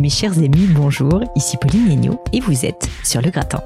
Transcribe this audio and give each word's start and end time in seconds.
Mes 0.00 0.08
chers 0.08 0.38
amis, 0.38 0.66
bonjour, 0.70 1.22
ici 1.36 1.58
Pauline 1.58 1.88
Negno 1.88 2.18
et 2.32 2.40
vous 2.40 2.64
êtes 2.64 2.88
sur 3.04 3.20
le 3.20 3.28
gratin. 3.28 3.60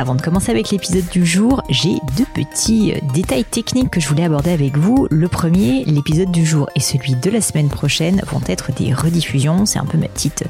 Avant 0.00 0.16
de 0.16 0.20
commencer 0.20 0.50
avec 0.50 0.70
l'épisode 0.70 1.08
du 1.08 1.24
jour, 1.24 1.62
j'ai 1.68 1.94
deux 2.16 2.24
petits 2.34 2.94
euh, 2.94 2.98
détails 3.14 3.44
techniques 3.44 3.90
que 3.90 4.00
je 4.00 4.08
voulais 4.08 4.24
aborder 4.24 4.50
avec 4.50 4.76
vous. 4.76 5.06
Le 5.12 5.28
premier, 5.28 5.84
l'épisode 5.84 6.32
du 6.32 6.44
jour 6.44 6.68
et 6.74 6.80
celui 6.80 7.14
de 7.14 7.30
la 7.30 7.40
semaine 7.40 7.68
prochaine 7.68 8.20
vont 8.32 8.40
être 8.48 8.72
des 8.72 8.92
rediffusions. 8.92 9.66
C'est 9.66 9.78
un 9.78 9.84
peu 9.84 9.98
ma 9.98 10.08
petite 10.08 10.42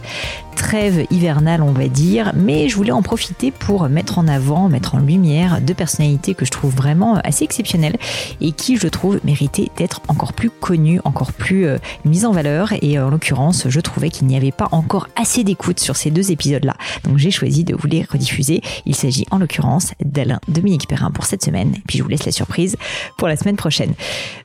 trêve 0.59 1.07
hivernale, 1.11 1.63
on 1.63 1.73
va 1.73 1.89
dire, 1.89 2.33
mais 2.35 2.69
je 2.69 2.77
voulais 2.77 2.91
en 2.91 3.01
profiter 3.01 3.53
pour 3.53 3.89
mettre 3.89 4.19
en 4.19 4.27
avant, 4.27 4.69
mettre 4.69 4.97
en 4.97 4.99
lumière 4.99 5.61
deux 5.61 5.73
personnalités 5.73 6.35
que 6.35 6.45
je 6.45 6.51
trouve 6.51 6.75
vraiment 6.75 7.15
assez 7.23 7.45
exceptionnelles 7.45 7.97
et 8.41 8.53
qui, 8.53 8.77
je 8.77 8.89
trouve, 8.89 9.21
méritaient 9.25 9.69
d'être 9.77 10.03
encore 10.09 10.33
plus 10.33 10.51
connues, 10.51 11.01
encore 11.05 11.33
plus 11.33 11.67
euh, 11.67 11.79
mises 12.05 12.27
en 12.27 12.33
valeur. 12.33 12.73
Et 12.83 12.99
en 12.99 13.09
l'occurrence, 13.09 13.69
je 13.69 13.81
trouvais 13.81 14.11
qu'il 14.11 14.27
n'y 14.27 14.37
avait 14.37 14.53
pas 14.53 14.69
encore 14.73 15.09
assez 15.17 15.45
d'écoute 15.45 15.79
sur 15.79 15.97
ces 15.97 16.11
deux 16.11 16.33
épisodes-là. 16.33 16.75
Donc 17.05 17.19
j'ai 17.19 17.31
choisi 17.31 17.63
de 17.63 17.75
vous 17.75 17.87
les 17.87 18.03
rediffuser. 18.03 18.61
Il 18.85 18.97
s'agit 18.97 19.27
en 19.31 19.39
l'occurrence 19.39 19.93
d'Alain 20.05 20.41
Dominique 20.49 20.89
Perrin 20.89 21.13
pour 21.13 21.25
cette 21.25 21.45
semaine. 21.45 21.73
Et 21.77 21.83
puis 21.87 21.99
je 21.99 22.03
vous 22.03 22.09
laisse 22.09 22.27
la 22.27 22.33
surprise 22.33 22.77
pour 23.17 23.29
la 23.29 23.37
semaine 23.37 23.57
prochaine. 23.57 23.95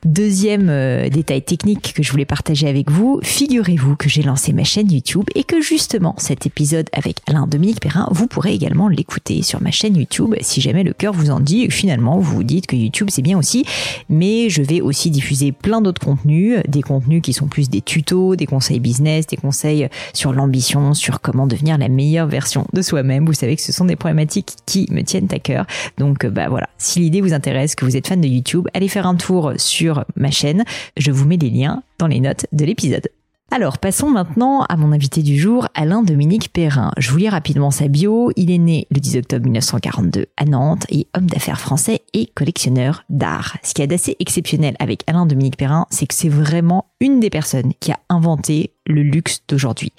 Deuxième 0.04 0.68
euh, 0.70 1.08
détail 1.08 1.42
technique 1.42 1.92
que 1.92 2.04
je 2.04 2.10
voulais 2.12 2.24
partager 2.24 2.68
avec 2.68 2.90
vous, 2.90 3.20
figurez-vous 3.22 3.96
que 3.96 4.08
j'ai 4.08 4.22
lancé 4.22 4.52
ma 4.52 4.64
chaîne 4.64 4.90
YouTube 4.92 5.24
et 5.34 5.42
que 5.42 5.60
justement 5.60 6.03
cet 6.18 6.46
épisode 6.46 6.88
avec 6.92 7.18
Alain 7.26 7.46
Dominique 7.46 7.80
Perrin, 7.80 8.08
vous 8.10 8.26
pourrez 8.26 8.52
également 8.52 8.88
l'écouter 8.88 9.42
sur 9.42 9.62
ma 9.62 9.70
chaîne 9.70 9.96
YouTube 9.96 10.34
si 10.40 10.60
jamais 10.60 10.84
le 10.84 10.92
cœur 10.92 11.12
vous 11.12 11.30
en 11.30 11.40
dit 11.40 11.62
et 11.62 11.70
finalement 11.70 12.18
vous 12.18 12.36
vous 12.36 12.44
dites 12.44 12.66
que 12.66 12.76
YouTube 12.76 13.08
c'est 13.10 13.22
bien 13.22 13.38
aussi. 13.38 13.64
Mais 14.08 14.50
je 14.50 14.62
vais 14.62 14.80
aussi 14.80 15.10
diffuser 15.10 15.52
plein 15.52 15.80
d'autres 15.80 16.04
contenus, 16.04 16.60
des 16.68 16.82
contenus 16.82 17.22
qui 17.22 17.32
sont 17.32 17.46
plus 17.46 17.70
des 17.70 17.80
tutos, 17.80 18.36
des 18.36 18.46
conseils 18.46 18.80
business, 18.80 19.26
des 19.26 19.36
conseils 19.36 19.88
sur 20.12 20.32
l'ambition, 20.32 20.94
sur 20.94 21.20
comment 21.20 21.46
devenir 21.46 21.78
la 21.78 21.88
meilleure 21.88 22.26
version 22.26 22.66
de 22.72 22.82
soi-même. 22.82 23.24
Vous 23.26 23.32
savez 23.32 23.56
que 23.56 23.62
ce 23.62 23.72
sont 23.72 23.84
des 23.84 23.96
problématiques 23.96 24.52
qui 24.66 24.86
me 24.90 25.02
tiennent 25.02 25.28
à 25.30 25.38
cœur. 25.38 25.66
Donc 25.98 26.26
bah 26.26 26.48
voilà, 26.48 26.68
si 26.78 27.00
l'idée 27.00 27.20
vous 27.20 27.32
intéresse, 27.32 27.74
que 27.74 27.84
vous 27.84 27.96
êtes 27.96 28.08
fan 28.08 28.20
de 28.20 28.28
YouTube, 28.28 28.68
allez 28.74 28.88
faire 28.88 29.06
un 29.06 29.14
tour 29.14 29.52
sur 29.56 30.04
ma 30.16 30.30
chaîne. 30.30 30.64
Je 30.96 31.10
vous 31.10 31.24
mets 31.24 31.38
des 31.38 31.50
liens 31.50 31.82
dans 31.98 32.06
les 32.06 32.20
notes 32.20 32.46
de 32.52 32.64
l'épisode. 32.64 33.08
Alors, 33.56 33.78
passons 33.78 34.10
maintenant 34.10 34.62
à 34.62 34.76
mon 34.76 34.90
invité 34.90 35.22
du 35.22 35.38
jour, 35.38 35.68
Alain 35.74 36.02
Dominique 36.02 36.52
Perrin. 36.52 36.90
Je 36.98 37.12
vous 37.12 37.18
lis 37.18 37.28
rapidement 37.28 37.70
sa 37.70 37.86
bio. 37.86 38.32
Il 38.34 38.50
est 38.50 38.58
né 38.58 38.88
le 38.90 38.98
10 38.98 39.18
octobre 39.18 39.44
1942 39.44 40.26
à 40.36 40.44
Nantes 40.44 40.84
et 40.88 41.06
homme 41.16 41.26
d'affaires 41.26 41.60
français 41.60 42.00
et 42.14 42.26
collectionneur 42.26 43.04
d'art. 43.10 43.56
Ce 43.62 43.72
qui 43.72 43.82
est 43.82 43.92
assez 43.92 44.16
exceptionnel 44.18 44.74
avec 44.80 45.04
Alain 45.06 45.24
Dominique 45.24 45.56
Perrin, 45.56 45.86
c'est 45.90 46.08
que 46.08 46.14
c'est 46.14 46.28
vraiment 46.28 46.86
une 46.98 47.20
des 47.20 47.30
personnes 47.30 47.74
qui 47.78 47.92
a 47.92 48.00
inventé 48.08 48.72
le 48.86 49.04
luxe 49.04 49.42
d'aujourd'hui. 49.46 49.92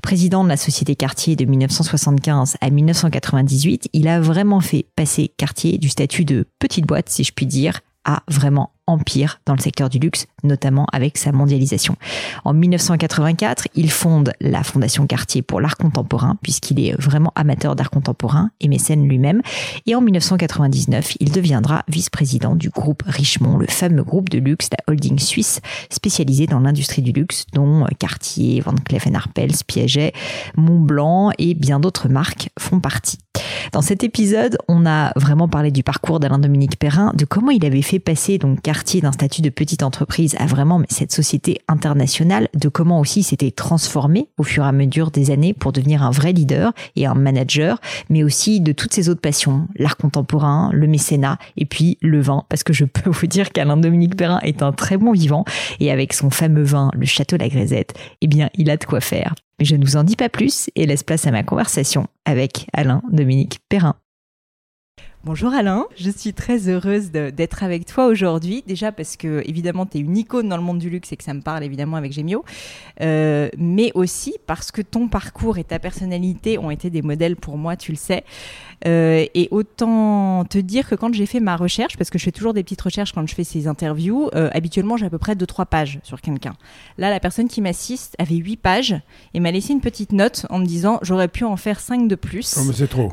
Président 0.00 0.42
de 0.42 0.48
la 0.48 0.56
société 0.56 0.96
Cartier 0.96 1.36
de 1.36 1.44
1975 1.44 2.56
à 2.62 2.70
1998, 2.70 3.90
il 3.92 4.08
a 4.08 4.22
vraiment 4.22 4.60
fait 4.60 4.86
passer 4.96 5.30
Cartier 5.36 5.76
du 5.76 5.90
statut 5.90 6.24
de 6.24 6.46
petite 6.58 6.86
boîte, 6.86 7.10
si 7.10 7.24
je 7.24 7.32
puis 7.34 7.44
dire, 7.44 7.80
à 8.06 8.22
vraiment 8.28 8.71
empire 8.92 9.40
dans 9.46 9.54
le 9.54 9.60
secteur 9.60 9.88
du 9.88 9.98
luxe, 9.98 10.26
notamment 10.42 10.86
avec 10.92 11.18
sa 11.18 11.32
mondialisation. 11.32 11.96
En 12.44 12.52
1984, 12.52 13.68
il 13.74 13.90
fonde 13.90 14.32
la 14.40 14.62
Fondation 14.62 15.06
Cartier 15.06 15.42
pour 15.42 15.60
l'art 15.60 15.76
contemporain, 15.76 16.36
puisqu'il 16.42 16.80
est 16.80 16.94
vraiment 17.00 17.32
amateur 17.34 17.76
d'art 17.76 17.90
contemporain 17.90 18.50
et 18.60 18.68
mécène 18.68 19.08
lui-même. 19.08 19.42
Et 19.86 19.94
en 19.94 20.00
1999, 20.00 21.16
il 21.20 21.32
deviendra 21.32 21.82
vice-président 21.88 22.54
du 22.54 22.70
groupe 22.70 23.02
Richemont, 23.06 23.58
le 23.58 23.66
fameux 23.66 24.04
groupe 24.04 24.28
de 24.28 24.38
luxe, 24.38 24.68
la 24.70 24.92
holding 24.92 25.18
suisse 25.18 25.60
spécialisée 25.90 26.46
dans 26.46 26.60
l'industrie 26.60 27.02
du 27.02 27.12
luxe, 27.12 27.46
dont 27.52 27.86
Cartier, 27.98 28.60
Van 28.60 28.74
Cleef 28.74 29.06
Arpels, 29.14 29.64
Piaget, 29.66 30.12
Montblanc 30.56 31.32
et 31.38 31.54
bien 31.54 31.80
d'autres 31.80 32.08
marques 32.08 32.50
font 32.58 32.80
partie. 32.80 33.18
Dans 33.72 33.80
cet 33.80 34.04
épisode, 34.04 34.58
on 34.68 34.84
a 34.84 35.12
vraiment 35.16 35.48
parlé 35.48 35.70
du 35.70 35.82
parcours 35.82 36.20
d'Alain 36.20 36.38
Dominique 36.38 36.78
Perrin, 36.78 37.12
de 37.16 37.24
comment 37.24 37.50
il 37.50 37.64
avait 37.64 37.80
fait 37.80 37.98
passer 37.98 38.36
donc 38.36 38.60
Cartier 38.60 39.00
d'un 39.00 39.12
statut 39.12 39.40
de 39.40 39.48
petite 39.48 39.82
entreprise 39.82 40.36
à 40.38 40.44
vraiment 40.44 40.82
cette 40.90 41.10
société 41.10 41.62
internationale, 41.68 42.48
de 42.54 42.68
comment 42.68 43.00
aussi 43.00 43.20
il 43.20 43.24
s'était 43.24 43.50
transformé 43.50 44.28
au 44.36 44.42
fur 44.42 44.64
et 44.64 44.68
à 44.68 44.72
mesure 44.72 45.10
des 45.10 45.30
années 45.30 45.54
pour 45.54 45.72
devenir 45.72 46.02
un 46.02 46.10
vrai 46.10 46.32
leader 46.32 46.74
et 46.96 47.06
un 47.06 47.14
manager, 47.14 47.80
mais 48.10 48.22
aussi 48.22 48.60
de 48.60 48.72
toutes 48.72 48.92
ses 48.92 49.08
autres 49.08 49.22
passions, 49.22 49.66
l'art 49.76 49.96
contemporain, 49.96 50.70
le 50.74 50.86
mécénat 50.86 51.38
et 51.56 51.64
puis 51.64 51.96
le 52.02 52.20
vin, 52.20 52.44
parce 52.50 52.64
que 52.64 52.74
je 52.74 52.84
peux 52.84 53.08
vous 53.08 53.26
dire 53.26 53.52
qu'Alain 53.52 53.78
Dominique 53.78 54.16
Perrin 54.16 54.40
est 54.40 54.62
un 54.62 54.72
très 54.72 54.98
bon 54.98 55.12
vivant 55.12 55.46
et 55.80 55.90
avec 55.90 56.12
son 56.12 56.28
fameux 56.28 56.64
vin, 56.64 56.90
le 56.94 57.06
Château 57.06 57.38
La 57.38 57.48
Grisette, 57.48 57.94
eh 58.20 58.26
bien, 58.26 58.50
il 58.54 58.68
a 58.68 58.76
de 58.76 58.84
quoi 58.84 59.00
faire. 59.00 59.34
Mais 59.58 59.64
je 59.64 59.76
ne 59.76 59.84
vous 59.84 59.96
en 59.96 60.04
dis 60.04 60.16
pas 60.16 60.28
plus 60.28 60.70
et 60.74 60.86
laisse 60.86 61.02
place 61.02 61.26
à 61.26 61.30
ma 61.30 61.42
conversation 61.42 62.06
avec 62.24 62.66
Alain 62.72 63.02
Dominique 63.10 63.60
Perrin. 63.68 63.96
Bonjour 65.24 65.54
Alain, 65.54 65.86
je 65.94 66.10
suis 66.10 66.32
très 66.32 66.68
heureuse 66.68 67.12
d'être 67.12 67.62
avec 67.62 67.86
toi 67.86 68.06
aujourd'hui. 68.06 68.64
Déjà 68.66 68.90
parce 68.90 69.16
que 69.16 69.40
évidemment 69.48 69.86
tu 69.86 69.98
es 69.98 70.00
une 70.00 70.16
icône 70.16 70.48
dans 70.48 70.56
le 70.56 70.64
monde 70.64 70.80
du 70.80 70.90
luxe 70.90 71.12
et 71.12 71.16
que 71.16 71.22
ça 71.22 71.32
me 71.32 71.42
parle 71.42 71.62
évidemment 71.62 71.96
avec 71.96 72.12
Gemio, 72.12 72.44
euh, 73.00 73.48
mais 73.56 73.92
aussi 73.94 74.34
parce 74.48 74.72
que 74.72 74.82
ton 74.82 75.06
parcours 75.06 75.58
et 75.58 75.64
ta 75.64 75.78
personnalité 75.78 76.58
ont 76.58 76.72
été 76.72 76.90
des 76.90 77.02
modèles 77.02 77.36
pour 77.36 77.56
moi, 77.56 77.76
tu 77.76 77.92
le 77.92 77.98
sais. 77.98 78.24
Euh, 78.84 79.24
et 79.32 79.46
autant 79.52 80.44
te 80.44 80.58
dire 80.58 80.88
que 80.88 80.96
quand 80.96 81.14
j'ai 81.14 81.26
fait 81.26 81.38
ma 81.38 81.54
recherche, 81.54 81.96
parce 81.96 82.10
que 82.10 82.18
je 82.18 82.24
fais 82.24 82.32
toujours 82.32 82.52
des 82.52 82.64
petites 82.64 82.82
recherches 82.82 83.12
quand 83.12 83.24
je 83.24 83.32
fais 83.32 83.44
ces 83.44 83.68
interviews, 83.68 84.28
euh, 84.34 84.50
habituellement 84.52 84.96
j'ai 84.96 85.06
à 85.06 85.10
peu 85.10 85.18
près 85.18 85.36
2-3 85.36 85.66
pages 85.66 86.00
sur 86.02 86.20
quelqu'un. 86.20 86.54
Là, 86.98 87.10
la 87.10 87.20
personne 87.20 87.46
qui 87.46 87.60
m'assiste 87.60 88.16
avait 88.18 88.34
8 88.34 88.56
pages 88.56 88.96
et 89.34 89.38
m'a 89.38 89.52
laissé 89.52 89.72
une 89.72 89.80
petite 89.80 90.10
note 90.10 90.46
en 90.50 90.58
me 90.58 90.66
disant 90.66 90.98
j'aurais 91.02 91.28
pu 91.28 91.44
en 91.44 91.56
faire 91.56 91.78
5 91.78 92.08
de 92.08 92.16
plus. 92.16 92.56
Oh, 92.58 92.64
mais 92.66 92.72
c'est 92.72 92.88
trop. 92.88 93.12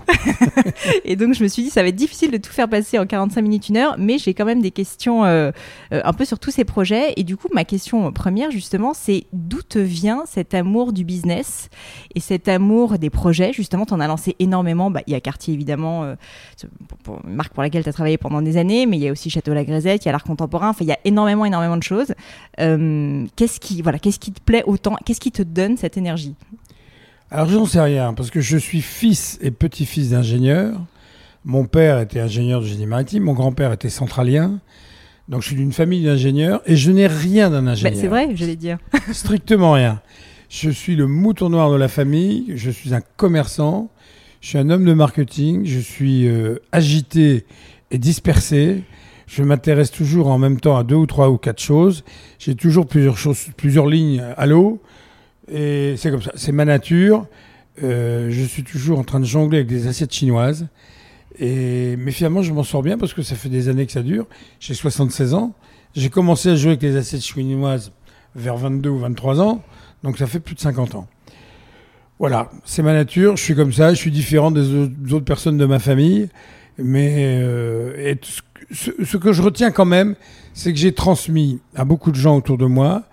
et 1.05 1.15
donc 1.15 1.35
je 1.35 1.43
me 1.43 1.47
suis 1.47 1.61
dit 1.61 1.69
ça 1.69 1.83
va 1.83 1.89
être 1.89 1.98
difficile 1.99 2.31
de 2.31 2.37
tout 2.37 2.51
faire 2.51 2.67
passer 2.67 2.97
en 2.97 3.05
45 3.05 3.41
minutes, 3.41 3.69
une 3.69 3.77
heure, 3.77 3.95
mais 3.97 4.17
j'ai 4.17 4.33
quand 4.33 4.45
même 4.45 4.61
des 4.61 4.71
questions 4.71 5.25
euh, 5.25 5.51
euh, 5.93 6.01
un 6.03 6.13
peu 6.13 6.25
sur 6.25 6.39
tous 6.39 6.51
ces 6.51 6.65
projets. 6.65 7.13
Et 7.17 7.23
du 7.23 7.37
coup, 7.37 7.47
ma 7.53 7.65
question 7.65 8.11
première, 8.11 8.49
justement, 8.49 8.93
c'est 8.93 9.25
d'où 9.33 9.61
te 9.61 9.77
vient 9.77 10.23
cet 10.25 10.53
amour 10.53 10.93
du 10.93 11.03
business 11.03 11.69
et 12.15 12.19
cet 12.19 12.47
amour 12.47 12.97
des 12.97 13.09
projets? 13.09 13.53
Justement, 13.53 13.85
tu 13.85 13.93
en 13.93 13.99
as 13.99 14.07
lancé 14.07 14.35
énormément. 14.39 14.89
Bah, 14.89 15.01
il 15.05 15.13
y 15.13 15.15
a 15.15 15.21
Cartier, 15.21 15.53
évidemment, 15.53 16.03
euh, 16.03 16.15
une 17.27 17.35
marque 17.35 17.53
pour 17.53 17.61
laquelle 17.61 17.83
tu 17.83 17.89
as 17.89 17.93
travaillé 17.93 18.17
pendant 18.17 18.41
des 18.41 18.57
années, 18.57 18.85
mais 18.85 18.97
il 18.97 19.03
y 19.03 19.07
a 19.07 19.11
aussi 19.11 19.29
Château 19.29 19.53
La 19.53 19.63
Grisette, 19.63 20.05
il 20.05 20.07
y 20.07 20.09
a 20.09 20.11
l'art 20.11 20.23
contemporain. 20.23 20.69
Enfin, 20.69 20.85
il 20.85 20.87
y 20.87 20.93
a 20.93 20.99
énormément, 21.05 21.45
énormément 21.45 21.77
de 21.77 21.83
choses. 21.83 22.13
qu'est-ce 22.57 23.59
qui, 23.59 23.81
voilà, 23.81 23.99
qu'est-ce 23.99 24.19
qui 24.19 24.31
te 24.31 24.41
plaît 24.41 24.63
autant? 24.65 24.95
Qu'est-ce 25.05 25.19
qui 25.19 25.31
te 25.31 25.43
donne 25.43 25.77
cette 25.77 25.97
énergie? 25.97 26.35
Alors 27.31 27.47
j'en 27.47 27.65
sais 27.65 27.79
rien, 27.79 28.13
parce 28.13 28.31
que 28.31 28.41
je 28.41 28.57
suis 28.57 28.81
fils 28.81 29.37
et 29.41 29.51
petit-fils 29.51 30.09
d'ingénieur. 30.09 30.81
Mon 31.45 31.65
père 31.65 31.99
était 31.99 32.19
ingénieur 32.19 32.61
de 32.61 32.65
génie 32.65 32.85
maritime, 32.85 33.23
mon 33.23 33.33
grand-père 33.33 33.71
était 33.71 33.89
centralien. 33.89 34.59
Donc 35.29 35.41
je 35.41 35.47
suis 35.47 35.55
d'une 35.55 35.71
famille 35.71 36.03
d'ingénieurs 36.03 36.61
et 36.65 36.75
je 36.75 36.91
n'ai 36.91 37.07
rien 37.07 37.49
d'un 37.49 37.67
ingénieur. 37.67 37.99
c'est 37.99 38.07
vrai, 38.07 38.29
j'allais 38.33 38.55
dire. 38.55 38.79
Strictement 39.11 39.73
rien. 39.73 40.01
Je 40.49 40.71
suis 40.71 40.95
le 40.95 41.05
mouton 41.05 41.49
noir 41.49 41.71
de 41.71 41.75
la 41.75 41.87
famille, 41.87 42.53
je 42.55 42.71
suis 42.71 42.95
un 42.95 43.01
commerçant, 43.17 43.91
je 44.41 44.49
suis 44.49 44.57
un 44.57 44.69
homme 44.71 44.85
de 44.85 44.93
marketing, 44.93 45.65
je 45.65 45.79
suis 45.79 46.27
euh, 46.27 46.55
agité 46.71 47.45
et 47.91 47.99
dispersé. 47.99 48.83
Je 49.27 49.43
m'intéresse 49.43 49.91
toujours 49.91 50.27
en 50.27 50.39
même 50.39 50.59
temps 50.59 50.75
à 50.75 50.83
deux 50.83 50.95
ou 50.95 51.05
trois 51.05 51.29
ou 51.29 51.37
quatre 51.37 51.61
choses. 51.61 52.03
J'ai 52.39 52.55
toujours 52.55 52.87
plusieurs 52.87 53.17
choses, 53.19 53.45
plusieurs 53.55 53.85
lignes 53.85 54.23
à 54.35 54.47
l'eau. 54.47 54.81
Et 55.51 55.93
c'est 55.97 56.09
comme 56.09 56.23
ça. 56.23 56.31
C'est 56.33 56.51
ma 56.51 56.65
nature. 56.65 57.27
Euh, 57.83 58.29
je 58.31 58.43
suis 58.43 58.63
toujours 58.63 58.97
en 58.97 59.03
train 59.03 59.19
de 59.19 59.25
jongler 59.25 59.59
avec 59.59 59.69
des 59.69 59.85
assiettes 59.85 60.13
chinoises. 60.13 60.67
Et, 61.39 61.95
mais 61.97 62.11
finalement, 62.11 62.41
je 62.41 62.51
m'en 62.53 62.63
sors 62.63 62.83
bien 62.83 62.97
parce 62.97 63.13
que 63.13 63.21
ça 63.21 63.35
fait 63.35 63.49
des 63.49 63.69
années 63.69 63.85
que 63.85 63.91
ça 63.91 64.03
dure. 64.03 64.27
J'ai 64.59 64.73
76 64.73 65.33
ans. 65.33 65.53
J'ai 65.95 66.09
commencé 66.09 66.49
à 66.49 66.55
jouer 66.55 66.71
avec 66.71 66.81
les 66.81 66.95
assiettes 66.97 67.23
chinoises 67.23 67.91
vers 68.35 68.57
22 68.57 68.89
ou 68.89 68.99
23 68.99 69.41
ans. 69.41 69.63
Donc 70.03 70.17
ça 70.17 70.27
fait 70.27 70.39
plus 70.39 70.55
de 70.55 70.59
50 70.59 70.95
ans. 70.95 71.07
Voilà, 72.19 72.51
c'est 72.65 72.83
ma 72.83 72.93
nature. 72.93 73.37
Je 73.37 73.43
suis 73.43 73.55
comme 73.55 73.71
ça. 73.71 73.93
Je 73.93 73.99
suis 73.99 74.11
différent 74.11 74.51
des 74.51 75.13
autres 75.13 75.25
personnes 75.25 75.57
de 75.57 75.65
ma 75.65 75.79
famille. 75.79 76.29
Mais 76.77 77.39
euh, 77.41 78.15
ce, 78.71 78.91
ce, 79.03 79.17
que 79.17 79.33
je 79.33 79.41
retiens 79.41 79.71
quand 79.71 79.85
même, 79.85 80.15
c'est 80.53 80.71
que 80.71 80.79
j'ai 80.79 80.93
transmis 80.93 81.59
à 81.75 81.85
beaucoup 81.85 82.11
de 82.11 82.17
gens 82.17 82.37
autour 82.37 82.57
de 82.57 82.65
moi 82.65 83.03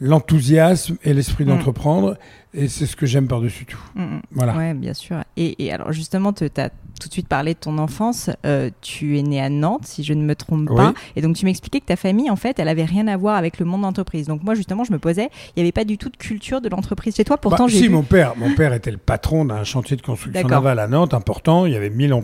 l'enthousiasme 0.00 0.96
et 1.04 1.14
l'esprit 1.14 1.44
mm. 1.44 1.48
d'entreprendre. 1.48 2.16
Et 2.54 2.68
c'est 2.68 2.86
ce 2.86 2.96
que 2.96 3.06
j'aime 3.06 3.28
par-dessus 3.28 3.66
tout. 3.66 3.82
Mm, 3.94 4.02
mm. 4.02 4.22
Voilà. 4.32 4.56
Oui, 4.56 4.74
bien 4.74 4.94
sûr. 4.94 5.22
Et, 5.36 5.72
alors, 5.72 5.92
justement, 5.92 6.32
tu 6.32 6.44
as 6.56 6.70
tout 6.98 7.08
de 7.08 7.12
suite 7.12 7.28
parlé 7.28 7.54
de 7.54 7.58
ton 7.58 7.78
enfance. 7.78 8.30
Euh, 8.44 8.70
tu 8.80 9.18
es 9.18 9.22
né 9.22 9.40
à 9.40 9.48
Nantes, 9.48 9.84
si 9.86 10.02
je 10.04 10.12
ne 10.14 10.22
me 10.22 10.34
trompe 10.34 10.68
pas. 10.74 10.94
Et 11.16 11.22
donc, 11.22 11.36
tu 11.36 11.44
m'expliquais 11.44 11.80
que 11.80 11.86
ta 11.86 11.96
famille, 11.96 12.30
en 12.30 12.36
fait, 12.36 12.58
elle 12.58 12.68
avait 12.68 12.84
rien 12.84 13.06
à 13.08 13.16
voir 13.16 13.36
avec 13.36 13.58
le 13.58 13.64
monde 13.66 13.82
d'entreprise. 13.82 14.26
Donc, 14.26 14.42
moi, 14.42 14.54
justement, 14.54 14.84
je 14.84 14.92
me 14.92 14.98
posais, 14.98 15.28
il 15.54 15.58
n'y 15.58 15.62
avait 15.62 15.72
pas 15.72 15.84
du 15.84 15.98
tout 15.98 16.08
de 16.08 16.16
culture 16.16 16.60
de 16.60 16.68
l'entreprise 16.68 17.16
chez 17.16 17.24
toi. 17.24 17.36
Pourtant, 17.36 17.66
bah, 17.66 17.70
Si, 17.72 17.88
mon 17.88 18.02
père, 18.02 18.34
mon 18.36 18.54
père 18.54 18.72
était 18.72 18.90
le 18.90 18.98
patron 18.98 19.44
d'un 19.44 19.64
chantier 19.64 19.96
de 19.96 20.02
construction 20.02 20.48
navale 20.48 20.78
à 20.78 20.86
Nantes, 20.88 21.14
important. 21.14 21.66
Il 21.66 21.72
y 21.72 21.76
avait 21.76 21.90
1000, 21.90 22.14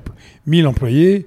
1000 0.46 0.66
employés. 0.66 1.26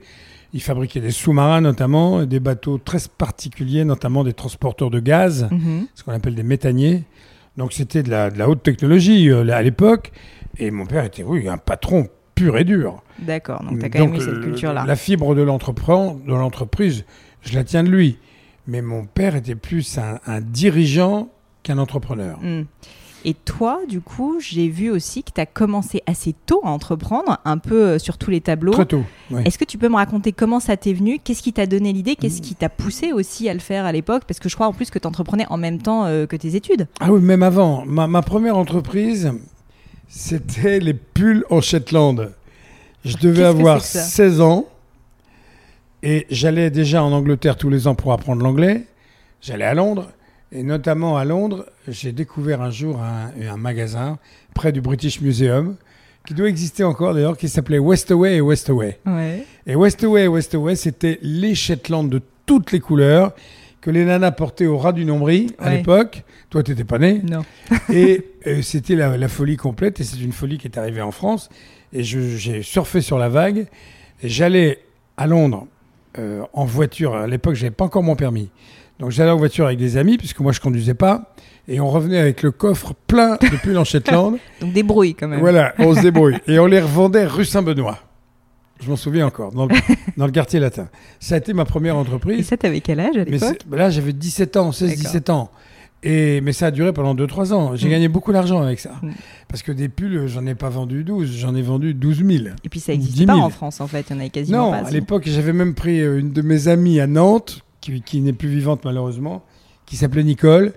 Ils 0.54 0.62
fabriquaient 0.62 1.02
des 1.02 1.12
sous-marins 1.12 1.60
notamment, 1.62 2.22
et 2.22 2.28
des 2.28 2.40
bateaux 2.40 2.78
très 2.78 3.00
particuliers, 3.18 3.84
notamment 3.84 4.24
des 4.24 4.32
transporteurs 4.34 4.90
de 4.90 5.00
gaz, 5.02 5.48
Mhm. 5.52 5.88
ce 5.96 6.04
qu'on 6.04 6.14
appelle 6.14 6.36
des 6.36 6.44
méthaniers. 6.44 7.04
Donc 7.58 7.74
c'était 7.74 8.04
de 8.04 8.10
la, 8.10 8.30
de 8.30 8.38
la 8.40 8.50
haute 8.50 8.64
technologie 8.64 9.30
euh, 9.30 9.48
à 9.50 9.62
l'époque. 9.62 10.12
Et 10.58 10.72
mon 10.72 10.86
père 10.86 11.04
était, 11.04 11.24
oui, 11.24 11.48
un 11.50 11.58
patron 11.58 12.08
pur 12.36 12.58
et 12.58 12.64
dur. 12.64 13.02
D'accord, 13.20 13.64
donc 13.64 13.80
tu 13.80 13.86
as 13.86 13.90
quand 13.90 14.00
même 14.00 14.16
eu 14.16 14.20
cette 14.20 14.28
euh, 14.30 14.44
culture-là. 14.44 14.84
La 14.86 14.96
fibre 14.96 15.34
de 15.36 15.42
l'entreprise, 15.42 17.06
je 17.42 17.56
la 17.56 17.64
tiens 17.64 17.84
de 17.84 17.90
lui. 17.90 18.18
Mais 18.68 18.82
mon 18.82 19.06
père 19.06 19.36
était 19.36 19.56
plus 19.56 19.98
un, 19.98 20.20
un 20.26 20.42
dirigeant 20.42 21.30
qu'un 21.64 21.78
entrepreneur. 21.78 22.40
Hmm. 22.42 22.64
Et 23.28 23.34
toi, 23.34 23.80
du 23.90 24.02
coup, 24.02 24.38
j'ai 24.40 24.68
vu 24.70 24.92
aussi 24.92 25.24
que 25.24 25.32
tu 25.34 25.42
as 25.42 25.48
commencé 25.48 26.04
assez 26.06 26.36
tôt 26.46 26.62
à 26.64 26.70
entreprendre, 26.70 27.40
un 27.44 27.58
peu 27.58 27.82
euh, 27.82 28.00
sur 28.00 28.20
tous 28.20 28.30
les 28.30 28.40
tableaux. 28.42 28.74
Très 28.74 28.86
tôt. 28.86 29.04
ouais. 29.32 29.42
Est-ce 29.46 29.58
que 29.58 29.66
tu 29.66 29.80
peux 29.80 29.90
me 29.90 29.96
raconter 29.96 30.32
comment 30.32 30.60
ça 30.60 30.78
t'est 30.78 30.94
venu? 30.94 31.18
Qu'est-ce 31.24 31.42
qui 31.42 31.52
t'a 31.52 31.66
donné 31.66 31.92
l'idée? 31.92 32.16
Qu'est-ce 32.16 32.40
qui 32.42 32.54
t'a 32.54 32.70
poussé 32.70 33.14
aussi 33.14 33.50
à 33.50 33.54
le 33.56 33.60
faire 33.60 33.86
à 33.86 33.92
l'époque? 33.92 34.24
Parce 34.28 34.40
que 34.40 34.48
je 34.48 34.54
crois 34.54 34.68
en 34.68 34.74
plus 34.74 34.92
que 34.92 35.00
tu 35.00 35.08
entreprenais 35.08 35.48
en 35.50 35.58
même 35.58 35.82
temps 35.82 36.06
euh, 36.06 36.28
que 36.28 36.36
tes 36.36 36.56
études. 36.56 36.88
Ah 37.00 37.12
oui, 37.12 37.20
même 37.20 37.42
avant. 37.42 37.84
Ma, 37.88 38.06
ma 38.06 38.22
première 38.22 38.58
entreprise, 38.58 39.32
c'était 40.08 40.80
les 40.80 40.94
pulls 40.94 41.46
en 41.50 41.62
Shetland. 41.62 42.32
Je 43.04 43.18
devais 43.18 43.42
Qu'est-ce 43.44 43.54
que 43.54 43.60
avoir 43.60 43.82
c'est 43.82 44.00
que 44.00 44.04
ça 44.06 44.10
16 44.10 44.42
ans 44.42 44.66
et 46.04 46.28
j'allais 46.30 46.70
déjà 46.70 47.04
en 47.04 47.12
Angleterre 47.12 47.58
tous 47.58 47.70
les 47.70 47.88
ans 47.88 47.96
pour 47.96 48.14
apprendre 48.14 48.44
l'anglais. 48.44 48.84
J'allais 49.42 49.66
à 49.66 49.74
Londres 49.74 50.12
et 50.52 50.64
notamment 50.64 51.18
à 51.18 51.26
Londres, 51.26 51.66
j'ai 51.88 52.12
découvert 52.12 52.62
un 52.62 52.70
jour 52.70 53.02
un, 53.02 53.32
un 53.50 53.58
magasin 53.58 54.20
près 54.54 54.72
du 54.72 54.82
British 54.82 55.20
Museum 55.22 55.76
qui 56.26 56.34
doit 56.34 56.48
exister 56.48 56.84
encore 56.84 57.14
d'ailleurs, 57.14 57.38
qui 57.38 57.50
s'appelait 57.50 57.80
Westaway 57.80 58.38
et 58.38 58.42
Westaway. 58.42 59.00
Ouais. 59.06 59.46
Et 59.66 59.76
Westaway 59.76 60.24
et 60.24 60.28
Westaway, 60.28 60.76
c'était 60.76 61.20
les 61.22 61.56
Shetland 61.56 62.10
de 62.10 62.22
toutes 62.46 62.72
les 62.72 62.80
couleurs 62.80 63.34
que 63.86 63.92
les 63.92 64.04
nanas 64.04 64.32
portaient 64.32 64.66
au 64.66 64.80
ras 64.80 64.94
du 64.94 65.06
nombril 65.06 65.52
à 65.60 65.66
Ouais. 65.70 65.78
l'époque. 65.78 66.24
Toi, 66.50 66.64
tu 66.64 66.72
n'étais 66.72 66.84
pas 66.86 66.98
né. 66.98 67.22
Non. 67.24 67.44
Et 67.94 68.26
euh, 68.48 68.64
c'était 68.64 68.96
la, 68.96 69.16
la 69.16 69.28
folie 69.28 69.58
complète. 69.58 70.00
Et 70.00 70.04
c'est 70.04 70.20
une 70.20 70.32
folie 70.32 70.58
qui 70.58 70.68
est 70.68 70.78
arrivée 70.80 71.04
en 71.04 71.12
France. 71.12 71.50
Et 71.94 72.04
j'ai 72.04 72.64
surfé 72.64 73.02
sur 73.02 73.20
la 73.20 73.30
vague. 73.30 73.68
Et 74.24 74.30
j'allais 74.30 74.80
à 75.18 75.28
Londres 75.28 75.68
euh, 76.18 76.42
en 76.54 76.66
voiture. 76.66 77.14
À 77.14 77.28
l'époque, 77.28 77.54
j'avais 77.54 77.70
pas 77.70 77.86
encore 77.86 78.02
mon 78.02 78.16
permis. 78.16 78.50
Donc 79.00 79.12
j'allais 79.12 79.30
en 79.30 79.38
voiture 79.38 79.68
avec 79.68 79.78
des 79.78 79.98
amis, 79.98 80.18
puisque 80.18 80.40
moi 80.40 80.52
je 80.52 80.60
conduisais 80.62 80.94
pas. 80.96 81.36
Et 81.68 81.80
on 81.80 81.90
revenait 81.90 82.18
avec 82.18 82.42
le 82.42 82.50
coffre 82.52 82.94
plein 83.06 83.36
de 83.36 83.58
pulls 83.62 83.78
en 83.78 83.84
Shetland. 83.84 84.38
Donc 84.62 84.74
débrouille 84.74 85.14
quand 85.14 85.28
même. 85.28 85.40
voilà, 85.42 85.76
on 85.78 85.94
se 85.94 86.02
débrouille. 86.02 86.38
Et 86.48 86.58
on 86.58 86.66
les 86.66 86.80
revendait 86.82 87.26
rue 87.26 87.46
Saint-Benoît. 87.46 88.00
Je 88.82 88.90
m'en 88.90 88.96
souviens 88.98 89.26
encore, 89.28 89.52
dans 89.52 89.66
le, 89.66 89.76
dans 90.18 90.26
le 90.26 90.32
quartier 90.32 90.60
latin. 90.60 90.90
Ça 91.20 91.36
a 91.36 91.38
été 91.38 91.54
ma 91.54 91.66
première 91.66 91.96
Et 91.96 91.98
entreprise. 91.98 92.46
ça, 92.48 92.58
t'avais 92.58 92.82
quel 92.82 93.00
âge 93.00 93.16
à 93.18 93.24
l'époque 93.24 93.60
là, 93.72 93.90
j'avais 93.90 94.14
17 94.14 94.58
ans, 94.58 94.72
16-17 94.72 95.32
ans. 95.32 95.50
Et, 96.04 96.40
mais 96.42 96.54
ça 96.54 96.68
a 96.68 96.72
duré 96.72 96.94
pendant 96.94 97.16
2-3 97.16 97.52
ans. 97.54 97.76
J'ai 97.76 97.88
Mm. 97.88 97.92
gagné 97.92 98.08
beaucoup 98.10 98.32
d'argent 98.32 98.62
avec 98.62 98.80
ça. 98.80 98.92
Mm. 99.02 99.12
Parce 99.48 99.64
que 99.64 99.72
des 99.72 99.90
pulls, 99.90 100.28
j'en 100.28 100.46
ai 100.46 100.54
pas 100.54 100.70
vendu 100.70 101.04
12, 101.04 101.32
j'en 101.38 101.56
ai 101.56 101.62
vendu 101.64 101.94
12 101.96 102.18
000. 102.24 102.30
Et 102.64 102.70
puis 102.70 102.80
ça 102.80 102.92
10 102.94 103.00
n'existait 103.00 103.26
000. 103.26 103.38
pas 103.40 103.44
en 103.44 103.50
France 103.50 103.82
en 103.82 103.88
fait, 103.88 104.06
il 104.10 104.14
y 104.14 104.16
en 104.18 104.20
avait 104.20 104.30
quasiment 104.30 104.58
Non, 104.66 104.72
pas. 104.72 104.78
à 104.80 104.86
si. 104.86 104.94
l'époque, 104.94 105.24
j'avais 105.26 105.54
même 105.54 105.74
pris 105.74 106.02
euh, 106.02 106.20
une 106.20 106.32
de 106.32 106.42
mes 106.44 106.68
amies 106.68 107.00
à 107.00 107.08
Nantes, 107.08 107.62
qui, 107.82 108.02
qui 108.02 108.22
n'est 108.22 108.34
plus 108.34 108.50
vivante 108.50 108.82
malheureusement, 108.86 109.44
qui 109.88 109.96
s'appelait 109.96 110.24
Nicole. 110.24 110.74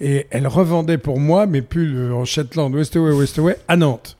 Et 0.00 0.26
elle 0.30 0.48
revendait 0.48 0.98
pour 0.98 1.20
moi 1.20 1.46
mes 1.46 1.62
pulls 1.62 1.94
euh, 1.94 2.14
en 2.14 2.24
Shetland, 2.24 2.74
Westaway, 2.74 3.12
Westaway, 3.12 3.56
à 3.68 3.76
Nantes. 3.76 4.16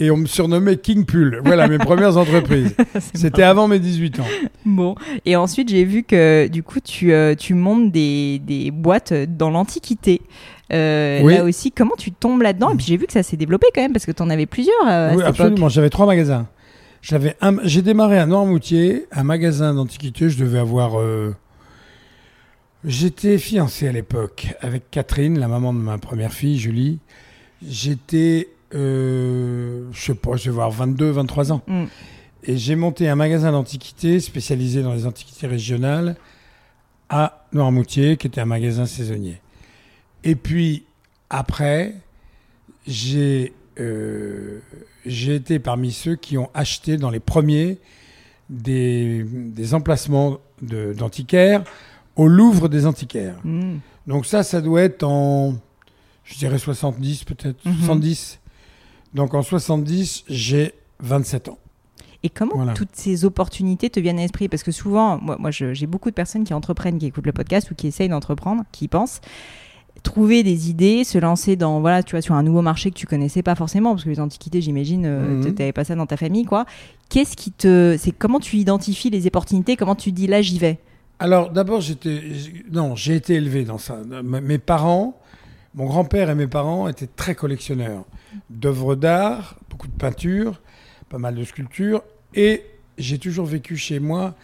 Et 0.00 0.10
on 0.10 0.16
me 0.16 0.26
surnommait 0.26 0.76
King 0.76 1.04
Pull. 1.04 1.40
Voilà 1.44 1.66
mes 1.68 1.78
premières 1.78 2.16
entreprises. 2.16 2.74
C'était 3.14 3.42
avant 3.42 3.66
mes 3.68 3.78
18 3.80 4.20
ans. 4.20 4.26
Bon, 4.64 4.94
et 5.26 5.34
ensuite 5.36 5.68
j'ai 5.68 5.84
vu 5.84 6.04
que 6.04 6.46
du 6.48 6.62
coup 6.62 6.80
tu, 6.80 7.12
euh, 7.12 7.34
tu 7.34 7.54
montes 7.54 7.90
des, 7.90 8.38
des 8.38 8.70
boîtes 8.70 9.12
dans 9.12 9.50
l'Antiquité. 9.50 10.22
Euh, 10.72 11.20
Oui. 11.22 11.34
Là 11.34 11.44
aussi, 11.44 11.72
comment 11.72 11.96
tu 11.98 12.12
tombes 12.12 12.42
là-dedans? 12.42 12.70
Et 12.72 12.76
puis 12.76 12.86
j'ai 12.86 12.96
vu 12.96 13.06
que 13.06 13.12
ça 13.12 13.22
s'est 13.22 13.36
développé 13.36 13.66
quand 13.74 13.80
même 13.82 13.92
parce 13.92 14.06
que 14.06 14.12
tu 14.12 14.22
en 14.22 14.30
avais 14.30 14.46
plusieurs 14.46 14.74
euh, 14.86 15.10
à 15.10 15.12
Oui, 15.12 15.18
cette 15.18 15.26
absolument. 15.28 15.68
J'avais 15.68 15.90
trois 15.90 16.06
magasins. 16.06 16.46
J'avais 17.02 17.36
un, 17.40 17.56
j'ai 17.64 17.82
démarré 17.82 18.18
à 18.18 18.26
Noirmoutier, 18.26 19.06
un 19.12 19.24
magasin 19.24 19.72
d'antiquité. 19.74 20.28
Je 20.28 20.38
devais 20.38 20.58
avoir. 20.58 20.92
J'étais 22.84 23.38
fiancé 23.38 23.88
à 23.88 23.92
l'époque 23.92 24.54
avec 24.60 24.90
Catherine, 24.90 25.38
la 25.38 25.48
maman 25.48 25.72
de 25.72 25.78
ma 25.78 25.98
première 25.98 26.32
fille, 26.32 26.58
Julie. 26.58 26.98
J'étais, 27.66 28.48
euh, 28.74 29.86
je 29.92 30.00
sais 30.00 30.14
pas, 30.14 30.36
je 30.36 30.44
vais 30.44 30.56
avoir 30.56 30.70
22, 30.70 31.10
23 31.10 31.52
ans. 31.52 31.62
Mm. 31.66 31.84
Et 32.44 32.56
j'ai 32.56 32.76
monté 32.76 33.08
un 33.08 33.14
magasin 33.16 33.50
d'antiquités 33.52 34.20
spécialisé 34.20 34.82
dans 34.82 34.94
les 34.94 35.06
antiquités 35.06 35.46
régionales 35.46 36.16
à 37.08 37.46
Noirmoutier, 37.52 38.16
qui 38.16 38.26
était 38.26 38.40
un 38.40 38.44
magasin 38.46 38.86
saisonnier. 38.86 39.40
Et 40.24 40.34
puis, 40.34 40.84
après, 41.30 41.94
j'ai 42.86 43.52
euh, 43.80 44.60
été 45.04 45.58
parmi 45.58 45.92
ceux 45.92 46.16
qui 46.16 46.36
ont 46.38 46.50
acheté 46.54 46.96
dans 46.96 47.10
les 47.10 47.20
premiers 47.20 47.78
des, 48.50 49.24
des 49.24 49.74
emplacements 49.74 50.38
de- 50.62 50.92
d'antiquaires 50.92 51.64
au 52.16 52.26
Louvre 52.28 52.68
des 52.68 52.86
antiquaires. 52.86 53.36
Mm. 53.44 53.76
Donc 54.06 54.26
ça, 54.26 54.42
ça 54.42 54.60
doit 54.60 54.82
être 54.82 55.02
en, 55.04 55.54
je 56.24 56.36
dirais 56.38 56.58
70 56.58 57.24
peut-être, 57.24 57.64
Mhm. 57.64 57.74
70. 57.80 58.38
Donc 59.14 59.34
en 59.34 59.42
70, 59.42 60.24
j'ai 60.28 60.72
27 61.00 61.48
ans. 61.48 61.58
Et 62.24 62.30
comment 62.30 62.56
Voilà. 62.56 62.72
toutes 62.74 62.94
ces 62.94 63.24
opportunités 63.24 63.90
te 63.90 64.00
viennent 64.00 64.18
à 64.18 64.22
l'esprit? 64.22 64.48
Parce 64.48 64.62
que 64.64 64.72
souvent, 64.72 65.18
moi, 65.20 65.50
j'ai 65.50 65.86
beaucoup 65.86 66.10
de 66.10 66.14
personnes 66.14 66.44
qui 66.44 66.52
entreprennent, 66.52 66.98
qui 66.98 67.06
écoutent 67.06 67.26
le 67.26 67.32
podcast 67.32 67.70
ou 67.70 67.74
qui 67.74 67.86
essayent 67.86 68.08
d'entreprendre, 68.08 68.64
qui 68.72 68.86
y 68.86 68.88
pensent. 68.88 69.20
Trouver 70.02 70.42
des 70.44 70.70
idées, 70.70 71.02
se 71.04 71.18
lancer 71.18 71.56
dans 71.56 71.80
voilà, 71.80 72.02
tu 72.04 72.12
vois, 72.12 72.22
sur 72.22 72.34
un 72.34 72.42
nouveau 72.44 72.62
marché 72.62 72.90
que 72.90 72.96
tu 72.96 73.06
connaissais 73.06 73.42
pas 73.42 73.54
forcément, 73.56 73.90
parce 73.92 74.04
que 74.04 74.08
les 74.10 74.20
antiquités, 74.20 74.60
j'imagine, 74.60 75.04
euh, 75.06 75.36
Mhm. 75.38 75.44
tu 75.44 75.50
n'avais 75.60 75.72
pas 75.72 75.84
ça 75.84 75.94
dans 75.96 76.06
ta 76.06 76.16
famille, 76.16 76.44
quoi. 76.44 76.66
Qu'est-ce 77.08 77.36
qui 77.36 77.50
te, 77.50 77.96
c'est 77.98 78.12
comment 78.12 78.38
tu 78.40 78.56
identifies 78.56 79.10
les 79.10 79.26
opportunités? 79.26 79.76
Comment 79.76 79.96
tu 79.96 80.12
dis 80.12 80.26
là, 80.28 80.40
j'y 80.42 80.58
vais? 80.58 80.78
Alors 81.20 81.50
d'abord, 81.50 81.80
j'étais, 81.80 82.20
non, 82.70 82.94
j'ai 82.94 83.16
été 83.16 83.34
élevé 83.34 83.64
dans 83.64 83.78
ça. 83.78 83.98
Mes 84.22 84.58
parents, 84.58 85.18
mon 85.78 85.86
grand-père 85.86 86.28
et 86.28 86.34
mes 86.34 86.48
parents 86.48 86.88
étaient 86.88 87.06
très 87.06 87.36
collectionneurs 87.36 88.04
d'œuvres 88.50 88.96
d'art, 88.96 89.54
beaucoup 89.70 89.86
de 89.86 89.92
peintures, 89.92 90.60
pas 91.08 91.18
mal 91.18 91.36
de 91.36 91.44
sculptures, 91.44 92.02
et 92.34 92.64
j'ai 92.98 93.18
toujours 93.18 93.46
vécu 93.46 93.76
chez 93.76 94.00
moi 94.00 94.34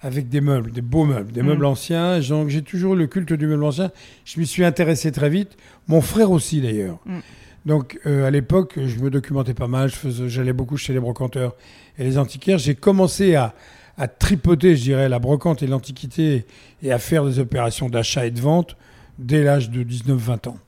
avec 0.00 0.28
des 0.28 0.42
meubles, 0.42 0.70
des 0.72 0.82
beaux 0.82 1.06
meubles, 1.06 1.32
des 1.32 1.40
Mm. 1.42 1.46
meubles 1.46 1.64
anciens. 1.64 2.20
Donc 2.20 2.50
j'ai 2.50 2.60
toujours 2.60 2.92
eu 2.92 2.98
le 2.98 3.06
culte 3.06 3.32
du 3.32 3.46
meuble 3.46 3.64
ancien. 3.64 3.90
Je 4.26 4.38
m'y 4.38 4.46
suis 4.46 4.64
intéressé 4.66 5.10
très 5.12 5.30
vite. 5.30 5.56
Mon 5.88 6.02
frère 6.02 6.30
aussi 6.30 6.60
d'ailleurs. 6.60 6.98
Mm. 7.06 7.18
Donc 7.64 7.98
euh, 8.04 8.26
à 8.26 8.30
l'époque, 8.30 8.74
je 8.76 8.98
me 8.98 9.08
documentais 9.08 9.54
pas 9.54 9.68
mal. 9.68 9.90
J'allais 10.26 10.52
beaucoup 10.52 10.76
chez 10.76 10.92
les 10.92 11.00
brocanteurs 11.00 11.56
et 11.98 12.04
les 12.04 12.18
antiquaires. 12.18 12.58
J'ai 12.58 12.74
commencé 12.74 13.34
à, 13.34 13.54
à 13.96 14.08
tripoter, 14.08 14.76
je 14.76 14.82
dirais, 14.82 15.08
la 15.08 15.20
brocante 15.20 15.62
et 15.62 15.66
l'antiquité 15.66 16.44
et 16.82 16.92
à 16.92 16.98
faire 16.98 17.24
des 17.24 17.38
opérations 17.38 17.88
d'achat 17.88 18.26
et 18.26 18.30
de 18.30 18.40
vente 18.42 18.76
dès 19.18 19.42
l'âge 19.42 19.70
de 19.70 19.82
19-20 19.82 20.50
ans. 20.50 20.58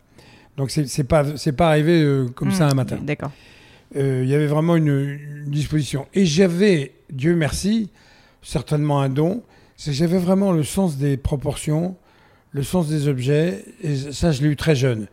Donc 0.58 0.70
c'est 0.70 1.04
pas 1.04 1.24
c'est 1.36 1.52
pas 1.52 1.68
arrivé 1.70 2.02
euh, 2.02 2.26
comme 2.34 2.50
ça 2.50 2.66
Mm. 2.66 2.70
un 2.70 2.74
matin. 2.74 2.98
D'accord. 3.02 3.30
Euh, 3.96 4.20
il 4.24 4.28
y 4.28 4.34
avait 4.34 4.48
vraiment 4.48 4.76
une, 4.76 4.88
une 5.46 5.50
disposition. 5.50 6.06
Et 6.12 6.26
j'avais, 6.26 6.92
Dieu 7.10 7.34
merci, 7.34 7.88
certainement 8.42 9.00
un 9.00 9.08
don, 9.08 9.42
c'est 9.76 9.92
que 9.92 9.96
j'avais 9.96 10.18
vraiment 10.18 10.52
le 10.52 10.64
sens 10.64 10.98
des 10.98 11.16
proportions, 11.16 11.96
le 12.52 12.62
sens 12.62 12.88
des 12.88 13.08
objets, 13.08 13.64
et 13.82 13.96
ça 13.96 14.30
je 14.32 14.42
l'ai 14.42 14.48
eu 14.48 14.56
très 14.56 14.74
jeune. 14.74 15.06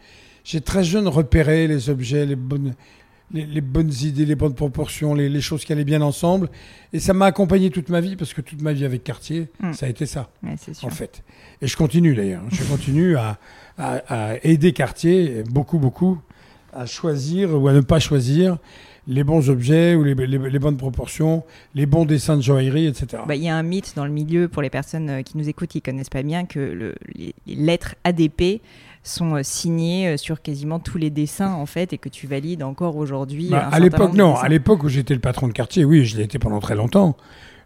J'ai 0.44 0.60
très 0.62 0.84
jeune 0.84 1.08
repéré 1.08 1.68
les 1.68 1.90
objets, 1.90 2.26
les 2.26 2.36
bonnes, 2.36 2.74
les, 3.32 3.46
les 3.46 3.62
bonnes 3.62 3.92
idées, 4.04 4.26
les 4.26 4.36
bonnes 4.36 4.54
proportions, 4.56 5.14
les, 5.16 5.30
les 5.30 5.42
choses 5.42 5.64
qui 5.64 5.72
allaient 5.72 5.84
bien 5.86 6.02
ensemble, 6.02 6.50
et 6.92 7.00
ça 7.00 7.14
m'a 7.14 7.26
accompagné 7.28 7.70
toute 7.70 7.90
ma 7.90 8.02
vie, 8.02 8.16
parce 8.18 8.34
que 8.34 8.42
toute 8.42 8.62
ma 8.62 8.74
vie 8.74 8.84
avec 8.86 9.04
Cartier, 9.04 9.48
Mm. 9.62 9.74
ça 9.74 9.86
a 9.86 9.90
été 9.90 10.06
ça 10.06 10.30
Ouais, 10.44 10.56
en 10.84 10.90
fait. 10.90 11.24
Et 11.62 11.68
je 11.68 11.78
continue 11.78 12.14
d'ailleurs. 12.14 12.44
Je 12.52 12.64
continue 12.64 13.16
à, 13.16 13.38
à- 13.78 14.32
à 14.32 14.36
aider 14.44 14.72
Cartier, 14.74 15.44
beaucoup, 15.50 15.80
beaucoup, 15.80 16.18
à 16.74 16.86
choisir 16.86 17.54
ou 17.60 17.68
à 17.68 17.74
ne 17.74 17.82
pas 17.82 18.00
choisir 18.00 18.58
les 19.08 19.24
bons 19.24 19.50
objets 19.52 19.94
ou 19.96 20.04
les, 20.04 20.16
les- 20.16 20.50
les 20.50 20.60
bonnes 20.60 20.78
proportions, 20.78 21.44
les 21.76 21.86
bons 21.86 22.06
dessins 22.06 22.38
de 22.38 22.42
joaillerie, 22.42 22.88
etc. 22.88 23.22
Bah, 23.28 23.36
Il 23.36 23.44
y 23.44 23.50
a 23.50 23.56
un 23.56 23.62
mythe 23.64 23.94
dans 23.96 24.06
le 24.06 24.12
milieu 24.12 24.48
pour 24.48 24.62
les 24.64 24.72
personnes 24.72 25.10
euh, 25.10 25.22
qui 25.22 25.38
nous 25.38 25.48
écoutent, 25.48 25.70
qui 25.70 25.82
connaissent 25.82 26.10
pas 26.10 26.24
bien, 26.24 26.46
que 26.46 26.60
le- 26.60 26.96
les, 27.14 27.36
les 27.46 27.56
lettres 27.56 27.94
ADP 28.04 28.62
sont 29.04 29.36
euh, 29.36 29.42
signées 29.44 30.08
euh, 30.08 30.18
sur 30.18 30.42
quasiment 30.42 30.80
tous 30.80 30.98
les 30.98 31.12
dessins 31.12 31.54
en 31.54 31.68
fait, 31.68 31.94
et 31.94 32.00
que 32.00 32.10
tu 32.10 32.26
valides 32.26 32.64
encore 32.64 32.96
aujourd'hui. 32.98 33.50
Bah, 33.52 33.70
à 33.72 33.80
l'époque, 33.80 34.14
non. 34.16 34.32
dessins. 34.32 34.44
À 34.46 34.50
l'époque 34.50 34.84
où 34.84 34.90
j'étais 34.90 35.14
le 35.14 35.20
patron 35.20 35.48
de 35.50 35.54
Cartier, 35.54 35.86
oui, 35.86 36.04
je 36.06 36.18
l'ai 36.18 36.24
été 36.24 36.40
pendant 36.40 36.60
très 36.60 36.76
longtemps. 36.76 37.16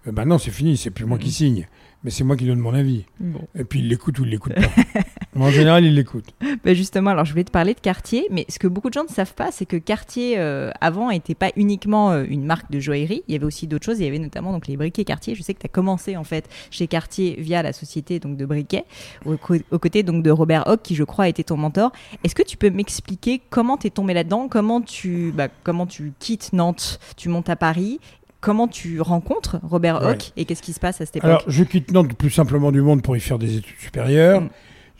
Euh, 0.08 0.12
maintenant, 0.12 0.40
c'est 0.40 0.52
fini, 0.52 0.76
c'est 0.76 0.90
plus 0.92 1.06
moi 1.06 1.18
qui 1.18 1.28
Mhm. 1.28 1.32
signe. 1.34 1.68
Mais 2.04 2.12
c'est 2.12 2.24
moi 2.24 2.38
qui 2.38 2.46
donne 2.46 2.60
mon 2.60 2.74
avis. 2.74 3.06
Bon. 3.20 3.42
Et 3.58 3.66
puis 3.66 3.80
il 3.80 3.90
l'écoute 3.90 4.20
ou 4.20 4.24
il 4.26 4.30
l'écoute 4.32 4.54
pas. 4.56 4.62
En 5.42 5.52
général, 5.52 5.86
ils 5.86 5.96
l'écoutent. 5.96 6.34
Bah, 6.66 6.74
justement, 6.74 7.12
alors 7.12 7.24
je 7.24 7.32
voulais 7.32 7.46
te 7.46 7.52
parler 7.52 7.74
de 7.74 7.80
Cartier, 7.80 8.28
mais 8.32 8.46
ce 8.50 8.60
que 8.60 8.68
beaucoup 8.68 8.90
de 8.90 8.94
gens 8.94 9.04
ne 9.04 9.10
savent 9.10 9.34
pas, 9.34 9.50
c'est 9.52 9.66
que 9.66 9.78
Cartier, 9.78 10.38
euh, 10.38 10.72
avant, 10.82 11.10
n'était 11.10 11.36
pas 11.36 11.52
uniquement 11.56 12.12
euh, 12.12 12.26
une 12.28 12.44
marque 12.44 12.70
de 12.70 12.80
joaillerie. 12.80 13.24
Il 13.28 13.34
y 13.34 13.36
avait 13.36 13.46
aussi 13.46 13.66
d'autres 13.66 13.86
choses. 13.86 14.00
Il 14.00 14.04
y 14.04 14.08
avait 14.08 14.20
notamment 14.20 14.52
donc, 14.52 14.68
les 14.68 14.76
briquets 14.76 15.06
Cartier. 15.06 15.36
Je 15.36 15.42
sais 15.42 15.54
que 15.54 15.60
tu 15.60 15.66
as 15.66 15.70
commencé 15.70 16.18
en 16.18 16.26
fait 16.26 16.50
chez 16.70 16.88
Cartier 16.88 17.36
via 17.40 17.64
la 17.64 17.72
société 17.72 18.20
donc, 18.20 18.36
de 18.36 18.46
briquets, 18.46 18.84
aux, 19.26 19.38
côtés 19.38 20.04
donc, 20.04 20.22
de 20.22 20.32
Robert 20.32 20.68
Hock, 20.68 20.82
qui 20.84 20.96
je 20.96 21.04
crois 21.04 21.26
a 21.26 21.28
été 21.30 21.46
ton 21.46 21.56
mentor. 21.56 21.94
Est-ce 22.24 22.36
que 22.36 22.44
tu 22.44 22.58
peux 22.58 22.70
m'expliquer 22.70 23.42
comment 23.50 23.78
tu 23.78 23.88
es 23.88 23.90
tombé 23.90 24.14
là-dedans? 24.14 24.48
Comment 24.50 24.82
tu, 24.82 25.32
bah, 25.34 25.48
comment 25.64 25.86
tu 25.86 26.12
quittes 26.20 26.52
Nantes, 26.52 27.00
tu 27.16 27.30
montes 27.30 27.50
à 27.50 27.56
Paris? 27.56 28.00
Comment 28.42 28.68
tu 28.68 29.02
rencontres 29.02 29.60
Robert 29.64 30.02
Hock 30.02 30.32
et 30.38 30.46
qu'est-ce 30.46 30.62
qui 30.62 30.72
se 30.72 30.80
passe 30.80 31.02
à 31.02 31.06
cette 31.06 31.18
époque? 31.18 31.30
Alors, 31.30 31.44
je 31.48 31.64
quitte 31.64 31.92
Nantes 31.92 32.14
plus 32.14 32.30
simplement 32.30 32.72
du 32.72 32.82
monde 32.82 33.02
pour 33.02 33.18
y 33.18 33.20
faire 33.20 33.38
des 33.38 33.58
études 33.58 33.78
supérieures. 33.80 34.42
Mm. 34.42 34.50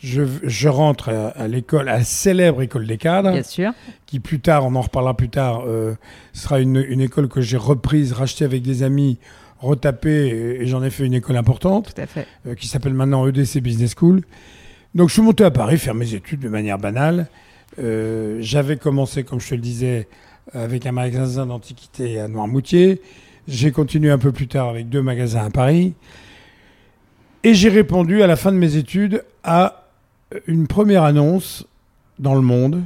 Je, 0.02 0.68
rentre 0.68 1.10
à, 1.10 1.46
l'école, 1.46 1.88
à 1.88 1.98
la 1.98 2.04
célèbre 2.04 2.62
école 2.62 2.86
des 2.86 2.96
cadres. 2.96 3.32
Bien 3.32 3.42
sûr. 3.42 3.72
Qui 4.06 4.18
plus 4.18 4.40
tard, 4.40 4.64
on 4.64 4.74
en 4.74 4.80
reparlera 4.80 5.14
plus 5.14 5.28
tard, 5.28 5.64
euh, 5.66 5.94
sera 6.32 6.60
une, 6.60 7.00
école 7.00 7.28
que 7.28 7.42
j'ai 7.42 7.58
reprise, 7.58 8.12
rachetée 8.12 8.46
avec 8.46 8.62
des 8.62 8.82
amis, 8.82 9.18
retapée, 9.58 10.58
et, 10.60 10.66
j'en 10.66 10.82
ai 10.82 10.88
fait 10.88 11.04
une 11.04 11.12
école 11.12 11.36
importante. 11.36 11.94
Tout 11.94 12.00
à 12.00 12.06
fait. 12.06 12.26
Euh, 12.46 12.54
qui 12.54 12.66
s'appelle 12.66 12.94
maintenant 12.94 13.26
EDC 13.26 13.60
Business 13.60 13.94
School. 13.94 14.22
Donc 14.94 15.08
je 15.08 15.14
suis 15.14 15.22
monté 15.22 15.44
à 15.44 15.50
Paris 15.50 15.76
faire 15.76 15.94
mes 15.94 16.14
études 16.14 16.40
de 16.40 16.48
manière 16.48 16.78
banale. 16.78 17.28
Euh, 17.78 18.38
j'avais 18.40 18.78
commencé, 18.78 19.22
comme 19.22 19.38
je 19.38 19.50
te 19.50 19.54
le 19.54 19.60
disais, 19.60 20.08
avec 20.54 20.86
un 20.86 20.92
magasin 20.92 21.44
d'antiquité 21.44 22.18
à 22.18 22.26
Noirmoutier. 22.26 23.02
J'ai 23.48 23.70
continué 23.70 24.10
un 24.10 24.18
peu 24.18 24.32
plus 24.32 24.48
tard 24.48 24.68
avec 24.70 24.88
deux 24.88 25.02
magasins 25.02 25.44
à 25.44 25.50
Paris. 25.50 25.92
Et 27.44 27.54
j'ai 27.54 27.68
répondu 27.68 28.22
à 28.22 28.26
la 28.26 28.36
fin 28.36 28.50
de 28.50 28.56
mes 28.56 28.76
études 28.76 29.24
à 29.44 29.79
une 30.46 30.66
première 30.66 31.04
annonce 31.04 31.66
dans 32.18 32.34
le 32.34 32.40
monde. 32.40 32.82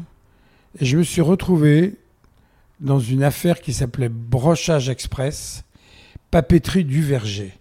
Et 0.79 0.85
je 0.85 0.97
me 0.97 1.03
suis 1.03 1.21
retrouvé 1.21 1.97
dans 2.81 2.99
une 2.99 3.23
affaire 3.23 3.61
qui 3.61 3.73
s'appelait 3.73 4.09
Brochage 4.09 4.89
Express, 4.89 5.65
papeterie 6.31 6.85
du 6.85 7.03
Verger. 7.03 7.53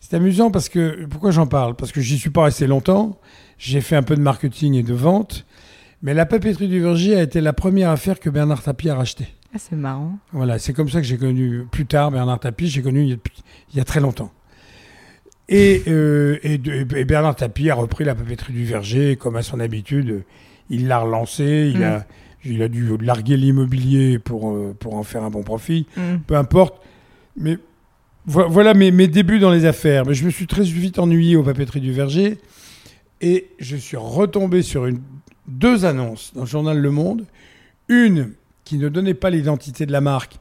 C'est 0.00 0.14
amusant 0.14 0.50
parce 0.50 0.68
que, 0.68 1.06
pourquoi 1.06 1.30
j'en 1.30 1.46
parle? 1.46 1.76
Parce 1.76 1.92
que 1.92 2.00
j'y 2.00 2.18
suis 2.18 2.30
pas 2.30 2.44
resté 2.44 2.66
longtemps. 2.66 3.18
J'ai 3.56 3.80
fait 3.80 3.96
un 3.96 4.02
peu 4.02 4.16
de 4.16 4.20
marketing 4.20 4.74
et 4.74 4.82
de 4.82 4.94
vente. 4.94 5.46
Mais 6.02 6.14
la 6.14 6.26
papeterie 6.26 6.68
du 6.68 6.80
Verger 6.80 7.16
a 7.16 7.22
été 7.22 7.40
la 7.40 7.52
première 7.52 7.90
affaire 7.90 8.18
que 8.18 8.28
Bernard 8.28 8.62
Tapie 8.62 8.90
a 8.90 8.96
rachetée. 8.96 9.28
Ah, 9.54 9.58
c'est 9.58 9.76
marrant. 9.76 10.18
Voilà, 10.32 10.58
c'est 10.58 10.72
comme 10.72 10.88
ça 10.88 11.00
que 11.00 11.06
j'ai 11.06 11.18
connu 11.18 11.64
plus 11.70 11.86
tard 11.86 12.10
Bernard 12.10 12.40
Tapie. 12.40 12.68
J'ai 12.68 12.82
connu 12.82 13.04
il 13.04 13.76
y, 13.76 13.80
a, 13.80 13.84
très 13.84 14.00
longtemps. 14.00 14.32
Et, 15.52 15.82
euh, 15.86 16.38
et, 16.42 16.56
Bernard 17.04 17.36
Tapie 17.36 17.68
a 17.68 17.74
repris 17.74 18.04
la 18.04 18.14
papeterie 18.14 18.54
du 18.54 18.64
Verger, 18.64 19.16
comme 19.16 19.36
à 19.36 19.42
son 19.42 19.60
habitude. 19.60 20.24
Il 20.70 20.88
l'a 20.88 21.00
relancé, 21.00 21.70
il, 21.72 21.80
mm. 21.80 21.82
a, 21.82 22.06
il 22.44 22.62
a 22.62 22.68
dû 22.68 22.96
larguer 22.98 23.36
l'immobilier 23.36 24.18
pour, 24.18 24.50
euh, 24.50 24.74
pour 24.78 24.94
en 24.94 25.02
faire 25.02 25.22
un 25.22 25.30
bon 25.30 25.42
profit. 25.42 25.86
Mm. 25.96 26.16
Peu 26.26 26.36
importe. 26.36 26.80
Mais 27.36 27.58
voilà 28.24 28.72
mes, 28.72 28.90
mes, 28.90 29.08
débuts 29.08 29.40
dans 29.40 29.50
les 29.50 29.66
affaires. 29.66 30.06
Mais 30.06 30.14
je 30.14 30.24
me 30.24 30.30
suis 30.30 30.46
très 30.46 30.62
vite 30.62 30.98
ennuyé 30.98 31.36
aux 31.36 31.42
papeteries 31.42 31.80
du 31.80 31.92
Verger. 31.92 32.38
Et 33.20 33.48
je 33.58 33.76
suis 33.76 33.98
retombé 33.98 34.62
sur 34.62 34.86
une 34.86 35.00
deux 35.46 35.84
annonces 35.84 36.32
dans 36.34 36.42
le 36.42 36.46
journal 36.46 36.78
Le 36.78 36.90
Monde. 36.90 37.26
Une 37.88 38.32
qui 38.64 38.78
ne 38.78 38.88
donnait 38.88 39.14
pas 39.14 39.28
l'identité 39.28 39.84
de 39.84 39.92
la 39.92 40.00
marque, 40.00 40.38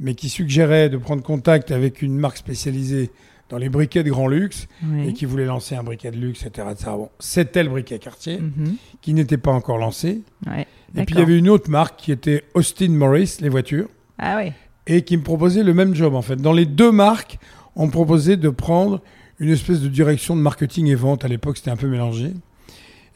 mais 0.00 0.14
qui 0.14 0.28
suggérait 0.28 0.90
de 0.90 0.98
prendre 0.98 1.22
contact 1.22 1.70
avec 1.70 2.02
une 2.02 2.18
marque 2.18 2.36
spécialisée 2.36 3.10
dans 3.50 3.58
les 3.58 3.68
briquets 3.68 4.02
de 4.02 4.10
grand 4.10 4.28
luxe 4.28 4.68
et 5.04 5.12
qui 5.12 5.26
voulait 5.26 5.44
lancer 5.44 5.74
un 5.74 5.82
briquet 5.82 6.10
de 6.10 6.16
luxe, 6.16 6.46
etc. 6.46 6.68
Bon, 6.86 7.10
C'était 7.18 7.62
le 7.62 7.68
briquet 7.68 7.98
Cartier, 7.98 8.38
mhm. 8.38 8.76
qui 9.02 9.12
n'était 9.12 9.36
pas 9.36 9.50
encore 9.50 9.76
lancé. 9.76 10.22
et 10.46 11.04
puis 11.04 11.14
il 11.16 11.18
y 11.18 11.22
avait 11.22 11.36
une 11.36 11.48
autre 11.48 11.68
marque 11.68 11.98
qui 11.98 12.12
était 12.12 12.44
Austin 12.54 12.90
Morris, 12.90 13.38
les 13.40 13.48
voitures. 13.48 13.88
Ah 14.18 14.40
et 14.86 15.02
qui 15.02 15.16
me 15.16 15.22
proposait 15.22 15.62
le 15.62 15.74
même 15.74 15.94
job 15.94 16.14
en 16.14 16.22
fait. 16.22 16.36
Dans 16.36 16.52
les 16.52 16.66
deux 16.66 16.90
marques, 16.90 17.38
on 17.76 17.86
me 17.86 17.90
proposait 17.90 18.36
de 18.36 18.48
prendre 18.48 19.00
une 19.38 19.50
espèce 19.50 19.80
de 19.80 19.88
direction 19.88 20.36
de 20.36 20.40
marketing 20.40 20.86
et 20.86 20.94
vente. 20.94 21.24
À 21.24 21.28
l'époque, 21.28 21.56
c'était 21.56 21.70
un 21.70 21.76
peu 21.76 21.86
mélangé. 21.86 22.32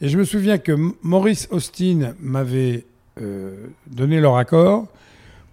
Et 0.01 0.09
je 0.09 0.17
me 0.17 0.23
souviens 0.23 0.57
que 0.57 0.73
Maurice 1.03 1.47
Austin 1.51 2.13
m'avait 2.19 2.85
euh, 3.21 3.67
donné 3.87 4.19
leur 4.19 4.37
accord 4.37 4.87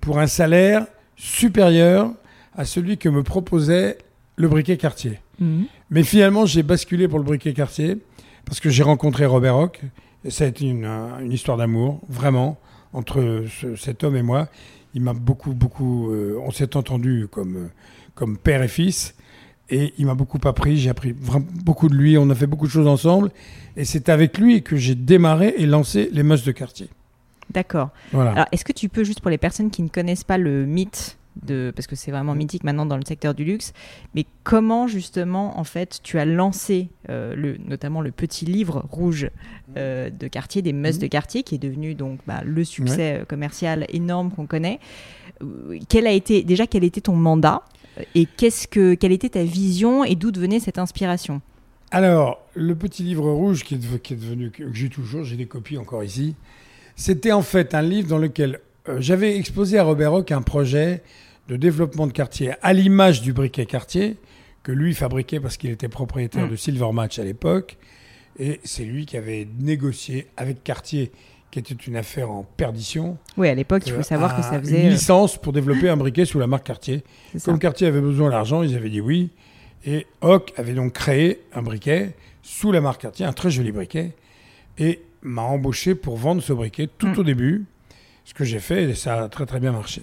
pour 0.00 0.18
un 0.18 0.26
salaire 0.26 0.86
supérieur 1.16 2.12
à 2.54 2.64
celui 2.64 2.98
que 2.98 3.08
me 3.08 3.22
proposait 3.22 3.98
le 4.42 4.48
briquet 4.48 4.76
quartier. 4.76 5.20
Mhm. 5.40 5.64
Mais 5.90 6.02
finalement, 6.02 6.44
j'ai 6.44 6.62
basculé 6.62 7.08
pour 7.08 7.18
le 7.18 7.24
briquet 7.24 7.54
quartier 7.54 7.98
parce 8.44 8.60
que 8.60 8.68
j'ai 8.68 8.82
rencontré 8.82 9.24
Robert 9.24 9.54
Rock. 9.54 9.80
Et 10.24 10.30
ça 10.30 10.44
a 10.44 10.46
été 10.48 10.66
une, 10.66 10.84
une 10.84 11.32
histoire 11.32 11.56
d'amour, 11.56 12.00
vraiment, 12.08 12.58
entre 12.92 13.44
cet 13.76 14.04
homme 14.04 14.16
et 14.16 14.22
moi. 14.22 14.48
Il 14.94 15.02
m'a 15.02 15.14
beaucoup, 15.14 15.52
beaucoup. 15.52 16.10
Euh, 16.10 16.38
on 16.44 16.50
s'est 16.50 16.76
entendu 16.76 17.26
comme, 17.30 17.70
comme 18.14 18.36
père 18.36 18.62
et 18.62 18.68
fils. 18.68 19.14
Et 19.70 19.94
il 19.96 20.06
m'a 20.06 20.14
beaucoup 20.14 20.38
appris, 20.44 20.76
j'ai 20.76 20.90
appris 20.90 21.14
beaucoup 21.14 21.88
de 21.88 21.94
lui, 21.94 22.18
on 22.18 22.28
a 22.28 22.34
fait 22.34 22.46
beaucoup 22.46 22.66
de 22.66 22.72
choses 22.72 22.86
ensemble. 22.86 23.30
Et 23.76 23.84
c'est 23.84 24.10
avec 24.10 24.36
lui 24.36 24.62
que 24.62 24.76
j'ai 24.76 24.94
démarré 24.94 25.54
et 25.56 25.66
lancé 25.66 26.10
les 26.12 26.22
Mœurs 26.22 26.44
de 26.44 26.52
quartier. 26.52 26.90
D'accord. 27.50 27.90
Alors, 28.12 28.46
est-ce 28.52 28.64
que 28.64 28.72
tu 28.72 28.88
peux, 28.88 29.02
juste 29.02 29.20
pour 29.20 29.30
les 29.30 29.38
personnes 29.38 29.70
qui 29.70 29.82
ne 29.82 29.88
connaissent 29.88 30.24
pas 30.24 30.36
le 30.36 30.66
mythe 30.66 31.16
de, 31.40 31.72
parce 31.74 31.86
que 31.86 31.96
c'est 31.96 32.10
vraiment 32.10 32.34
mythique 32.34 32.64
maintenant 32.64 32.86
dans 32.86 32.96
le 32.96 33.04
secteur 33.06 33.34
du 33.34 33.44
luxe, 33.44 33.72
mais 34.14 34.26
comment 34.44 34.86
justement 34.86 35.58
en 35.58 35.64
fait 35.64 36.00
tu 36.02 36.18
as 36.18 36.24
lancé 36.24 36.88
euh, 37.08 37.34
le, 37.34 37.56
notamment 37.58 38.00
le 38.00 38.10
petit 38.10 38.44
livre 38.44 38.84
rouge 38.90 39.30
euh, 39.76 40.10
de 40.10 40.28
quartier, 40.28 40.62
des 40.62 40.72
Mœurs 40.72 40.98
de 40.98 41.06
quartier, 41.06 41.42
qui 41.42 41.54
est 41.54 41.58
devenu 41.58 41.94
donc 41.94 42.20
bah, 42.26 42.42
le 42.44 42.64
succès 42.64 43.20
euh, 43.20 43.24
commercial 43.24 43.86
énorme 43.88 44.30
qu'on 44.30 44.46
connaît. 44.46 44.78
Quel 45.88 46.06
a 46.06 46.12
été 46.12 46.42
déjà 46.44 46.66
quel 46.66 46.84
était 46.84 47.00
ton 47.00 47.16
mandat 47.16 47.62
et 48.14 48.26
qu'est-ce 48.26 48.68
que, 48.68 48.94
quelle 48.94 49.12
était 49.12 49.30
ta 49.30 49.42
vision 49.42 50.04
et 50.04 50.14
d'où 50.14 50.30
venait 50.34 50.60
cette 50.60 50.78
inspiration? 50.78 51.40
Alors, 51.90 52.40
le 52.54 52.74
petit 52.74 53.02
livre 53.02 53.30
rouge 53.30 53.64
qui 53.64 53.74
est, 53.74 54.02
qui 54.02 54.14
est 54.14 54.16
devenu, 54.16 54.50
que 54.50 54.72
j'ai 54.72 54.88
toujours, 54.88 55.24
j'ai 55.24 55.36
des 55.36 55.46
copies 55.46 55.76
encore 55.76 56.02
ici, 56.02 56.34
c'était 56.96 57.32
en 57.32 57.42
fait 57.42 57.74
un 57.74 57.82
livre 57.82 58.08
dans 58.08 58.18
lequel 58.18 58.60
euh, 58.88 58.96
j'avais 59.00 59.36
exposé 59.36 59.78
à 59.78 59.84
Robert 59.84 60.12
Rock 60.12 60.32
un 60.32 60.42
projet 60.42 61.02
de 61.48 61.56
développement 61.56 62.06
de 62.06 62.12
quartier 62.12 62.52
à 62.62 62.72
l'image 62.72 63.22
du 63.22 63.32
briquet 63.32 63.66
quartier 63.66 64.16
que 64.62 64.72
lui 64.72 64.94
fabriquait 64.94 65.40
parce 65.40 65.56
qu'il 65.56 65.70
était 65.70 65.88
propriétaire 65.88 66.46
mm. 66.46 66.50
de 66.50 66.56
Silver 66.56 66.92
Match 66.92 67.18
à 67.18 67.24
l'époque. 67.24 67.76
Et 68.38 68.60
c'est 68.64 68.84
lui 68.84 69.06
qui 69.06 69.16
avait 69.16 69.46
négocié 69.58 70.28
avec 70.36 70.64
Cartier 70.64 71.12
qui 71.50 71.58
était 71.58 71.74
une 71.74 71.96
affaire 71.96 72.30
en 72.30 72.44
perdition. 72.44 73.18
Oui, 73.36 73.46
à 73.46 73.54
l'époque, 73.54 73.82
il 73.86 73.92
faut 73.92 74.02
savoir 74.02 74.34
que 74.34 74.42
ça 74.42 74.58
faisait. 74.58 74.80
Une 74.80 74.86
euh, 74.86 74.92
licence 74.92 75.36
pour 75.36 75.52
développer 75.52 75.90
un 75.90 75.98
briquet 75.98 76.24
sous 76.24 76.38
la 76.38 76.46
marque 76.46 76.66
Cartier. 76.66 77.04
Comme 77.44 77.58
Cartier 77.58 77.86
avait 77.86 78.00
besoin 78.00 78.30
d'argent, 78.30 78.62
ils 78.62 78.74
avaient 78.74 78.88
dit 78.88 79.02
oui. 79.02 79.30
Et 79.84 80.06
Hock 80.22 80.54
avait 80.56 80.72
donc 80.72 80.94
créé 80.94 81.42
un 81.52 81.60
briquet 81.60 82.14
sous 82.42 82.72
la 82.72 82.80
marque 82.80 83.02
Cartier, 83.02 83.26
un 83.26 83.34
très 83.34 83.50
joli 83.50 83.70
briquet, 83.70 84.12
et 84.78 85.02
m'a 85.20 85.42
embauché 85.42 85.94
pour 85.94 86.16
vendre 86.16 86.42
ce 86.42 86.54
briquet 86.54 86.88
tout 86.96 87.08
mm. 87.08 87.18
au 87.18 87.22
début. 87.22 87.66
Ce 88.24 88.34
que 88.34 88.44
j'ai 88.44 88.60
fait, 88.60 88.84
et 88.84 88.94
ça 88.94 89.24
a 89.24 89.28
très 89.28 89.46
très 89.46 89.60
bien 89.60 89.72
marché. 89.72 90.02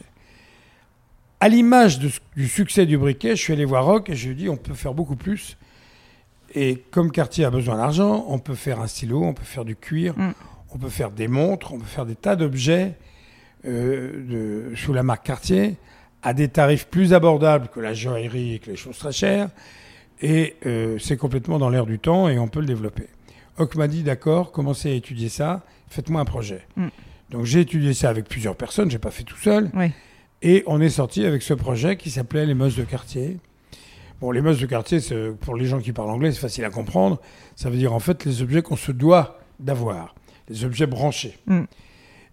À 1.39 1.47
l'image 1.47 1.99
du 1.99 2.47
succès 2.47 2.85
du 2.85 2.97
briquet, 2.97 3.35
je 3.35 3.41
suis 3.41 3.53
allé 3.53 3.63
voir 3.63 3.85
Rock 3.85 4.09
et 4.09 4.15
je 4.15 4.25
lui 4.27 4.31
ai 4.33 4.35
dit 4.35 4.49
on 4.49 4.57
peut 4.57 4.73
faire 4.73 4.93
beaucoup 4.93 5.15
plus. 5.15 5.57
Et 6.53 6.83
comme 6.91 7.11
Cartier 7.11 7.45
a 7.45 7.49
besoin 7.49 7.77
d'argent, 7.77 8.25
on 8.27 8.39
peut 8.39 8.55
faire 8.55 8.81
un 8.81 8.87
stylo, 8.87 9.23
on 9.23 9.33
peut 9.33 9.43
faire 9.43 9.63
du 9.63 9.75
cuir, 9.75 10.17
mm 10.17 10.33
on 10.73 10.77
peut 10.77 10.89
faire 10.89 11.11
des 11.11 11.27
montres, 11.27 11.73
on 11.73 11.79
peut 11.79 11.85
faire 11.85 12.05
des 12.05 12.15
tas 12.15 12.35
d'objets 12.35 12.95
euh, 13.65 14.75
sous 14.75 14.93
la 14.93 15.03
marque 15.03 15.25
Cartier 15.25 15.77
à 16.21 16.33
des 16.33 16.49
tarifs 16.49 16.87
plus 16.87 17.13
abordables 17.13 17.69
que 17.69 17.79
la 17.79 17.93
joaillerie 17.93 18.55
et 18.55 18.59
que 18.59 18.69
les 18.69 18.75
choses 18.75 18.97
très 18.97 19.11
chères. 19.11 19.49
Et 20.21 20.57
euh, 20.65 20.97
c'est 20.99 21.17
complètement 21.17 21.59
dans 21.59 21.69
l'air 21.69 21.85
du 21.85 21.97
temps 21.97 22.27
et 22.27 22.37
on 22.39 22.47
peut 22.47 22.59
le 22.59 22.65
développer. 22.65 23.07
Hock 23.57 23.75
m'a 23.75 23.87
dit 23.87 24.03
d'accord, 24.03 24.51
commencez 24.51 24.91
à 24.91 24.93
étudier 24.93 25.29
ça, 25.29 25.61
faites-moi 25.89 26.21
un 26.21 26.25
projet. 26.25 26.65
Mm. 26.75 26.87
Donc 27.29 27.45
j'ai 27.45 27.61
étudié 27.61 27.93
ça 27.93 28.09
avec 28.09 28.27
plusieurs 28.27 28.55
personnes, 28.55 28.89
j'ai 28.89 28.99
pas 28.99 29.11
fait 29.11 29.23
tout 29.23 29.37
seul. 29.37 29.69
Et 30.41 30.63
on 30.67 30.79
est 30.81 30.89
sorti 30.89 31.25
avec 31.25 31.41
ce 31.41 31.53
projet 31.53 31.97
qui 31.97 32.09
s'appelait 32.09 32.45
les 32.45 32.53
Mosses 32.53 32.75
de 32.75 32.83
quartier. 32.83 33.37
Bon, 34.21 34.31
les 34.31 34.41
Mosses 34.41 34.59
de 34.59 34.65
quartier, 34.65 34.99
pour 35.41 35.55
les 35.55 35.65
gens 35.65 35.79
qui 35.79 35.93
parlent 35.93 36.09
anglais, 36.09 36.31
c'est 36.31 36.39
facile 36.39 36.65
à 36.65 36.69
comprendre. 36.69 37.19
Ça 37.55 37.69
veut 37.69 37.77
dire 37.77 37.93
en 37.93 37.99
fait 37.99 38.25
les 38.25 38.41
objets 38.41 38.61
qu'on 38.61 38.75
se 38.75 38.91
doit 38.91 39.39
d'avoir 39.59 40.15
des 40.47 40.65
objets 40.65 40.87
branchés. 40.87 41.37
Mm. 41.45 41.63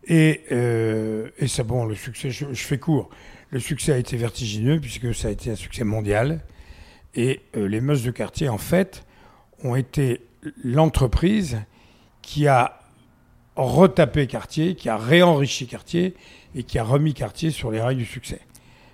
Et, 0.09 0.43
euh, 0.53 1.29
et 1.39 1.49
c'est 1.49 1.65
bon, 1.65 1.85
le 1.85 1.95
succès, 1.95 2.31
je, 2.31 2.47
fais 2.55 2.79
court, 2.79 3.11
le 3.51 3.59
succès 3.59 3.93
a 3.93 3.99
été 3.99 4.17
vertigineux 4.17 4.81
puisque 4.81 5.13
ça 5.15 5.29
a 5.29 5.31
été 5.31 5.51
un 5.51 5.57
succès 5.57 5.85
mondial. 5.85 6.41
Et 7.15 7.41
euh, 7.57 7.67
les 7.67 7.81
Meusses 7.81 8.03
de 8.03 8.11
quartier, 8.11 8.49
en 8.49 8.59
fait, 8.59 9.05
ont 9.65 9.75
été 9.75 10.21
l'entreprise 10.63 11.59
qui 12.23 12.47
a 12.47 12.79
retapé 13.57 14.27
Cartier, 14.27 14.75
qui 14.75 14.89
a 14.89 14.97
réenrichi 14.97 15.67
Cartier 15.67 16.15
et 16.55 16.63
qui 16.63 16.79
a 16.79 16.85
remis 16.85 17.15
Cartier 17.15 17.51
sur 17.51 17.71
les 17.71 17.81
rails 17.81 17.97
du 17.97 18.05
succès. 18.07 18.41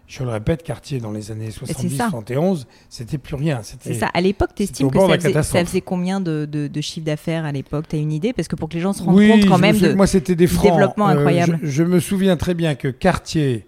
Je 0.09 0.23
le 0.25 0.29
répète, 0.31 0.63
quartier 0.63 0.99
dans 1.01 1.11
les 1.11 1.31
années 1.31 1.49
c'est 1.51 1.89
ça. 1.89 2.11
70-71, 2.11 2.65
c'était 2.91 3.17
plus 3.17 3.35
rien. 3.35 3.61
C'est 3.63 3.95
ça. 3.95 4.09
À 4.13 4.21
l'époque, 4.21 4.51
tu 4.55 4.65
estimes 4.65 4.91
que 4.91 4.99
ça 4.99 5.07
faisait, 5.07 5.29
catastrophe. 5.29 5.61
ça 5.63 5.65
faisait 5.67 5.81
combien 5.81 6.21
de, 6.21 6.45
de, 6.45 6.69
de 6.69 6.81
chiffre 6.83 7.07
d'affaires 7.07 7.47
à 7.47 7.53
l'époque? 7.53 7.87
Tu 7.89 7.97
as 7.97 7.99
une 7.99 8.13
idée? 8.13 8.35
Parce 8.35 8.47
que 8.47 8.55
pour 8.57 8.69
que 8.69 8.75
les 8.75 8.81
gens 8.81 8.93
se 8.93 9.03
rendent 9.03 9.17
Oui, 9.17 9.31
compte 9.31 9.47
quand 9.49 9.59
même 9.59 9.79
de. 9.79 9.95
moi 9.95 10.07
c'était 10.07 10.35
des 10.35 10.47
francs. 10.49 10.71
développement 10.71 11.09
Euh, 11.09 11.13
incroyable. 11.17 11.59
je, 11.63 11.69
je 11.71 11.83
me 11.85 11.99
souviens 11.99 12.37
très 12.37 12.53
bien 12.53 12.75
que 12.75 12.89
Cartier, 12.89 13.65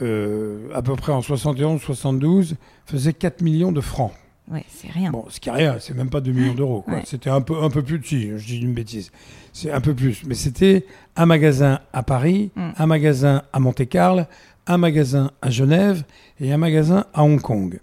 euh, 0.00 0.68
à 0.74 0.80
peu 0.80 0.96
près 0.96 1.12
en 1.12 1.20
71-72, 1.20 2.54
faisait 2.86 3.12
4 3.12 3.42
millions 3.42 3.72
de 3.72 3.82
francs. 3.82 4.12
Ouais, 4.50 4.64
c'est 4.68 4.90
rien. 4.90 5.10
Bon, 5.10 5.26
ce 5.28 5.40
qui 5.40 5.48
est 5.48 5.52
rien, 5.52 5.76
c'est 5.78 5.94
même 5.94 6.10
pas 6.10 6.20
2 6.20 6.32
millions 6.32 6.54
d'euros. 6.54 6.84
Ouais. 6.88 7.02
C'était 7.04 7.30
un 7.30 7.40
peu, 7.40 7.62
un 7.62 7.68
peu 7.70 7.82
plus 7.82 8.00
si, 8.02 8.30
je 8.36 8.44
dis 8.46 8.58
une 8.60 8.72
bêtise. 8.74 9.10
C'est 9.52 9.70
un 9.70 9.80
peu 9.80 9.94
plus. 9.94 10.22
Mais 10.26 10.34
c'était 10.34 10.86
un 11.16 11.26
magasin 11.26 11.80
à 11.92 12.02
Paris, 12.02 12.50
Mm. 12.56 12.70
un 12.76 12.86
magasin 12.86 13.42
à 13.52 13.60
Monte-Carlo, 13.60 14.22
un 14.66 14.78
magasin 14.78 15.30
à 15.42 15.50
Genève 15.50 16.04
et 16.40 16.52
un 16.52 16.56
magasin 16.58 17.04
à 17.12 17.24
Hong 17.24 17.40
Kong. 17.40 17.80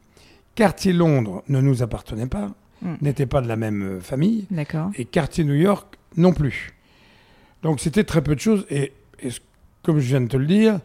Quartier 0.55 0.93
Londres 0.93 1.43
ne 1.49 1.59
nous 1.61 1.83
appartenait 1.83 2.27
pas, 2.27 2.51
Mm. 2.81 2.95
n'était 3.01 3.25
pas 3.25 3.41
de 3.41 3.47
la 3.47 3.55
même 3.57 3.83
euh, 3.83 3.99
famille, 3.99 4.47
D'accord. 4.51 4.89
et 4.95 5.05
quartier 5.05 5.43
New 5.43 5.53
York 5.55 5.97
non 6.17 6.33
plus. 6.33 6.73
Donc 7.63 7.79
c'était 7.79 8.03
très 8.03 8.21
peu 8.23 8.35
de 8.35 8.39
choses, 8.39 8.65
et, 8.69 8.93
et 9.21 9.29
comme 9.83 9.99
je 9.99 10.07
viens 10.07 10.21
de 10.21 10.27
te 10.27 10.37
le 10.37 10.45
dire, 10.45 10.79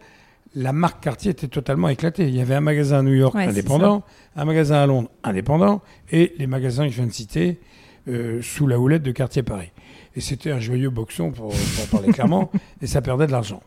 la 0.54 0.73
marque 0.73 1.02
Cartier 1.02 1.30
était 1.30 1.49
totalement 1.49 1.88
éclatée. 1.88 2.28
Il 2.28 2.35
y 2.35 2.40
avait 2.40 2.54
un 2.54 2.61
magasin 2.61 2.99
à 2.99 3.02
New 3.02 3.14
York 3.14 3.35
Ouais, 3.35 3.47
indépendant, 3.47 4.02
un 4.37 4.45
magasin 4.45 4.76
à 4.76 4.87
Londres 4.87 5.11
indépendant, 5.23 5.80
et 6.11 6.35
les 6.38 6.47
magasins 6.47 6.87
que 6.87 6.90
je 6.90 6.97
viens 6.97 7.07
de 7.07 7.12
citer 7.12 7.61
euh, 8.09 8.40
sous 8.42 8.66
la 8.66 8.78
houlette 8.78 9.02
de 9.02 9.12
Cartier 9.12 9.42
Paris. 9.42 9.71
Et 10.16 10.21
c'était 10.21 10.50
un 10.50 10.61
joyeux 10.61 10.90
boxon, 10.90 11.30
pour, 11.30 11.52
pour 11.52 11.87
parler 11.90 12.12
clairement, 12.12 12.50
et 12.83 12.87
ça 12.87 13.00
perdait 13.00 13.26
de 13.26 13.33
l'argent. 13.33 13.62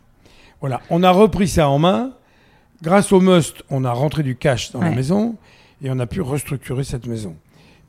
Voilà, 0.60 0.82
on 0.90 1.04
a 1.04 1.12
repris 1.12 1.48
ça 1.48 1.70
en 1.70 1.80
main. 1.80 2.14
Grâce 2.82 3.12
au 3.14 3.22
Must, 3.22 3.64
on 3.70 3.86
a 3.86 3.92
rentré 3.92 4.24
du 4.24 4.36
cash 4.36 4.72
dans 4.72 4.82
la 4.82 4.92
maison, 4.92 5.38
et 5.82 5.90
on 5.90 6.00
a 6.00 6.06
pu 6.06 6.20
restructurer 6.22 6.84
cette 6.84 7.08
maison. 7.08 7.38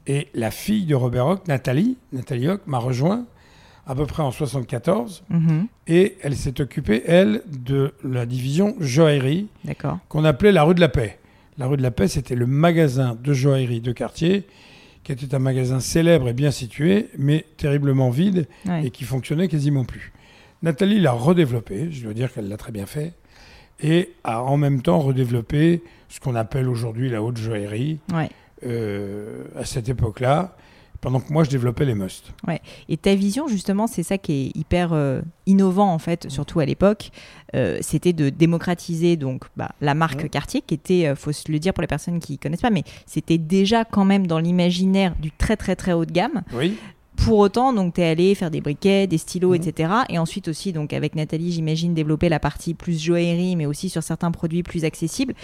Et 0.07 0.29
la 0.35 0.51
fille 0.51 0.85
de 0.85 0.95
Robert 0.95 1.27
Hock, 1.27 1.49
Nathalie, 1.49 1.97
Nathalie 2.13 2.49
Hock, 2.49 2.61
m'a 2.67 2.79
rejoint 2.79 3.27
à 3.87 3.95
peu 3.95 4.07
près 4.07 4.23
en 4.23 4.31
74 4.31 5.25
Mhm. 5.31 5.67
et 5.87 6.17
elle 6.23 6.37
s'est 6.37 6.61
occupée, 6.61 7.03
elle, 7.07 7.43
de 7.47 7.93
la 8.03 8.25
division 8.27 8.75
joaillerie 8.81 9.49
qu'on 10.09 10.25
appelait 10.25 10.53
la 10.53 10.63
rue 10.65 10.75
de 10.75 10.81
la 10.81 10.89
Paix. 10.89 11.19
La 11.59 11.67
rue 11.67 11.77
de 11.77 11.83
la 11.83 11.91
Paix, 11.91 12.09
c'était 12.09 12.35
le 12.35 12.47
magasin 12.47 13.17
de 13.23 13.33
joaillerie 13.33 13.81
de 13.81 13.93
quartier 13.93 14.47
qui 15.05 15.13
était 15.13 15.35
un 15.35 15.39
magasin 15.39 15.81
célèbre 15.81 16.29
et 16.29 16.33
bien 16.33 16.51
situé, 16.51 17.11
mais 17.19 17.45
terriblement 17.59 18.09
vide 18.09 18.47
Ouais. 18.67 18.87
et 18.87 18.91
qui 18.91 19.05
fonctionnait 19.05 19.49
quasiment 19.49 19.85
plus. 19.85 20.13
Nathalie 20.63 20.99
l'a 20.99 21.13
redéveloppé, 21.13 21.91
je 21.93 22.05
dois 22.05 22.15
dire 22.15 22.33
qu'elle 22.33 22.49
l'a 22.49 22.57
très 22.57 22.73
bien 22.73 22.87
fait, 22.87 23.13
et 23.83 24.13
a 24.25 24.43
en 24.43 24.57
même 24.57 24.81
temps 24.81 24.99
redéveloppé 25.01 25.83
ce 26.09 26.21
qu'on 26.21 26.35
appelle 26.35 26.69
aujourd'hui 26.71 27.11
la 27.11 27.23
haute 27.23 27.37
joaillerie 27.37 27.99
Ouais. 28.15 28.31
euh, 28.67 29.45
à 29.57 29.65
cette 29.67 29.91
époque-là, 29.91 30.57
pendant 31.01 31.21
que 31.21 31.33
moi 31.33 31.45
je 31.45 31.51
développais 31.51 31.85
les 31.85 31.95
musts. 31.95 32.33
Et 32.89 32.97
ta 32.97 33.15
vision, 33.15 33.47
justement, 33.49 33.87
c'est 33.87 34.03
ça 34.03 34.19
qui 34.19 34.33
est 34.33 34.57
hyper 34.59 34.93
euh, 34.93 35.21
innovant, 35.47 35.93
en 35.93 35.99
fait, 35.99 36.31
surtout 36.31 36.61
à 36.61 36.65
l'époque. 36.65 37.11
Euh, 37.55 37.79
C'était 37.83 38.13
de 38.13 38.31
démocratiser 38.31 39.17
donc 39.17 39.45
bah, 39.57 39.73
la 39.81 39.95
marque 39.95 40.23
Ouais. 40.23 40.29
Cartier, 40.29 40.63
qui 40.63 40.75
était, 40.75 41.07
euh, 41.09 41.15
faut 41.17 41.33
se 41.33 41.51
le 41.53 41.59
dire 41.59 41.73
pour 41.75 41.83
les 41.83 41.87
personnes 41.89 42.21
qui 42.21 42.39
connaissent 42.39 42.63
pas, 42.63 42.71
mais 42.71 42.85
c'était 43.07 43.39
déjà 43.39 43.85
quand 43.85 44.05
même 44.05 44.27
dans 44.27 44.39
l'imaginaire 44.39 45.15
du 45.21 45.31
très 45.31 45.57
très 45.57 45.77
très 45.77 45.93
haut 45.93 46.05
de 46.05 46.13
gamme. 46.13 46.43
Oui. 46.53 46.77
Pour 47.17 47.39
autant, 47.39 47.73
donc, 47.73 47.95
tu 47.95 48.01
es 48.01 48.07
allé 48.09 48.35
faire 48.35 48.51
des 48.51 48.61
briquets, 48.61 49.07
des 49.07 49.19
stylos, 49.19 49.51
Mhm. 49.51 49.63
etc. 49.63 49.93
Et 50.09 50.19
ensuite 50.19 50.49
aussi, 50.49 50.73
donc, 50.73 50.93
avec 50.93 51.15
Nathalie, 51.15 51.53
j'imagine, 51.53 51.95
développer 51.95 52.29
la 52.29 52.39
partie 52.41 52.75
plus 52.75 53.03
joaillerie, 53.03 53.57
mais 53.57 53.67
aussi 53.67 53.89
sur 53.89 54.03
certains 54.03 54.31
produits 54.31 54.63
plus 54.63 54.85
accessibles. 54.85 55.35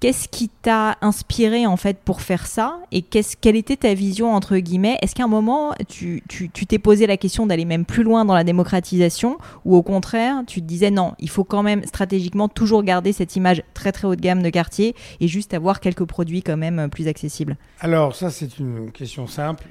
Qu'est-ce 0.00 0.28
qui 0.28 0.48
t'a 0.48 0.96
inspiré, 1.02 1.66
en 1.66 1.76
fait, 1.76 1.98
pour 2.02 2.22
faire 2.22 2.46
ça? 2.46 2.80
Et 2.90 3.02
qu'est-ce, 3.02 3.36
quelle 3.38 3.54
était 3.54 3.76
ta 3.76 3.92
vision, 3.92 4.34
entre 4.34 4.56
guillemets? 4.56 4.96
Est-ce 5.02 5.14
qu'à 5.14 5.24
un 5.24 5.28
moment, 5.28 5.74
tu, 5.88 6.22
tu, 6.26 6.48
tu 6.48 6.64
t'es 6.66 6.78
posé 6.78 7.06
la 7.06 7.18
question 7.18 7.46
d'aller 7.46 7.66
même 7.66 7.84
plus 7.84 8.02
loin 8.02 8.24
dans 8.24 8.34
la 8.34 8.42
démocratisation? 8.42 9.36
Ou 9.66 9.76
au 9.76 9.82
contraire, 9.82 10.36
tu 10.46 10.62
te 10.62 10.66
disais, 10.66 10.90
non, 10.90 11.12
il 11.18 11.28
faut 11.28 11.44
quand 11.44 11.62
même 11.62 11.84
stratégiquement 11.84 12.48
toujours 12.48 12.82
garder 12.82 13.12
cette 13.12 13.36
image 13.36 13.62
très, 13.74 13.92
très 13.92 14.08
haut 14.08 14.16
de 14.16 14.22
gamme 14.22 14.42
de 14.42 14.48
quartier 14.48 14.94
et 15.20 15.28
juste 15.28 15.52
avoir 15.52 15.80
quelques 15.80 16.04
produits 16.06 16.42
quand 16.42 16.56
même 16.56 16.78
euh, 16.78 16.88
plus 16.88 17.06
accessibles? 17.06 17.58
Alors, 17.80 18.14
ça, 18.16 18.30
c'est 18.30 18.58
une 18.58 18.90
question 18.92 19.26
simple 19.26 19.64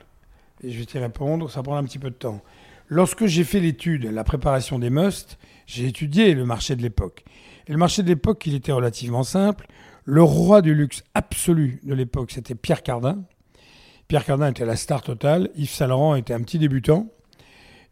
et 0.64 0.72
je 0.72 0.80
vais 0.80 0.86
t'y 0.86 0.98
répondre. 1.00 1.50
Ça 1.50 1.62
prend 1.64 1.76
un 1.78 1.84
petit 1.84 2.00
peu 2.00 2.10
de 2.10 2.16
temps. 2.16 2.42
Lorsque 2.88 3.26
j'ai 3.28 3.44
fait 3.44 3.60
l'étude, 3.60 4.06
la 4.06 4.24
préparation 4.24 4.80
des 4.80 4.90
musts, 4.90 5.38
j'ai 5.68 5.86
étudié 5.88 6.34
le 6.34 6.46
marché 6.46 6.76
de 6.76 6.82
l'époque. 6.82 7.24
Et 7.68 7.72
le 7.72 7.78
marché 7.78 8.02
de 8.02 8.08
l'époque, 8.08 8.44
il 8.48 8.56
était 8.56 8.72
relativement 8.72 9.24
simple. 9.24 9.68
Le 10.06 10.24
roi 10.24 10.62
du 10.64 10.74
luxe 10.74 11.04
absolu 11.14 11.80
de 11.84 11.94
l'époque, 11.94 12.32
c'était 12.32 12.56
Pierre 12.56 12.82
Cardin. 12.82 13.20
Pierre 14.08 14.26
Cardin 14.26 14.50
était 14.50 14.66
la 14.66 14.76
star 14.76 15.04
totale. 15.04 15.52
Yves 15.56 15.70
Saint 15.70 15.86
Laurent 15.88 16.16
était 16.16 16.34
un 16.34 16.42
petit 16.42 16.58
débutant. 16.58 17.08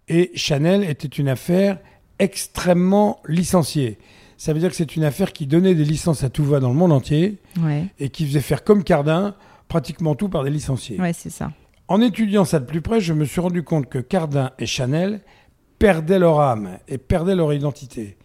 Et 0.07 0.31
Chanel 0.33 0.83
était 0.83 1.07
une 1.07 1.29
affaire 1.29 1.77
extrêmement 2.17 3.21
licenciée. 3.27 3.99
Ça 4.37 4.53
veut 4.53 4.59
dire 4.59 4.69
que 4.69 4.75
c'est 4.75 4.95
une 4.95 5.03
affaire 5.03 5.33
qui 5.33 5.47
donnait 5.47 5.75
des 5.75 5.83
licences 5.85 6.23
à 6.23 6.29
tout 6.29 6.43
va 6.43 6.59
dans 6.59 6.69
le 6.69 6.75
monde 6.75 6.91
entier 6.91 7.37
Ouais, 7.61 7.85
et 7.99 8.09
qui 8.09 8.25
faisait 8.25 8.41
faire 8.41 8.63
comme 8.63 8.83
Cardin, 8.83 9.35
pratiquement 9.67 10.15
tout 10.15 10.29
par 10.29 10.43
des 10.43 10.49
licenciés. 10.49 10.99
ouais 10.99 11.13
c'est 11.13 11.29
ça. 11.29 11.51
En 11.87 12.01
étudiant 12.01 12.43
ça 12.45 12.59
de 12.59 12.65
plus 12.65 12.81
près, 12.81 12.99
je 12.99 13.13
me 13.13 13.25
suis 13.25 13.39
rendu 13.41 13.63
compte 13.63 13.87
que 13.89 13.99
Cardin 13.99 14.51
et 14.59 14.65
Chanel 14.65 15.21
perdaient 15.79 16.19
leur 16.19 16.39
âme 16.41 16.79
et 16.87 16.97
perdaient 16.97 17.35
leur 17.35 17.53
identité. 17.53 18.17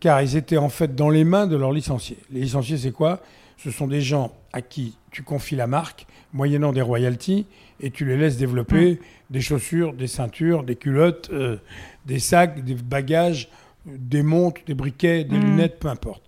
Car 0.00 0.20
ils 0.20 0.36
étaient 0.36 0.58
en 0.58 0.68
fait 0.68 0.94
dans 0.94 1.08
les 1.10 1.24
mains 1.24 1.46
de 1.46 1.56
leurs 1.56 1.72
licenciés. 1.72 2.18
Les 2.30 2.40
licenciés, 2.40 2.76
c'est 2.76 2.90
quoi? 2.92 3.20
Ce 3.56 3.70
sont 3.70 3.86
des 3.86 4.00
gens 4.00 4.32
à 4.52 4.60
qui 4.60 4.98
tu 5.10 5.22
confies 5.22 5.56
la 5.56 5.66
marque, 5.68 6.06
moyennant 6.32 6.72
des 6.72 6.82
royalties, 6.82 7.46
et 7.80 7.90
tu 7.90 8.04
les 8.04 8.16
laisses 8.16 8.36
développer 8.36 8.98
des 9.30 9.40
chaussures, 9.40 9.92
des 9.94 10.06
ceintures, 10.08 10.64
des 10.64 10.76
culottes, 10.76 11.30
euh, 11.32 11.56
des 12.04 12.18
sacs, 12.18 12.64
des 12.64 12.74
bagages, 12.74 13.48
des 13.86 14.22
montres, 14.22 14.60
des 14.66 14.74
briquets, 14.74 15.24
des 15.24 15.38
Mm. 15.38 15.40
lunettes, 15.42 15.78
peu 15.78 15.88
importe. 15.88 16.22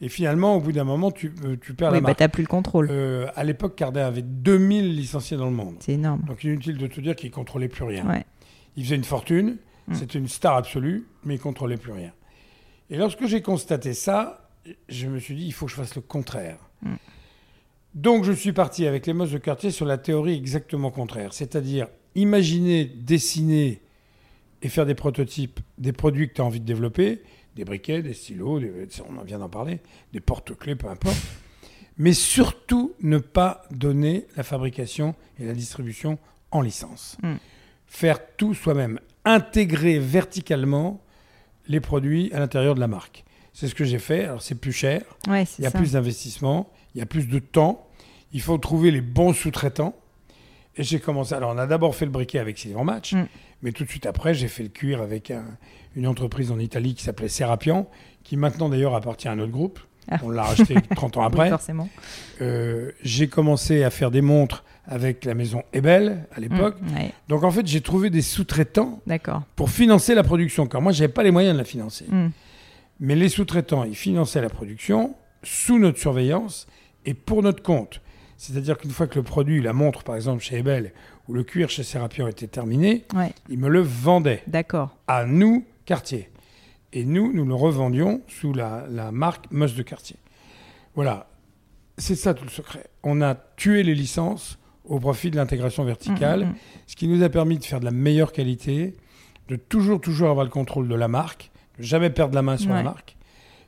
Et 0.00 0.08
finalement, 0.08 0.54
au 0.56 0.60
bout 0.60 0.72
d'un 0.72 0.84
moment, 0.84 1.10
tu, 1.10 1.32
euh, 1.44 1.56
tu 1.60 1.74
perds 1.74 1.88
Oui, 1.90 1.94
la 1.96 2.00
bah, 2.00 2.08
marque. 2.08 2.18
t'as 2.18 2.28
plus 2.28 2.42
le 2.42 2.48
contrôle. 2.48 2.88
Euh, 2.90 3.26
à 3.34 3.42
l'époque, 3.44 3.74
Cardin 3.74 4.06
avait 4.06 4.22
2000 4.22 4.94
licenciés 4.94 5.36
dans 5.36 5.46
le 5.46 5.52
monde. 5.56 5.74
C'est 5.80 5.92
énorme. 5.94 6.22
Donc 6.26 6.44
inutile 6.44 6.78
de 6.78 6.86
te 6.86 7.00
dire 7.00 7.16
qu'il 7.16 7.30
contrôlait 7.32 7.68
plus 7.68 7.84
rien. 7.84 8.06
Ouais. 8.08 8.24
Il 8.76 8.84
faisait 8.84 8.96
une 8.96 9.04
fortune, 9.04 9.56
Mm. 9.88 9.94
c'était 9.94 10.18
une 10.18 10.28
star 10.28 10.54
absolue, 10.56 11.06
mais 11.24 11.34
il 11.36 11.40
contrôlait 11.40 11.78
plus 11.78 11.92
rien. 11.92 12.12
Et 12.90 12.96
lorsque 12.96 13.26
j'ai 13.26 13.40
constaté 13.42 13.94
ça, 13.94 14.48
je 14.88 15.06
me 15.08 15.18
suis 15.18 15.34
dit, 15.34 15.46
il 15.46 15.52
faut 15.52 15.64
que 15.66 15.72
je 15.72 15.76
fasse 15.76 15.94
le 15.96 16.02
contraire. 16.02 16.58
Mm. 16.82 16.94
Donc 17.94 18.24
je 18.24 18.32
suis 18.32 18.52
parti 18.52 18.86
avec 18.86 19.06
les 19.06 19.12
Mosses 19.14 19.32
de 19.32 19.38
quartier 19.38 19.70
sur 19.70 19.86
la 19.86 19.98
théorie 19.98 20.34
exactement 20.36 20.90
contraire, 20.90 21.32
c'est-à-dire 21.32 21.88
imaginer, 22.14 22.84
dessiner 22.84 23.80
et 24.62 24.68
faire 24.68 24.86
des 24.86 24.94
prototypes 24.94 25.60
des 25.78 25.92
produits 25.92 26.28
que 26.28 26.34
tu 26.34 26.40
as 26.40 26.44
envie 26.44 26.60
de 26.60 26.66
développer, 26.66 27.22
des 27.58 27.64
briquets, 27.64 28.02
des 28.02 28.14
stylos, 28.14 28.60
des- 28.60 28.72
on 29.08 29.18
en 29.18 29.24
vient 29.24 29.38
d'en 29.40 29.48
parler, 29.48 29.80
des 30.12 30.20
porte-clés, 30.20 30.76
peu 30.76 30.88
importe. 30.88 31.16
Mais 31.98 32.12
surtout 32.12 32.94
ne 33.02 33.18
pas 33.18 33.64
donner 33.72 34.26
la 34.36 34.44
fabrication 34.44 35.14
et 35.40 35.44
la 35.44 35.52
distribution 35.52 36.18
en 36.52 36.60
licence. 36.60 37.16
Mm. 37.22 37.34
Faire 37.88 38.18
tout 38.36 38.54
soi-même, 38.54 39.00
intégrer 39.24 39.98
verticalement 39.98 41.02
les 41.66 41.80
produits 41.80 42.32
à 42.32 42.38
l'intérieur 42.38 42.74
de 42.76 42.80
la 42.80 42.86
marque. 42.86 43.24
C'est 43.52 43.66
ce 43.66 43.74
que 43.74 43.84
j'ai 43.84 43.98
fait. 43.98 44.24
Alors 44.24 44.40
c'est 44.42 44.54
plus 44.54 44.72
cher, 44.72 45.02
Ouais, 45.28 45.44
il 45.58 45.64
y 45.64 45.66
a 45.66 45.70
ça. 45.70 45.78
plus 45.78 45.92
d'investissement, 45.92 46.70
il 46.94 46.98
y 46.98 47.02
a 47.02 47.06
plus 47.06 47.26
de 47.26 47.40
temps, 47.40 47.88
il 48.32 48.40
faut 48.40 48.56
trouver 48.58 48.92
les 48.92 49.00
bons 49.00 49.32
sous-traitants. 49.32 49.96
Et 50.76 50.84
j'ai 50.84 51.00
commencé. 51.00 51.34
Alors, 51.34 51.50
on 51.52 51.58
a 51.58 51.66
d'abord 51.66 51.96
fait 51.96 52.04
le 52.04 52.12
briquet 52.12 52.38
avec 52.38 52.56
Sylvain 52.56 52.84
Match, 52.84 53.12
Mm. 53.14 53.26
mais 53.62 53.72
tout 53.72 53.82
de 53.82 53.88
suite 53.90 54.06
après, 54.06 54.32
j'ai 54.32 54.46
fait 54.46 54.62
le 54.62 54.68
cuir 54.68 55.02
avec 55.02 55.32
un- 55.32 55.44
une 55.98 56.06
entreprise 56.06 56.52
en 56.52 56.58
Italie 56.60 56.94
qui 56.94 57.02
s'appelait 57.02 57.28
Serapian, 57.28 57.88
qui 58.22 58.36
maintenant 58.36 58.68
d'ailleurs 58.68 58.94
appartient 58.94 59.26
à 59.28 59.34
notre 59.34 59.50
groupe. 59.52 59.80
Ah. 60.10 60.18
On 60.22 60.30
l'a 60.30 60.44
racheté 60.44 60.74
30 60.96 61.16
ans 61.16 61.20
Oui, 61.20 61.26
après. 61.26 61.50
forcément. 61.50 61.88
Euh, 62.40 62.92
j'ai 63.02 63.26
commencé 63.28 63.82
à 63.82 63.90
faire 63.90 64.10
des 64.10 64.22
montres 64.22 64.64
avec 64.86 65.24
la 65.24 65.34
maison 65.34 65.62
Ebel 65.72 66.26
à 66.34 66.40
l'époque. 66.40 66.76
Mm, 66.80 66.94
ouais, 66.96 67.12
Donc 67.28 67.42
en 67.44 67.50
fait, 67.50 67.66
j'ai 67.66 67.80
trouvé 67.82 68.08
des 68.10 68.22
sous-traitants 68.22 69.02
pour 69.56 69.70
financer 69.70 70.14
la 70.14 70.22
production, 70.22 70.66
car 70.66 70.80
moi, 70.80 70.92
j'avais 70.92 71.12
pas 71.12 71.24
les 71.24 71.30
moyens 71.32 71.54
de 71.54 71.58
la 71.58 71.64
financer. 71.64 72.06
Mm. 72.08 72.28
Mais 73.00 73.16
les 73.16 73.28
sous-traitants, 73.28 73.84
ils 73.84 73.96
finançaient 73.96 74.40
la 74.40 74.48
production 74.48 75.14
sous 75.42 75.78
notre 75.78 75.98
surveillance 75.98 76.66
et 77.04 77.12
pour 77.14 77.42
notre 77.42 77.62
compte. 77.62 78.00
C'est-à-dire 78.36 78.78
qu'une 78.78 78.92
fois 78.92 79.08
que 79.08 79.16
le 79.16 79.24
produit, 79.24 79.60
la 79.60 79.72
montre 79.72 80.04
par 80.04 80.14
exemple 80.14 80.42
chez 80.42 80.58
Ebel 80.58 80.92
ou 81.26 81.34
le 81.34 81.42
cuir 81.42 81.68
chez 81.70 81.82
Serapion 81.82 82.28
était 82.28 82.46
terminé, 82.46 83.04
Ouais, 83.14 83.32
ils 83.48 83.58
me 83.58 83.68
le 83.68 83.80
vendaient 83.80 84.42
d'accord. 84.46 84.96
à 85.08 85.26
nous, 85.26 85.64
quartier. 85.88 86.28
Et 86.92 87.04
nous, 87.04 87.32
nous 87.32 87.44
le 87.46 87.54
revendions 87.54 88.20
sous 88.28 88.52
la, 88.52 88.86
la 88.90 89.10
marque 89.10 89.50
Moss 89.50 89.74
de 89.74 89.82
quartier. 89.82 90.16
Voilà, 90.94 91.28
c'est 91.96 92.14
ça 92.14 92.34
tout 92.34 92.44
le 92.44 92.50
secret. 92.50 92.84
On 93.02 93.22
a 93.22 93.34
tué 93.56 93.82
les 93.82 93.94
licences 93.94 94.58
au 94.84 94.98
profit 95.00 95.30
de 95.30 95.36
l'intégration 95.36 95.84
verticale, 95.84 96.40
Mm, 96.40 96.48
mm, 96.48 96.52
mm. 96.52 96.56
ce 96.86 96.96
qui 96.96 97.08
nous 97.08 97.22
a 97.22 97.28
permis 97.30 97.58
de 97.58 97.64
faire 97.64 97.80
de 97.80 97.84
la 97.86 97.90
meilleure 97.90 98.32
qualité, 98.32 98.94
de 99.48 99.56
toujours, 99.56 100.00
toujours 100.00 100.28
avoir 100.30 100.44
le 100.44 100.50
contrôle 100.50 100.88
de 100.88 100.94
la 100.94 101.08
marque, 101.08 101.50
de 101.78 101.82
jamais 101.82 102.10
perdre 102.10 102.34
la 102.34 102.42
main 102.42 102.56
sur 102.58 102.70
Ouais. 102.70 102.76
la 102.76 102.82
marque, 102.82 103.16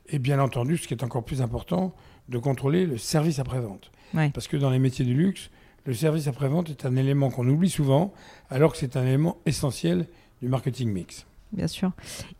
et 0.09 0.19
bien 0.19 0.39
entendu, 0.39 0.77
ce 0.77 0.87
qui 0.87 0.93
est 0.93 1.03
encore 1.03 1.23
plus 1.23 1.41
important, 1.41 1.93
de 2.29 2.37
contrôler 2.37 2.85
le 2.85 2.97
service 2.99 3.39
après-vente. 3.39 3.91
Ouais. 4.13 4.29
Parce 4.29 4.47
que 4.47 4.57
dans 4.57 4.69
les 4.69 4.79
métiers 4.79 5.05
du 5.05 5.13
luxe, 5.15 5.49
le 5.85 5.93
service 5.95 6.27
après-vente 6.27 6.69
est 6.69 6.85
un 6.85 6.95
élément 6.95 7.29
qu'on 7.31 7.47
oublie 7.47 7.69
souvent, 7.69 8.13
alors 8.49 8.71
que 8.73 8.77
c'est 8.77 8.95
un 8.95 9.05
élément 9.05 9.37
essentiel 9.47 10.07
du 10.41 10.47
marketing 10.49 10.91
mix. 10.91 11.25
Bien 11.53 11.67
sûr. 11.67 11.91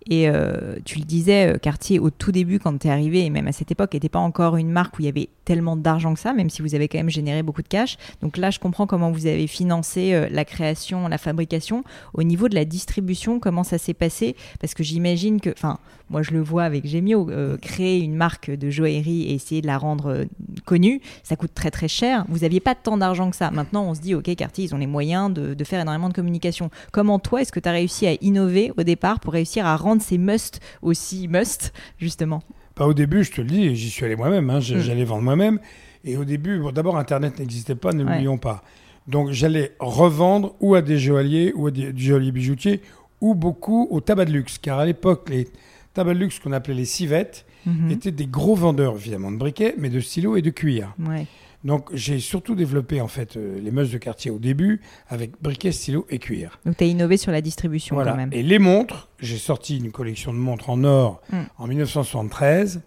Et 0.09 0.27
euh, 0.29 0.77
tu 0.85 0.99
le 0.99 1.05
disais, 1.05 1.53
euh, 1.53 1.57
Cartier, 1.57 1.99
au 1.99 2.09
tout 2.09 2.31
début, 2.31 2.59
quand 2.59 2.77
tu 2.77 2.87
es 2.87 2.89
arrivé, 2.89 3.25
et 3.25 3.29
même 3.29 3.47
à 3.47 3.51
cette 3.51 3.71
époque, 3.71 3.93
n'était 3.93 4.09
pas 4.09 4.19
encore 4.19 4.57
une 4.57 4.69
marque 4.69 4.97
où 4.97 5.01
il 5.01 5.05
y 5.05 5.09
avait 5.09 5.29
tellement 5.45 5.75
d'argent 5.75 6.13
que 6.13 6.19
ça, 6.19 6.33
même 6.33 6.49
si 6.49 6.61
vous 6.61 6.75
avez 6.75 6.87
quand 6.87 6.97
même 6.97 7.09
généré 7.09 7.43
beaucoup 7.43 7.61
de 7.61 7.67
cash. 7.67 7.97
Donc 8.21 8.37
là, 8.37 8.51
je 8.51 8.59
comprends 8.59 8.87
comment 8.87 9.11
vous 9.11 9.27
avez 9.27 9.47
financé 9.47 10.13
euh, 10.13 10.27
la 10.31 10.45
création, 10.45 11.07
la 11.07 11.17
fabrication. 11.17 11.83
Au 12.13 12.23
niveau 12.23 12.49
de 12.49 12.55
la 12.55 12.65
distribution, 12.65 13.39
comment 13.39 13.63
ça 13.63 13.77
s'est 13.77 13.93
passé? 13.93 14.35
Parce 14.59 14.73
que 14.73 14.83
j'imagine 14.83 15.39
que, 15.39 15.49
enfin, 15.49 15.79
moi 16.11 16.21
je 16.21 16.31
le 16.31 16.41
vois 16.41 16.63
avec 16.63 16.85
Gemio, 16.85 17.29
euh, 17.29 17.57
créer 17.57 17.99
une 18.01 18.13
marque 18.15 18.51
de 18.51 18.69
joaillerie 18.69 19.23
et 19.23 19.33
essayer 19.33 19.61
de 19.61 19.67
la 19.67 19.77
rendre 19.77 20.07
euh, 20.11 20.25
connue, 20.65 21.01
ça 21.23 21.35
coûte 21.35 21.51
très 21.55 21.71
très 21.71 21.87
cher. 21.87 22.25
Vous 22.29 22.39
n'aviez 22.39 22.59
pas 22.59 22.75
tant 22.75 22.97
d'argent 22.97 23.29
que 23.31 23.35
ça. 23.35 23.49
Maintenant, 23.49 23.85
on 23.89 23.95
se 23.95 24.01
dit, 24.01 24.13
ok, 24.13 24.35
Cartier, 24.35 24.65
ils 24.65 24.75
ont 24.75 24.77
les 24.77 24.87
moyens 24.87 25.33
de, 25.33 25.53
de 25.53 25.63
faire 25.63 25.79
énormément 25.81 26.09
de 26.09 26.13
communication. 26.13 26.69
Comment 26.91 27.17
toi, 27.17 27.41
est-ce 27.41 27.51
que 27.51 27.59
tu 27.59 27.67
as 27.69 27.71
réussi 27.71 28.05
à 28.05 28.13
innover 28.21 28.71
au 28.77 28.83
départ 28.83 29.19
pour 29.19 29.33
réussir 29.33 29.65
à 29.65 29.75
rendre 29.77 30.01
ces 30.01 30.17
must 30.17 30.59
aussi 30.81 31.27
must, 31.27 31.73
justement? 31.97 32.43
Au 32.79 32.93
début, 32.93 33.23
je 33.23 33.31
te 33.31 33.41
le 33.41 33.47
dis, 33.47 33.75
j'y 33.75 33.89
suis 33.89 34.05
allé 34.05 34.15
moi-même, 34.15 34.49
hein, 34.49 34.59
Mm. 34.59 34.61
j'allais 34.79 35.03
vendre 35.05 35.23
moi-même. 35.23 35.59
Et 36.03 36.17
au 36.17 36.25
début, 36.25 36.59
bon, 36.59 36.71
d'abord, 36.71 36.97
Internet 36.97 37.39
n'existait 37.39 37.75
pas, 37.75 37.93
ne 37.93 38.03
l'oublions 38.03 38.37
pas. 38.37 38.63
Donc 39.07 39.31
j'allais 39.31 39.71
revendre 39.79 40.55
ou 40.59 40.75
à 40.75 40.81
des 40.81 40.97
joailliers 40.97 41.53
ou 41.55 41.67
à 41.67 41.71
des, 41.71 41.91
des 41.93 42.01
joailliers 42.01 42.31
bijoutiers 42.31 42.81
ou 43.19 43.35
beaucoup 43.35 43.87
au 43.91 43.99
tabac 44.01 44.25
de 44.25 44.31
luxe. 44.31 44.57
Car 44.57 44.79
à 44.79 44.85
l'époque, 44.85 45.29
les 45.29 45.47
tabacs 45.93 46.15
de 46.15 46.19
luxe 46.19 46.39
qu'on 46.39 46.51
appelait 46.51 46.73
les 46.73 46.85
civettes 46.85 47.45
Mhm. 47.65 47.91
étaient 47.91 48.11
des 48.11 48.25
gros 48.25 48.55
vendeurs, 48.55 48.95
évidemment, 48.95 49.31
de 49.31 49.37
briquets, 49.37 49.75
mais 49.77 49.89
de 49.89 49.99
stylos 49.99 50.35
et 50.35 50.41
de 50.41 50.49
cuir. 50.49 50.95
Ouais. 50.99 51.27
Donc 51.63 51.89
j'ai 51.93 52.17
surtout 52.19 52.55
développé 52.55 53.01
en 53.01 53.07
fait 53.07 53.37
euh, 53.37 53.59
les 53.61 53.69
meusses 53.69 53.91
de 53.91 53.99
quartier 53.99 54.31
au 54.31 54.39
début 54.39 54.81
avec 55.09 55.39
briquets, 55.43 55.71
stylos 55.71 56.07
et 56.09 56.17
cuir. 56.17 56.59
Donc 56.65 56.77
tu 56.77 56.83
as 56.83 56.87
innové 56.87 57.17
sur 57.17 57.31
la 57.31 57.39
distribution 57.41 57.95
Voilà. 57.95 58.11
quand 58.11 58.17
même. 58.17 58.29
Et 58.33 58.41
les 58.41 58.57
montres, 58.57 59.09
j'ai 59.19 59.37
sorti 59.37 59.77
une 59.77 59.91
collection 59.91 60.33
de 60.33 60.39
montres 60.39 60.71
en 60.71 60.83
or 60.83 61.21
Mm. 61.31 61.37
en 61.59 61.67
1973 61.67 62.81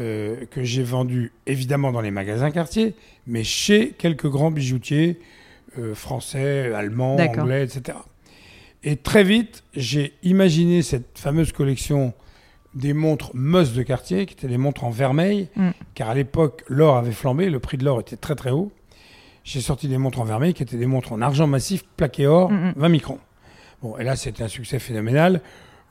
euh, 0.00 0.44
que 0.50 0.62
j'ai 0.62 0.82
vendues 0.82 1.32
évidemment 1.46 1.90
dans 1.92 2.00
les 2.02 2.10
magasins 2.10 2.50
quartier, 2.50 2.94
mais 3.26 3.44
chez 3.44 3.90
quelques 3.96 4.26
grands 4.28 4.50
bijoutiers 4.50 5.18
euh, 5.78 5.94
français, 5.94 6.72
allemands, 6.74 7.16
anglais, 7.16 7.64
etc. 7.64 7.96
Et 8.84 8.96
très 8.96 9.24
vite, 9.24 9.64
j'ai 9.74 10.12
imaginé 10.22 10.82
cette 10.82 11.18
fameuse 11.18 11.52
collection 11.52 12.12
des 12.74 12.92
montres 12.94 13.30
Moss 13.34 13.72
de 13.74 13.82
quartier, 13.82 14.26
qui 14.26 14.34
étaient 14.34 14.48
des 14.48 14.58
montres 14.58 14.84
en 14.84 14.90
vermeil, 14.90 15.48
Mm. 15.56 15.70
car 15.94 16.08
à 16.10 16.14
l'époque, 16.14 16.64
l'or 16.68 16.96
avait 16.96 17.12
flambé, 17.12 17.50
le 17.50 17.58
prix 17.60 17.76
de 17.76 17.84
l'or 17.84 18.00
était 18.00 18.16
très 18.16 18.34
très 18.34 18.50
haut. 18.50 18.72
J'ai 19.44 19.60
sorti 19.60 19.88
des 19.88 19.98
montres 19.98 20.20
en 20.20 20.24
vermeil 20.24 20.54
qui 20.54 20.62
étaient 20.62 20.76
des 20.76 20.86
montres 20.86 21.12
en 21.12 21.20
argent 21.20 21.46
massif 21.46 21.84
plaqué 21.96 22.26
or, 22.26 22.50
Mm, 22.50 22.54
mm. 22.68 22.72
20 22.76 22.88
microns. 22.88 23.18
Bon, 23.82 23.98
et 23.98 24.04
là, 24.04 24.14
c'était 24.16 24.42
un 24.44 24.48
succès 24.48 24.78
phénoménal. 24.78 25.40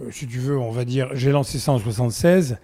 Euh, 0.02 0.10
si 0.12 0.26
tu 0.28 0.40
veux, 0.40 0.58
on 0.58 0.72
va 0.72 0.86
dire, 0.86 1.10
j'ai 1.14 1.32
lancé 1.32 1.60
ça 1.60 1.74
en 1.74 1.78
76. 1.80 2.58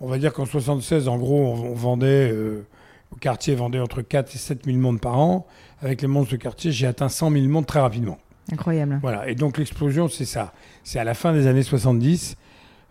On 0.00 0.06
va 0.06 0.18
dire 0.18 0.32
qu'en 0.32 0.44
76, 0.44 1.08
en 1.08 1.16
gros, 1.18 1.46
on, 1.46 1.70
on 1.70 1.74
vendait, 1.74 2.30
euh, 2.30 2.66
au 3.10 3.16
quartier 3.16 3.54
vendait 3.54 3.80
entre 3.80 4.02
4 4.02 4.34
et 4.34 4.38
7 4.38 4.64
000 4.66 4.76
montres 4.76 5.00
par 5.00 5.18
an. 5.18 5.46
Avec 5.82 6.02
les 6.02 6.08
montres 6.08 6.30
de 6.30 6.36
quartier, 6.36 6.70
j'ai 6.70 6.86
atteint 6.86 7.08
100 7.08 7.30
000 7.32 7.46
montres 7.46 7.66
très 7.66 7.80
rapidement. 7.80 8.18
Incroyable. 8.52 8.98
Voilà, 9.02 9.28
et 9.28 9.34
donc 9.34 9.58
l'explosion, 9.58 10.08
c'est 10.08 10.24
ça. 10.24 10.52
C'est 10.84 10.98
à 10.98 11.04
la 11.04 11.14
fin 11.14 11.32
des 11.32 11.46
années 11.46 11.62
70, 11.62 12.36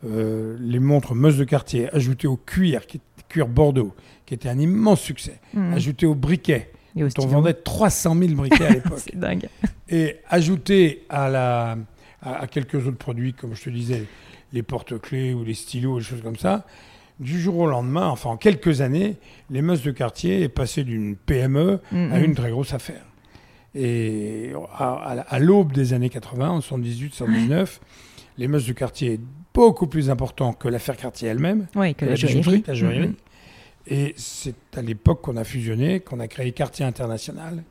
euh, 0.06 0.58
les 0.60 0.80
montres 0.80 1.16
Meuse 1.16 1.38
de 1.38 1.44
quartier 1.44 1.94
ajoutées 1.94 2.28
au 2.28 2.38
cuir, 2.38 2.86
qui, 2.86 3.02
cuir 3.30 3.48
Bordeaux, 3.48 3.94
qui 4.26 4.34
était 4.34 4.50
un 4.50 4.60
immense 4.60 5.02
succès, 5.02 5.40
Mhm. 5.54 5.74
ajoutées 5.74 6.06
au 6.06 6.16
briquet. 6.16 6.72
Et 6.96 7.04
au 7.04 7.08
On 7.20 7.28
vendait 7.28 7.54
300 7.54 8.16
000 8.16 8.34
briquets 8.34 8.66
à 8.66 8.70
l'époque. 8.74 9.00
C'est 9.00 9.18
dingue. 9.20 9.48
et 9.90 10.18
ajouté 10.30 11.06
à, 11.10 11.30
la, 11.30 11.78
à, 12.22 12.42
à 12.42 12.48
quelques 12.48 12.76
autres 12.88 12.98
produits, 12.98 13.34
comme 13.34 13.56
je 13.56 13.64
te 13.64 13.70
disais, 13.70 14.06
les 14.54 14.64
porte-clés 14.64 15.34
ou 15.34 15.44
les 15.44 15.54
stylos, 15.54 15.98
des 16.00 16.04
choses 16.06 16.22
comme 16.22 16.38
ça, 16.38 16.66
du 17.20 17.40
jour 17.42 17.58
au 17.58 17.68
lendemain, 17.68 18.08
enfin 18.08 18.30
en 18.30 18.38
quelques 18.38 18.82
années, 18.82 19.16
les 19.50 19.62
meusses 19.62 19.82
de 19.82 19.92
quartier 19.92 20.42
est 20.44 20.50
passé 20.50 20.84
d'une 20.84 21.16
PME 21.16 21.80
Mhm. 21.92 22.12
à 22.14 22.20
une 22.20 22.36
très 22.36 22.52
grosse 22.52 22.74
affaire. 22.74 23.04
Et 23.76 24.54
à, 24.78 24.94
à- 24.94 25.20
à 25.22 25.40
l'aube 25.40 25.74
des 25.74 25.94
années 25.94 26.10
80, 26.10 26.50
en 26.50 26.62
78, 26.62 27.14
79, 27.14 27.80
les 28.38 28.48
meusses 28.48 28.66
de 28.68 28.74
quartier 28.74 29.20
beaucoup 29.58 29.88
plus 29.88 30.10
important 30.10 30.54
que 30.54 30.68
l'affaire 30.68 30.96
quartier 30.98 31.28
elle-même 31.30 31.68
Oui, 31.76 31.94
que 31.96 32.02
que 32.06 32.06
la 32.06 32.14
bijouterie, 32.16 32.44
joaillerie. 32.44 32.64
la 32.68 32.74
joaillerie. 32.74 33.08
Mhm. 33.08 33.16
Et 33.90 34.14
c'est 34.18 34.56
à 34.76 34.82
l'époque 34.82 35.22
qu'on 35.22 35.38
a 35.38 35.44
fusionné, 35.44 36.00
qu'on 36.02 36.20
a 36.20 36.28
créé 36.28 36.52
Quartier 36.52 36.86
International, 36.86 37.64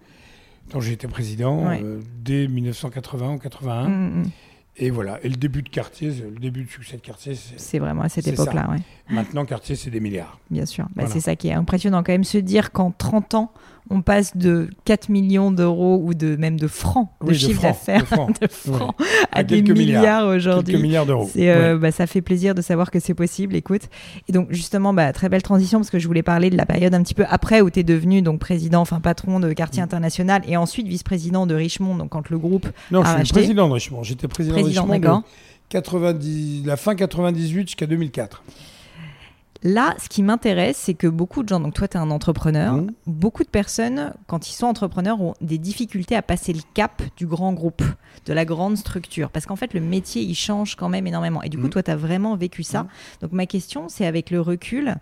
dont 0.70 0.80
j'étais 0.80 1.08
président 1.08 1.68
Ouais. 1.68 1.80
euh, 1.82 2.00
dès 2.24 2.48
1980 2.48 3.34
ou 3.34 3.38
81. 3.38 3.88
Mhm, 3.88 4.18
mhm. 4.22 4.30
Et 4.78 4.90
voilà. 4.90 5.18
Et 5.22 5.28
le 5.30 5.36
début 5.36 5.62
de 5.62 5.68
Quartier, 5.70 6.10
le 6.10 6.38
début 6.38 6.64
du 6.64 6.70
succès 6.70 6.96
de 6.96 7.02
Quartier, 7.02 7.34
c'est 7.34 7.58
C'est 7.58 7.78
vraiment 7.78 8.02
à 8.02 8.08
cette 8.10 8.26
époque-là, 8.26 8.68
ouais. 8.70 8.78
maintenant 9.14 9.44
Quartier, 9.46 9.74
c'est 9.76 9.90
des 9.90 10.00
milliards. 10.00 10.38
bien 10.50 10.66
sûr. 10.66 10.84
Bah, 10.86 10.90
Voilà. 11.04 11.10
C'est 11.10 11.20
ça 11.20 11.36
qui 11.36 11.48
est 11.48 11.52
impressionnant 11.54 12.02
quand 12.02 12.12
même, 12.12 12.24
se 12.24 12.38
dire 12.38 12.72
qu'en 12.72 12.90
30 12.90 13.34
ans, 13.34 13.52
on 13.90 14.02
passe 14.02 14.36
de 14.36 14.68
4 14.84 15.08
millions 15.08 15.50
d'euros 15.50 16.00
ou 16.02 16.14
de 16.14 16.36
même 16.36 16.58
de 16.58 16.66
francs 16.66 17.08
de 17.22 17.28
Oui, 17.28 17.34
chiffre 17.34 17.62
d'affaires 17.62 18.00
de 18.00 18.06
francs. 18.06 18.40
de 18.40 18.48
francs 18.48 18.94
à, 19.32 19.38
À 19.38 19.42
des 19.44 19.62
quelques 19.62 19.76
milliards, 19.76 20.26
aujourd'hui. 20.26 20.76
Milliards 20.76 21.06
d'euros. 21.06 21.30
Euh, 21.36 21.78
bah, 21.78 21.92
ça 21.92 22.06
fait 22.06 22.22
plaisir 22.22 22.54
de 22.54 22.62
savoir 22.62 22.90
que 22.90 22.98
c'est 22.98 23.14
possible, 23.14 23.54
écoute. 23.54 23.82
Et 24.28 24.32
donc 24.32 24.48
justement, 24.50 24.92
bah, 24.92 25.12
très 25.12 25.28
belle 25.28 25.42
transition 25.42 25.78
parce 25.78 25.90
que 25.90 25.98
je 25.98 26.06
voulais 26.06 26.22
parler 26.22 26.50
de 26.50 26.56
la 26.56 26.66
période 26.66 26.94
un 26.94 27.02
petit 27.02 27.14
peu 27.14 27.24
après 27.28 27.60
où 27.60 27.70
tu 27.70 27.80
es 27.80 27.84
devenu 27.84 28.22
donc 28.22 28.40
président, 28.40 28.80
enfin 28.80 29.00
patron 29.00 29.40
de 29.40 29.52
Quartier 29.52 29.76
Mm. 29.76 29.84
International 29.84 30.42
et 30.46 30.56
ensuite 30.56 30.86
vice-président 30.88 31.46
de 31.46 31.54
Richemont, 31.54 31.96
donc 31.96 32.10
quand 32.10 32.30
le 32.30 32.38
groupe... 32.38 32.66
Non, 32.90 33.04
je 33.04 33.08
à 33.08 33.24
suis 33.24 33.32
président 33.32 33.68
de 33.68 33.74
Richemont. 33.74 34.02
J'étais 34.02 34.28
président, 34.28 34.54
Président, 34.54 34.86
de 34.86 35.24
90, 35.68 36.64
la 36.64 36.76
fin 36.76 36.94
98 36.94 37.68
jusqu'à 37.68 37.86
2004. 37.86 38.42
Là, 39.68 39.96
ce 40.00 40.08
qui 40.08 40.22
m'intéresse, 40.22 40.76
c'est 40.76 40.94
que 40.94 41.08
beaucoup 41.08 41.42
de 41.42 41.48
gens, 41.48 41.58
donc 41.58 41.74
toi 41.74 41.88
tu 41.88 41.96
es 41.96 42.00
un 42.00 42.12
entrepreneur, 42.12 42.74
Mhm. 42.74 42.92
beaucoup 43.08 43.42
de 43.42 43.48
personnes, 43.48 44.12
quand 44.28 44.48
ils 44.48 44.52
sont 44.52 44.66
entrepreneurs, 44.66 45.20
ont 45.20 45.34
des 45.40 45.58
difficultés 45.58 46.14
à 46.14 46.22
passer 46.22 46.52
le 46.52 46.60
cap 46.74 47.02
du 47.16 47.26
grand 47.26 47.52
groupe, 47.52 47.82
de 48.26 48.32
la 48.32 48.44
grande 48.44 48.76
structure. 48.76 49.28
Parce 49.30 49.44
qu'en 49.44 49.56
fait, 49.56 49.74
le 49.74 49.80
métier, 49.80 50.22
il 50.22 50.36
change 50.36 50.76
quand 50.76 50.88
même 50.88 51.08
énormément. 51.08 51.42
Et 51.42 51.48
du 51.48 51.56
coup, 51.58 51.64
Mhm. 51.64 51.70
toi, 51.70 51.82
tu 51.82 51.90
as 51.90 51.96
vraiment 51.96 52.36
vécu 52.36 52.62
ça. 52.62 52.84
Mhm. 52.84 52.88
Donc 53.22 53.32
ma 53.32 53.46
question, 53.46 53.88
c'est 53.88 54.06
avec 54.06 54.30
le 54.30 54.40
recul, 54.40 54.94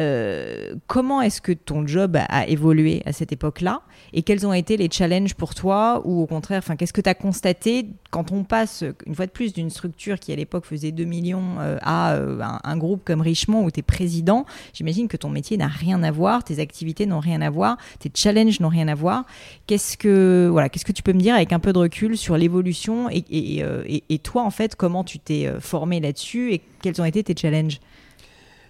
euh, 0.00 0.74
comment 0.88 1.22
est-ce 1.22 1.40
que 1.40 1.52
ton 1.52 1.86
job 1.86 2.16
a, 2.16 2.48
évolué 2.48 3.02
à 3.06 3.12
cette 3.12 3.30
époque-là 3.30 3.82
Et 4.12 4.22
quels 4.22 4.44
ont 4.46 4.52
été 4.52 4.76
les 4.76 4.88
challenges 4.90 5.34
pour 5.34 5.54
toi 5.54 6.02
Ou 6.04 6.22
au 6.22 6.26
contraire, 6.26 6.58
enfin, 6.58 6.74
qu'est-ce 6.74 6.92
que 6.92 7.00
tu 7.00 7.08
as 7.08 7.14
constaté 7.14 7.86
quand 8.10 8.32
on 8.32 8.42
passe, 8.42 8.82
une 9.06 9.14
fois 9.14 9.26
de 9.26 9.30
plus, 9.30 9.52
d'une 9.52 9.70
structure 9.70 10.18
qui 10.18 10.32
à 10.32 10.36
l'époque 10.36 10.64
faisait 10.64 10.90
2 10.90 11.04
millions 11.04 11.60
euh, 11.60 11.78
à 11.82 12.14
euh, 12.14 12.40
un, 12.64 12.76
groupe 12.76 13.02
comme 13.04 13.20
Richemont 13.20 13.64
où 13.64 13.70
tu 13.70 13.80
es 13.80 13.82
président? 13.82 14.46
J'imagine 14.72 15.06
que 15.06 15.16
ton 15.16 15.30
métier 15.30 15.56
n'a 15.56 15.68
rien 15.68 16.02
à 16.02 16.10
voir, 16.10 16.42
tes 16.42 16.58
activités 16.58 17.06
n'ont 17.06 17.20
rien 17.20 17.40
à 17.40 17.50
voir, 17.50 17.76
tes 18.00 18.10
challenges 18.12 18.58
n'ont 18.58 18.68
rien 18.68 18.88
à 18.88 18.96
voir. 18.96 19.24
Qu'est-ce 19.68 19.96
que, 19.96 20.48
voilà, 20.50 20.68
qu'est-ce 20.68 20.84
que 20.84 20.92
tu 20.92 21.04
peux 21.04 21.12
me 21.12 21.20
dire 21.20 21.36
avec 21.36 21.52
un 21.52 21.60
peu 21.60 21.72
de 21.72 21.78
recul 21.78 22.16
sur 22.16 22.36
l'évolution 22.36 23.08
et, 23.10 23.24
et, 23.30 23.60
et- 23.86 24.04
et 24.08 24.18
toi, 24.18 24.42
en 24.42 24.50
fait, 24.50 24.74
comment 24.74 25.04
tu 25.04 25.18
t'es 25.18 25.48
formé 25.60 26.00
là-dessus 26.00 26.52
et 26.52 26.62
quels 26.82 27.00
ont 27.00 27.04
été 27.04 27.22
tes 27.22 27.34
challenges? 27.40 27.78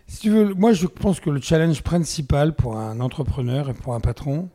Si 0.07 0.21
tu 0.21 0.31
veux, 0.31 0.55
moi 0.55 0.73
je 0.73 0.87
pense 0.87 1.21
que 1.21 1.31
le 1.31 1.40
challenge 1.40 1.83
principal 1.83 2.55
pour 2.55 2.77
un 2.79 3.01
entrepreneur 3.01 3.71
et 3.71 3.75
pour 3.75 3.95
un 3.95 4.01
patron, 4.01 4.49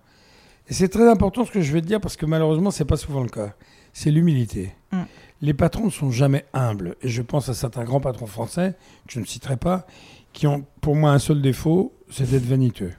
et 0.68 0.74
c'est 0.74 0.90
très 0.90 1.10
important 1.10 1.46
ce 1.46 1.52
que 1.52 1.62
je 1.62 1.74
vais 1.74 1.82
te 1.82 1.88
dire 1.88 2.00
parce 2.00 2.16
que 2.16 2.26
malheureusement 2.26 2.72
c'est 2.72 2.86
pas 2.86 2.98
souvent 2.98 3.22
le 3.22 3.30
cas, 3.30 3.54
c'est 3.92 4.12
l'humilité. 4.12 4.74
Mm. 4.92 5.02
Les 5.42 5.54
patrons 5.54 5.86
ne 5.86 5.92
sont 5.92 6.12
jamais 6.12 6.46
humbles 6.54 6.96
et 7.02 7.10
je 7.10 7.22
pense 7.22 7.50
à 7.50 7.54
certains 7.54 7.84
grands 7.84 8.02
patrons 8.02 8.28
français 8.28 8.76
que 9.08 9.14
je 9.14 9.20
ne 9.20 9.26
citerai 9.26 9.58
pas, 9.58 9.88
qui 10.34 10.46
ont 10.48 10.66
pour 10.82 10.96
moi 10.96 11.12
un 11.12 11.20
seul 11.20 11.42
défaut, 11.42 11.94
c'est 12.10 12.30
d'être 12.30 12.46
vaniteux. 12.46 12.94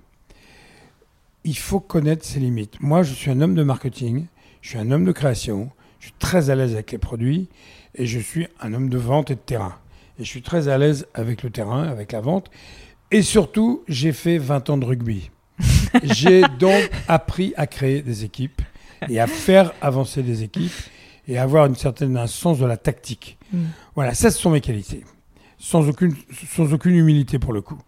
Il 1.44 1.56
faut 1.56 1.80
connaître 1.80 2.24
ses 2.24 2.40
limites. 2.40 2.80
Moi 2.80 3.02
je 3.02 3.14
suis 3.14 3.30
un 3.30 3.40
homme 3.40 3.54
de 3.54 3.62
marketing, 3.62 4.26
je 4.62 4.70
suis 4.70 4.78
un 4.78 4.90
homme 4.90 5.04
de 5.04 5.12
création, 5.12 5.70
je 6.00 6.06
suis 6.06 6.14
très 6.18 6.50
à 6.50 6.56
l'aise 6.56 6.72
avec 6.72 6.90
les 6.90 6.98
produits 6.98 7.48
et 7.94 8.06
je 8.06 8.18
suis 8.18 8.48
un 8.60 8.74
homme 8.74 8.88
de 8.88 8.98
vente 8.98 9.30
et 9.30 9.34
de 9.36 9.40
terrain. 9.40 9.76
Et 10.18 10.24
je 10.24 10.28
suis 10.28 10.42
très 10.42 10.68
à 10.68 10.78
l'aise 10.78 11.06
avec 11.14 11.42
le 11.42 11.50
terrain, 11.50 11.84
avec 11.84 12.12
la 12.12 12.20
vente. 12.20 12.50
Et 13.10 13.22
surtout, 13.22 13.82
j'ai 13.88 14.12
fait 14.12 14.38
20 14.38 14.70
ans 14.70 14.78
de 14.78 14.84
rugby. 14.84 15.30
j'ai 16.02 16.42
donc 16.58 16.90
appris 17.08 17.52
à 17.56 17.66
créer 17.66 18.02
des 18.02 18.24
équipes 18.24 18.62
et 19.08 19.20
à 19.20 19.26
faire 19.26 19.72
avancer 19.80 20.22
des 20.22 20.42
équipes 20.42 20.72
et 21.26 21.38
à 21.38 21.42
avoir 21.42 21.66
une 21.66 21.76
certaine, 21.76 22.16
un 22.16 22.26
sens 22.26 22.58
de 22.58 22.66
la 22.66 22.76
tactique. 22.76 23.38
Mm. 23.52 23.64
Voilà, 23.94 24.14
ça, 24.14 24.30
ce 24.30 24.38
sont 24.38 24.50
mes 24.50 24.60
qualités. 24.60 25.04
Sans 25.58 25.88
aucune, 25.88 26.14
sans 26.54 26.72
aucune 26.72 26.94
humilité 26.94 27.38
pour 27.38 27.52
le 27.52 27.60
coup. 27.60 27.78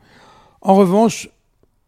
En 0.60 0.74
revanche, 0.74 1.28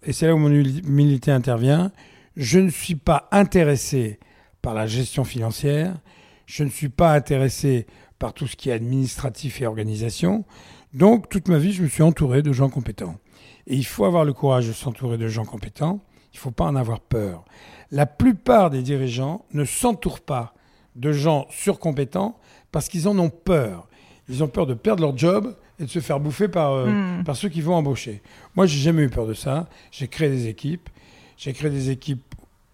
et 0.03 0.13
c'est 0.13 0.27
là 0.27 0.35
où 0.35 0.39
mon 0.39 0.51
humilité 0.51 1.31
intervient, 1.31 1.93
je 2.37 2.59
ne 2.59 2.71
suis 2.71 2.97
pas 2.97 3.29
intéressé 3.31 4.19
par 4.63 4.75
la 4.75 4.87
gestion 4.87 5.25
financière, 5.25 5.95
je 6.47 6.65
ne 6.65 6.71
suis 6.71 6.89
pas 6.89 7.13
intéressé 7.13 7.87
par 8.25 8.33
tout 8.33 8.47
ce 8.47 8.57
qui 8.57 8.71
est 8.71 8.73
administratif 8.73 9.61
et 9.61 9.67
organisation. 9.67 10.47
Donc, 10.95 11.29
toute 11.29 11.49
ma 11.49 11.59
vie, 11.59 11.75
je 11.75 11.83
me 11.83 11.89
suis 11.89 12.03
entouré 12.03 12.41
de 12.41 12.55
gens 12.55 12.71
compétents. 12.71 13.17
Et 13.67 13.77
il 13.77 13.85
faut 13.85 14.07
avoir 14.07 14.25
le 14.25 14.33
courage 14.33 14.67
de 14.67 14.73
s'entourer 14.73 15.19
de 15.19 15.29
gens 15.29 15.45
compétents. 15.45 16.03
Il 16.33 16.37
ne 16.37 16.41
faut 16.41 16.51
pas 16.51 16.65
en 16.65 16.75
avoir 16.75 17.01
peur. 17.01 17.45
La 17.91 18.07
plupart 18.07 18.71
des 18.71 18.81
dirigeants 18.81 19.45
ne 19.53 19.67
s'entourent 19.67 20.23
pas 20.23 20.55
de 20.97 21.13
gens 21.13 21.47
surcompétents 21.51 22.39
parce 22.73 22.89
qu'ils 22.89 23.09
en 23.09 23.19
ont 23.19 23.29
peur. 23.29 23.89
Ils 24.31 24.43
ont 24.43 24.49
peur 24.49 24.65
de 24.65 24.73
perdre 24.73 25.03
leur 25.03 25.19
job 25.19 25.55
et 25.79 25.85
de 25.85 25.91
se 25.91 25.99
faire 25.99 26.19
bouffer 26.19 26.49
par, 26.49 26.73
euh, 26.73 26.87
Hmm. 26.89 27.25
par 27.25 27.37
ceux 27.37 27.51
qui 27.51 27.61
vont 27.61 27.75
embaucher. 27.75 28.23
Moi, 28.57 28.65
j'ai 28.65 28.79
jamais 28.79 29.03
eu 29.03 29.11
peur 29.11 29.27
de 29.27 29.35
ça. 29.35 29.69
J'ai 29.91 30.09
créé 30.09 30.31
des 30.31 30.49
équipes. 30.49 30.89
J'ai 31.37 31.53
créé 31.53 31.69
des 31.69 31.91
équipes 31.91 32.25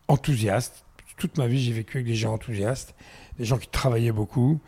enthousiastes. 0.06 0.84
Toute 1.16 1.38
ma 1.38 1.48
vie, 1.48 1.60
j'ai 1.60 1.72
vécu 1.72 1.96
avec 1.96 2.06
des 2.06 2.14
gens 2.14 2.34
enthousiastes, 2.34 2.94
des 3.36 3.44
gens 3.44 3.58
qui 3.58 3.66
travaillaient 3.66 4.12
beaucoup, 4.12 4.60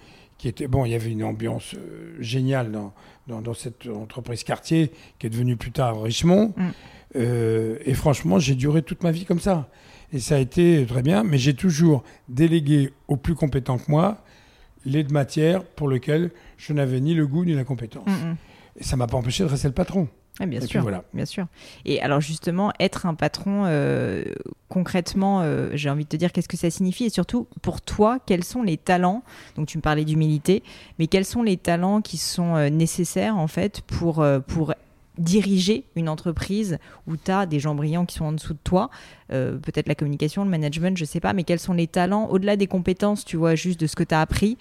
qui 0.43 0.49
étaient 0.49 0.67
bon. 0.67 0.85
Il 0.85 0.91
y 0.91 0.97
avait 0.97 1.13
une 1.13 1.23
ambiance 1.23 1.75
euh, 1.75 2.17
géniale 2.19 2.73
dans, 2.73 2.93
dans, 3.29 3.41
dans 3.41 3.55
cette 3.55 3.87
entreprise 3.87 4.43
quartier 4.43 4.91
qui 5.21 5.29
est 5.29 5.31
devenue 5.31 5.57
plus 5.57 5.71
tard 5.71 6.03
Richemont. 6.03 6.53
Mm. 6.57 6.63
Euh, 7.15 7.79
et 7.85 7.95
franchement, 7.95 8.41
j'ai 8.41 8.57
duré 8.57 8.83
toute 8.83 9.05
ma 9.05 9.13
vie 9.13 9.25
comme 9.25 9.39
ça. 9.39 9.69
Et 10.13 10.19
ça 10.19 10.35
a 10.35 10.39
été 10.39 10.85
très 10.85 11.03
bien, 11.03 11.23
mais 11.23 11.39
j'ai 11.39 11.55
toujours 11.55 12.03
délégué 12.29 12.93
aux 13.07 13.17
plus 13.17 13.37
compétents 13.37 13.79
que 13.79 13.89
moi 13.89 14.25
les 14.85 15.05
matières 15.05 15.63
pour 15.63 15.89
lesquelles 15.89 16.33
je 16.59 16.73
n'avais 16.73 16.99
ni 16.99 17.15
le 17.15 17.29
goût 17.29 17.45
ni 17.45 17.55
la 17.55 17.63
compétence. 17.63 18.09
Mm, 18.09 18.31
mm. 18.31 18.37
Et 18.81 18.83
ça 18.83 18.97
m'a 18.97 19.07
pas 19.07 19.17
empêché 19.17 19.45
de 19.45 19.49
rester 19.49 19.69
le 19.69 19.75
patron. 19.75 20.09
Ah, 20.41 20.47
bien 20.47 20.61
Et 20.61 20.67
sûr, 20.67 20.83
voilà. 20.83 21.05
bien 21.13 21.27
sûr. 21.27 21.47
Et 21.85 22.01
alors 22.01 22.21
justement, 22.21 22.73
être 22.81 23.07
un 23.07 23.15
patron, 23.15 23.65
euh, 23.67 24.25
concrètement, 24.69 25.43
euh, 25.43 25.71
j'ai 25.75 25.91
envie 25.91 26.05
de 26.05 26.09
te 26.09 26.17
dire 26.17 26.33
qu'est-ce 26.33 26.49
que 26.49 26.57
ça 26.57 26.71
signifie? 26.71 27.05
Et 27.05 27.11
surtout 27.11 27.47
pour 27.61 27.81
toi, 27.83 28.19
quels 28.25 28.43
sont 28.43 28.63
les 28.63 28.79
talents? 28.79 29.23
Donc 29.57 29.67
tu 29.69 29.77
me 29.77 29.83
parlais 29.83 30.05
d'humilité, 30.05 30.63
mais 30.99 31.07
quels 31.07 31.27
sont 31.27 31.43
les 31.43 31.59
talents 31.59 32.01
qui 32.01 32.17
sont 32.17 32.57
euh, 32.57 32.71
nécessaires 32.71 33.37
en 33.37 33.47
fait 33.47 33.83
pour 33.83 34.25
pour 34.47 34.75
diriger 35.19 35.85
une 35.95 36.09
entreprise 36.09 36.79
où 37.07 37.17
tu 37.19 37.31
as 37.31 37.45
des 37.45 37.61
gens 37.61 37.75
brillants 37.75 38.07
qui 38.07 38.17
sont 38.17 38.25
en 38.25 38.33
dessous 38.33 38.55
de 38.55 38.59
toi, 38.65 38.89
euh, 39.31 39.59
peut-être 39.59 39.87
la 39.87 39.95
communication, 39.95 40.43
le 40.45 40.51
management, 40.51 40.97
je 40.97 41.05
sais 41.05 41.21
pas, 41.21 41.35
mais 41.35 41.45
quels 41.45 41.59
sont 41.59 41.75
les 41.75 41.87
talents 41.87 42.27
au-delà 42.29 42.57
des 42.57 42.67
compétences, 42.67 43.25
tu 43.25 43.37
vois, 43.37 43.55
juste 43.55 43.79
de 43.79 43.87
ce 43.87 43.95
que 43.95 44.05
tu 44.05 44.15
as 44.15 44.23
appris? 44.23 44.57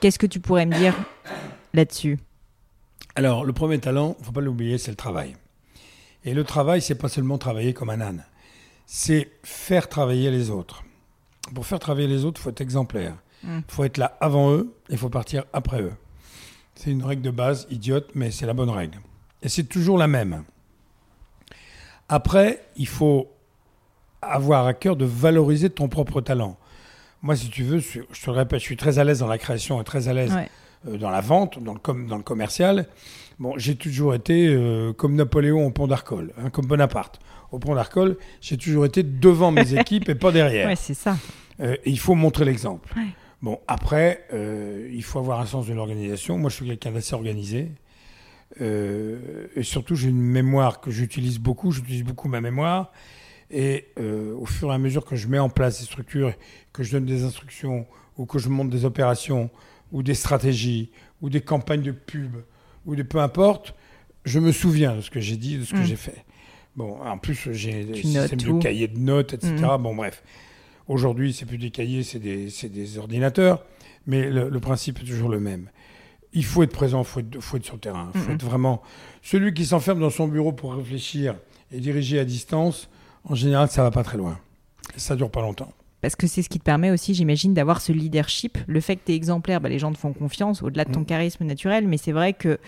Qu'est-ce 0.00 0.18
que 0.18 0.26
tu 0.26 0.40
pourrais 0.40 0.64
me 0.66 0.74
dire 0.78 0.94
là-dessus? 1.74 2.18
Alors, 3.20 3.44
le 3.44 3.52
premier 3.52 3.78
talent, 3.78 4.16
faut 4.22 4.32
pas 4.32 4.40
l'oublier, 4.40 4.78
c'est 4.78 4.90
le 4.90 4.96
travail. 4.96 5.36
Et 6.24 6.32
le 6.32 6.42
travail, 6.42 6.80
c'est 6.80 6.94
pas 6.94 7.10
seulement 7.10 7.36
travailler 7.36 7.74
comme 7.74 7.90
un 7.90 8.00
âne. 8.00 8.24
C'est 8.86 9.30
faire 9.42 9.90
travailler 9.90 10.30
les 10.30 10.48
autres. 10.48 10.82
Pour 11.54 11.66
faire 11.66 11.78
travailler 11.80 12.08
les 12.08 12.24
autres, 12.24 12.40
il 12.40 12.44
faut 12.44 12.48
être 12.48 12.62
exemplaire. 12.62 13.16
Il 13.44 13.50
Mm. 13.50 13.62
faut 13.68 13.84
être 13.84 13.98
là 13.98 14.16
avant 14.22 14.52
eux 14.52 14.74
et 14.88 14.92
il 14.92 14.98
faut 14.98 15.10
partir 15.10 15.44
après 15.52 15.82
eux. 15.82 15.92
C'est 16.74 16.90
une 16.92 17.04
règle 17.04 17.20
de 17.20 17.30
base, 17.30 17.66
idiote, 17.70 18.08
mais 18.14 18.30
c'est 18.30 18.46
la 18.46 18.54
bonne 18.54 18.70
règle. 18.70 18.98
Et 19.42 19.50
c'est 19.50 19.64
toujours 19.64 19.98
la 19.98 20.06
même. 20.06 20.44
Après, 22.08 22.64
il 22.76 22.88
faut 22.88 23.30
avoir 24.22 24.64
à 24.66 24.72
cœur 24.72 24.96
de 24.96 25.04
valoriser 25.04 25.68
ton 25.68 25.88
propre 25.88 26.22
talent. 26.22 26.56
Moi, 27.20 27.36
si 27.36 27.50
tu 27.50 27.64
veux, 27.64 27.80
je 27.80 28.00
je 28.12 28.22
te 28.22 28.30
le 28.30 28.36
répète, 28.38 28.60
je 28.60 28.64
suis 28.64 28.78
très 28.78 28.98
à 28.98 29.04
l'aise 29.04 29.18
dans 29.18 29.26
la 29.26 29.36
création 29.36 29.78
et 29.78 29.84
très 29.84 30.08
à 30.08 30.14
l'aise 30.14 30.32
Ouais. 30.32 30.48
Euh, 30.86 30.96
dans 30.96 31.10
la 31.10 31.20
vente, 31.20 31.62
dans 31.62 31.74
le, 31.74 31.78
com- 31.80 32.06
dans 32.06 32.16
le 32.16 32.22
commercial. 32.22 32.86
Bon, 33.38 33.54
j'ai 33.56 33.74
toujours 33.76 34.14
été 34.14 34.48
euh, 34.48 34.92
comme 34.92 35.14
Napoléon 35.14 35.66
au 35.66 35.70
pont 35.70 35.86
d'Arcole, 35.86 36.32
hein, 36.38 36.50
comme 36.50 36.66
Bonaparte. 36.66 37.18
Au 37.52 37.58
pont 37.58 37.74
d'Arcole, 37.74 38.16
j'ai 38.40 38.56
toujours 38.56 38.84
été 38.86 39.02
devant 39.02 39.50
mes 39.50 39.74
équipes 39.78 40.08
et 40.08 40.14
pas 40.14 40.30
derrière. 40.32 40.68
Ouais, 40.68 40.76
c'est 40.76 40.94
ça. 40.94 41.16
Euh, 41.60 41.74
et 41.84 41.90
il 41.90 41.98
faut 41.98 42.14
montrer 42.14 42.44
l'exemple. 42.44 42.92
Ouais. 42.96 43.06
Bon, 43.42 43.58
après, 43.66 44.26
euh, 44.32 44.88
il 44.92 45.02
faut 45.02 45.18
avoir 45.18 45.40
un 45.40 45.46
sens 45.46 45.66
de 45.66 45.72
l'organisation. 45.72 46.36
Moi, 46.38 46.50
je 46.50 46.56
suis 46.56 46.66
quelqu'un 46.66 46.92
d'assez 46.92 47.14
organisé. 47.14 47.70
Et 48.60 49.62
surtout, 49.62 49.94
j'ai 49.94 50.08
une 50.08 50.20
mémoire 50.20 50.80
que 50.80 50.90
j'utilise 50.90 51.38
beaucoup. 51.38 51.70
J'utilise 51.72 52.02
beaucoup 52.04 52.28
ma 52.28 52.40
mémoire. 52.40 52.92
Et 53.50 53.86
au 53.98 54.44
fur 54.46 54.70
et 54.70 54.74
à 54.74 54.78
mesure 54.78 55.04
que 55.04 55.16
je 55.16 55.28
mets 55.28 55.38
en 55.38 55.48
place 55.48 55.78
des 55.80 55.86
structures, 55.86 56.32
que 56.72 56.82
je 56.82 56.92
donne 56.92 57.04
des 57.06 57.24
instructions, 57.24 57.86
ou 58.18 58.26
que 58.26 58.38
je 58.38 58.48
monte 58.48 58.70
des 58.70 58.84
opérations, 58.84 59.50
ou 59.92 60.02
des 60.02 60.14
stratégies, 60.14 60.90
ou 61.20 61.30
des 61.30 61.40
campagnes 61.40 61.82
de 61.82 61.92
pub, 61.92 62.36
ou 62.86 62.94
des 62.94 63.04
peu 63.04 63.18
importe, 63.20 63.74
je 64.24 64.38
me 64.38 64.52
souviens 64.52 64.96
de 64.96 65.00
ce 65.00 65.10
que 65.10 65.20
j'ai 65.20 65.36
dit, 65.36 65.58
de 65.58 65.64
ce 65.64 65.72
que 65.72 65.78
Mm. 65.78 65.84
j'ai 65.84 65.96
fait. 65.96 66.24
Bon, 66.76 67.00
en 67.02 67.18
plus, 67.18 67.48
j'ai 67.52 67.84
des 67.84 67.94
systèmes 68.02 68.38
de 68.40 68.58
cahiers 68.60 68.88
de 68.88 68.98
notes, 68.98 69.34
etc. 69.34 69.54
Mm. 69.54 69.82
Bon, 69.82 69.94
bref. 69.94 70.22
Aujourd'hui, 70.88 71.32
c'est 71.32 71.46
plus 71.46 71.58
des 71.58 71.70
cahiers, 71.70 72.02
c'est 72.02 72.18
des, 72.18 72.48
des 72.68 72.98
ordinateurs, 72.98 73.64
mais 74.06 74.28
le, 74.30 74.48
le 74.48 74.60
principe 74.60 75.00
est 75.00 75.04
toujours 75.04 75.28
le 75.28 75.40
même. 75.40 75.68
Il 76.32 76.44
faut 76.44 76.62
être 76.62 76.72
présent, 76.72 77.00
il 77.00 77.04
faut 77.06 77.20
être, 77.20 77.40
faut 77.40 77.56
être 77.56 77.64
sur 77.64 77.74
le 77.74 77.80
terrain. 77.80 78.10
Il 78.14 78.20
faut 78.20 78.30
être 78.32 78.44
vraiment. 78.44 78.82
Celui 79.22 79.52
qui 79.52 79.66
s'enferme 79.66 80.00
dans 80.00 80.10
son 80.10 80.28
bureau 80.28 80.52
pour 80.52 80.74
réfléchir 80.74 81.34
et 81.72 81.80
diriger 81.80 82.18
à 82.20 82.24
distance, 82.24 82.88
en 83.24 83.34
général, 83.34 83.68
ça 83.68 83.82
va 83.82 83.90
pas 83.90 84.04
très 84.04 84.16
loin. 84.16 84.38
Ça 84.96 85.16
dure 85.16 85.30
pas 85.30 85.42
longtemps. 85.42 85.72
Parce 86.00 86.16
que 86.16 86.26
c'est 86.26 86.40
ce 86.42 86.48
qui 86.48 86.58
te 86.58 86.64
permet 86.64 86.90
aussi, 86.90 87.12
j'imagine, 87.14 87.52
d'avoir 87.52 87.80
ce 87.80 87.92
leadership. 87.92 88.56
Le 88.66 88.80
fait 88.80 88.96
que 88.96 89.02
tu 89.06 89.12
es 89.12 89.14
exemplaire, 89.14 89.60
bah, 89.60 89.68
les 89.68 89.78
gens 89.78 89.92
te 89.92 89.98
font 89.98 90.12
confiance 90.14 90.62
au-delà 90.62 90.84
de 90.86 90.92
ton 90.92 91.00
Mm. 91.00 91.04
charisme 91.06 91.44
naturel. 91.44 91.86
Mais 91.86 91.98
c'est 91.98 92.12
vrai 92.12 92.32
que 92.32 92.58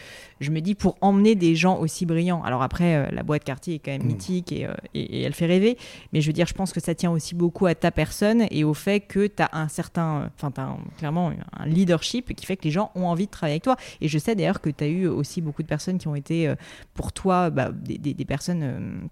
je 0.41 0.51
me 0.51 0.61
dis, 0.61 0.75
pour 0.75 0.97
emmener 1.01 1.35
des 1.35 1.55
gens 1.57 1.79
aussi 1.79 2.05
brillants, 2.05 2.43
alors 2.43 2.63
après, 2.63 2.95
euh, 2.97 3.07
la 3.11 3.23
boîte 3.23 3.45
quartier 3.45 3.77
est 3.77 3.79
quand 3.79 3.91
même 3.93 4.03
Mm. 4.03 4.07
mythique 4.07 4.53
et, 4.53 4.67
euh, 4.67 4.75
et- 4.95 5.21
et 5.21 5.23
elle 5.23 5.33
fait 5.33 5.47
rêver. 5.47 5.79
Mais 6.13 6.21
je 6.21 6.27
veux 6.27 6.33
dire, 6.35 6.47
je 6.47 6.55
pense 6.55 6.73
que 6.73 6.81
ça 6.81 6.95
tient 6.95 7.11
aussi 7.11 7.35
beaucoup 7.35 7.67
à 7.67 7.75
ta 7.75 7.91
personne 7.91 8.47
et 8.51 8.65
au 8.65 8.75
fait 8.75 9.01
que 9.01 9.27
tu 9.27 9.43
as 9.43 9.49
un 9.55 9.69
certain, 9.69 10.31
enfin, 10.37 10.51
tu 10.51 10.61
as 10.61 10.77
clairement 10.99 11.33
un 11.57 11.67
leadership 11.67 12.35
qui 12.35 12.45
fait 12.45 12.57
que 12.57 12.65
les 12.65 12.71
gens 12.71 12.91
ont 12.95 13.07
envie 13.07 13.27
de 13.27 13.31
travailler 13.31 13.55
avec 13.55 13.63
toi. 13.63 13.77
Et 14.01 14.09
je 14.09 14.19
sais 14.19 14.35
d'ailleurs 14.35 14.61
que 14.61 14.69
tu 14.71 14.85
as 14.85 14.89
eu 14.89 15.07
aussi 15.07 15.41
beaucoup 15.41 15.63
de 15.63 15.69
personnes 15.69 15.99
qui 15.99 16.09
ont 16.09 16.15
été 16.15 16.49
euh, 16.49 16.55
pour 16.95 17.13
toi 17.13 17.49
bah, 17.51 17.71
des, 17.73 17.97
des- 17.99 18.15
des 18.15 18.25
personnes. 18.27 19.09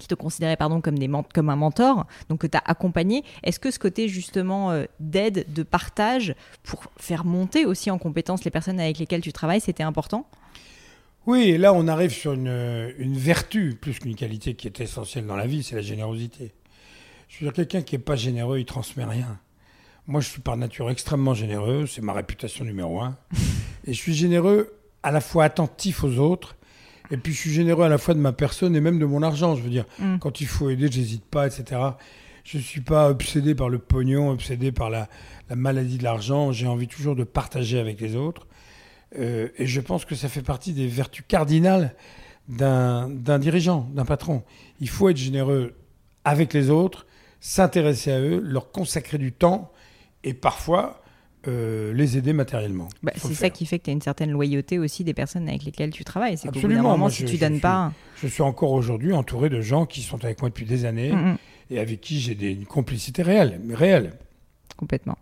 Euh, 0.00 0.02
qui 0.02 0.08
te 0.08 0.14
considéraient 0.14 0.56
pardon, 0.56 0.80
comme, 0.80 0.98
des 0.98 1.08
ment- 1.08 1.26
comme 1.34 1.50
un 1.50 1.56
mentor, 1.56 2.06
donc 2.28 2.40
que 2.40 2.46
tu 2.46 2.56
as 2.56 2.62
accompagné. 2.64 3.22
Est-ce 3.42 3.60
que 3.60 3.70
ce 3.70 3.78
côté 3.78 4.08
justement 4.08 4.70
euh, 4.70 4.84
d'aide, 4.98 5.46
de 5.52 5.62
partage, 5.62 6.34
pour 6.62 6.84
faire 6.96 7.24
monter 7.24 7.66
aussi 7.66 7.90
en 7.90 7.98
compétence 7.98 8.44
les 8.44 8.50
personnes 8.50 8.80
avec 8.80 8.98
lesquelles 8.98 9.20
tu 9.20 9.32
travailles, 9.32 9.60
c'était 9.60 9.82
important? 9.82 10.26
Oui, 11.26 11.50
et 11.50 11.58
là, 11.58 11.74
on 11.74 11.86
arrive 11.86 12.12
sur 12.12 12.32
une, 12.32 12.92
une 12.98 13.16
vertu, 13.16 13.76
plus 13.80 13.98
qu'une 13.98 14.14
qualité 14.16 14.54
qui 14.54 14.66
est 14.66 14.80
essentielle 14.80 15.26
dans 15.26 15.36
la 15.36 15.46
vie, 15.46 15.62
c'est 15.62 15.76
la 15.76 15.82
générosité. 15.82 16.52
Je 17.28 17.44
veux 17.44 17.50
dire, 17.50 17.54
quelqu'un 17.54 17.82
qui 17.82 17.94
n'est 17.94 18.02
pas 18.02 18.16
généreux, 18.16 18.58
il 18.58 18.64
transmet 18.64 19.04
rien. 19.04 19.38
Moi, 20.06 20.20
je 20.22 20.28
suis 20.28 20.40
par 20.40 20.56
nature 20.56 20.90
extrêmement 20.90 21.34
généreux, 21.34 21.86
c'est 21.86 22.00
ma 22.00 22.14
réputation 22.14 22.64
numéro 22.64 23.00
un. 23.00 23.16
et 23.86 23.92
je 23.92 23.98
suis 23.98 24.14
généreux 24.14 24.72
à 25.02 25.10
la 25.10 25.20
fois 25.20 25.44
attentif 25.44 26.02
aux 26.04 26.18
autres, 26.18 26.56
et 27.10 27.16
puis 27.16 27.32
je 27.32 27.38
suis 27.38 27.50
généreux 27.52 27.84
à 27.84 27.88
la 27.88 27.98
fois 27.98 28.14
de 28.14 28.20
ma 28.20 28.32
personne 28.32 28.74
et 28.76 28.80
même 28.80 28.98
de 28.98 29.04
mon 29.06 29.22
argent. 29.22 29.56
Je 29.56 29.62
veux 29.62 29.70
dire, 29.70 29.84
Mm. 29.98 30.18
quand 30.18 30.40
il 30.40 30.46
faut 30.46 30.70
aider, 30.70 30.88
j'hésite 30.90 31.24
pas, 31.24 31.46
etc. 31.46 31.80
Je 32.44 32.58
ne 32.58 32.62
suis 32.62 32.80
pas 32.80 33.10
obsédé 33.10 33.54
par 33.54 33.68
le 33.68 33.78
pognon, 33.78 34.30
obsédé 34.30 34.72
par 34.72 34.90
la, 34.90 35.08
la 35.48 35.56
maladie 35.56 35.98
de 35.98 36.04
l'argent. 36.04 36.52
J'ai 36.52 36.66
envie 36.66 36.88
toujours 36.88 37.16
de 37.16 37.24
partager 37.24 37.78
avec 37.78 38.00
les 38.00 38.16
autres. 38.16 38.46
Euh, 39.18 39.48
et 39.58 39.66
je 39.66 39.80
pense 39.80 40.04
que 40.04 40.14
ça 40.14 40.28
fait 40.28 40.42
partie 40.42 40.72
des 40.72 40.86
vertus 40.86 41.24
cardinales 41.26 41.94
d'un 42.48 43.08
d'un 43.08 43.38
dirigeant, 43.38 43.88
d'un 43.92 44.04
patron. 44.04 44.42
Il 44.80 44.88
faut 44.88 45.08
être 45.08 45.16
généreux 45.16 45.74
avec 46.24 46.52
les 46.52 46.70
autres, 46.70 47.06
s'intéresser 47.40 48.12
à 48.12 48.20
eux, 48.20 48.40
leur 48.42 48.70
consacrer 48.70 49.18
du 49.18 49.32
temps 49.32 49.72
et 50.24 50.34
parfois 50.34 50.99
euh, 51.48 51.92
les 51.94 52.18
aider 52.18 52.32
matériellement. 52.32 52.88
Bah, 53.02 53.12
C'est 53.16 53.34
ça 53.34 53.50
qui 53.50 53.64
fait 53.66 53.78
que 53.78 53.84
tu 53.84 53.90
as 53.90 53.92
une 53.94 54.02
certaine 54.02 54.30
loyauté 54.30 54.78
aussi 54.78 55.04
des 55.04 55.14
personnes 55.14 55.48
avec 55.48 55.64
lesquelles 55.64 55.90
tu 55.90 56.04
travailles. 56.04 56.36
C'est 56.36 56.48
qu'au 56.48 56.52
bout 56.52 56.60
d'un 56.60 56.66
Absolument, 56.66 56.82
moment, 56.82 56.98
moi, 56.98 57.10
si 57.10 57.22
je- 57.22 57.26
tu 57.28 57.36
je 57.36 57.40
donnes 57.40 57.52
suis- 57.54 57.60
pas... 57.62 57.92
Je 58.22 58.26
suis 58.26 58.42
encore 58.42 58.72
aujourd'hui 58.72 59.12
entouré 59.12 59.48
de 59.48 59.60
gens 59.60 59.86
qui 59.86 60.02
sont 60.02 60.22
avec 60.24 60.40
moi 60.42 60.50
depuis 60.50 60.66
des 60.66 60.84
années 60.84 61.12
Mm, 61.12 61.30
mm. 61.32 61.36
et 61.70 61.78
avec 61.80 62.00
qui 62.00 62.20
j'ai 62.20 62.34
une 62.50 62.66
complicité 62.66 63.22
réelle, 63.22 63.60
mais 63.64 63.74
réelle. 63.74 64.12
Complètement. 64.76 65.16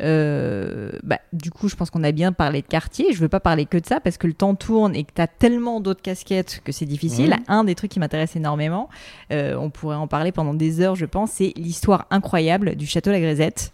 Euh, 0.00 0.90
bah, 1.02 1.20
du 1.32 1.50
coup, 1.50 1.68
je 1.68 1.76
pense 1.76 1.90
qu'on 1.90 2.02
a 2.02 2.12
bien 2.12 2.32
parlé 2.32 2.62
de 2.62 2.66
quartier. 2.66 3.12
Je 3.12 3.18
veux 3.20 3.28
pas 3.28 3.40
parler 3.40 3.66
que 3.66 3.76
de 3.78 3.86
ça 3.86 4.00
parce 4.00 4.16
que 4.16 4.26
le 4.26 4.32
temps 4.32 4.54
tourne 4.54 4.96
et 4.96 5.04
que 5.04 5.12
tu 5.14 5.20
as 5.22 5.26
tellement 5.28 5.80
d'autres 5.80 6.02
casquettes 6.02 6.60
que 6.64 6.72
c'est 6.72 6.86
difficile. 6.86 7.30
Mhm. 7.30 7.44
Un 7.48 7.64
des 7.64 7.74
trucs 7.74 7.90
qui 7.90 8.00
m'intéresse 8.00 8.34
énormément, 8.34 8.88
euh, 9.32 9.54
on 9.56 9.70
pourrait 9.70 9.96
en 9.96 10.08
parler 10.08 10.32
pendant 10.32 10.54
des 10.54 10.80
heures, 10.80 10.96
je 10.96 11.06
pense, 11.06 11.30
c'est 11.32 11.52
l'histoire 11.56 12.06
incroyable 12.10 12.74
du 12.74 12.86
château 12.86 13.10
La 13.12 13.20
Grisette 13.20 13.72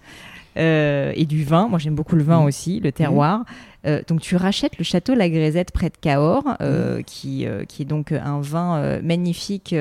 euh, 0.59 1.12
et 1.14 1.25
du 1.25 1.44
vin. 1.44 1.68
Moi, 1.68 1.79
j'aime 1.79 1.94
beaucoup 1.94 2.16
le 2.16 2.23
vin 2.25 2.40
Mhm. 2.40 2.47
aussi, 2.47 2.81
le 2.81 2.92
terroir. 2.92 3.44
Euh, 3.87 4.03
donc, 4.09 4.21
tu 4.21 4.35
rachètes 4.37 4.77
le 4.79 4.85
château 4.85 5.14
La 5.14 5.31
Grisette 5.31 5.71
près 5.73 5.88
de 5.88 5.97
Cahors, 6.01 6.44
euh, 6.61 7.01
qui, 7.03 7.47
euh, 7.47 7.64
qui 7.64 7.83
est 7.83 7.85
donc 7.85 8.12
un 8.12 8.40
vin 8.40 9.01
magnifique, 9.03 9.75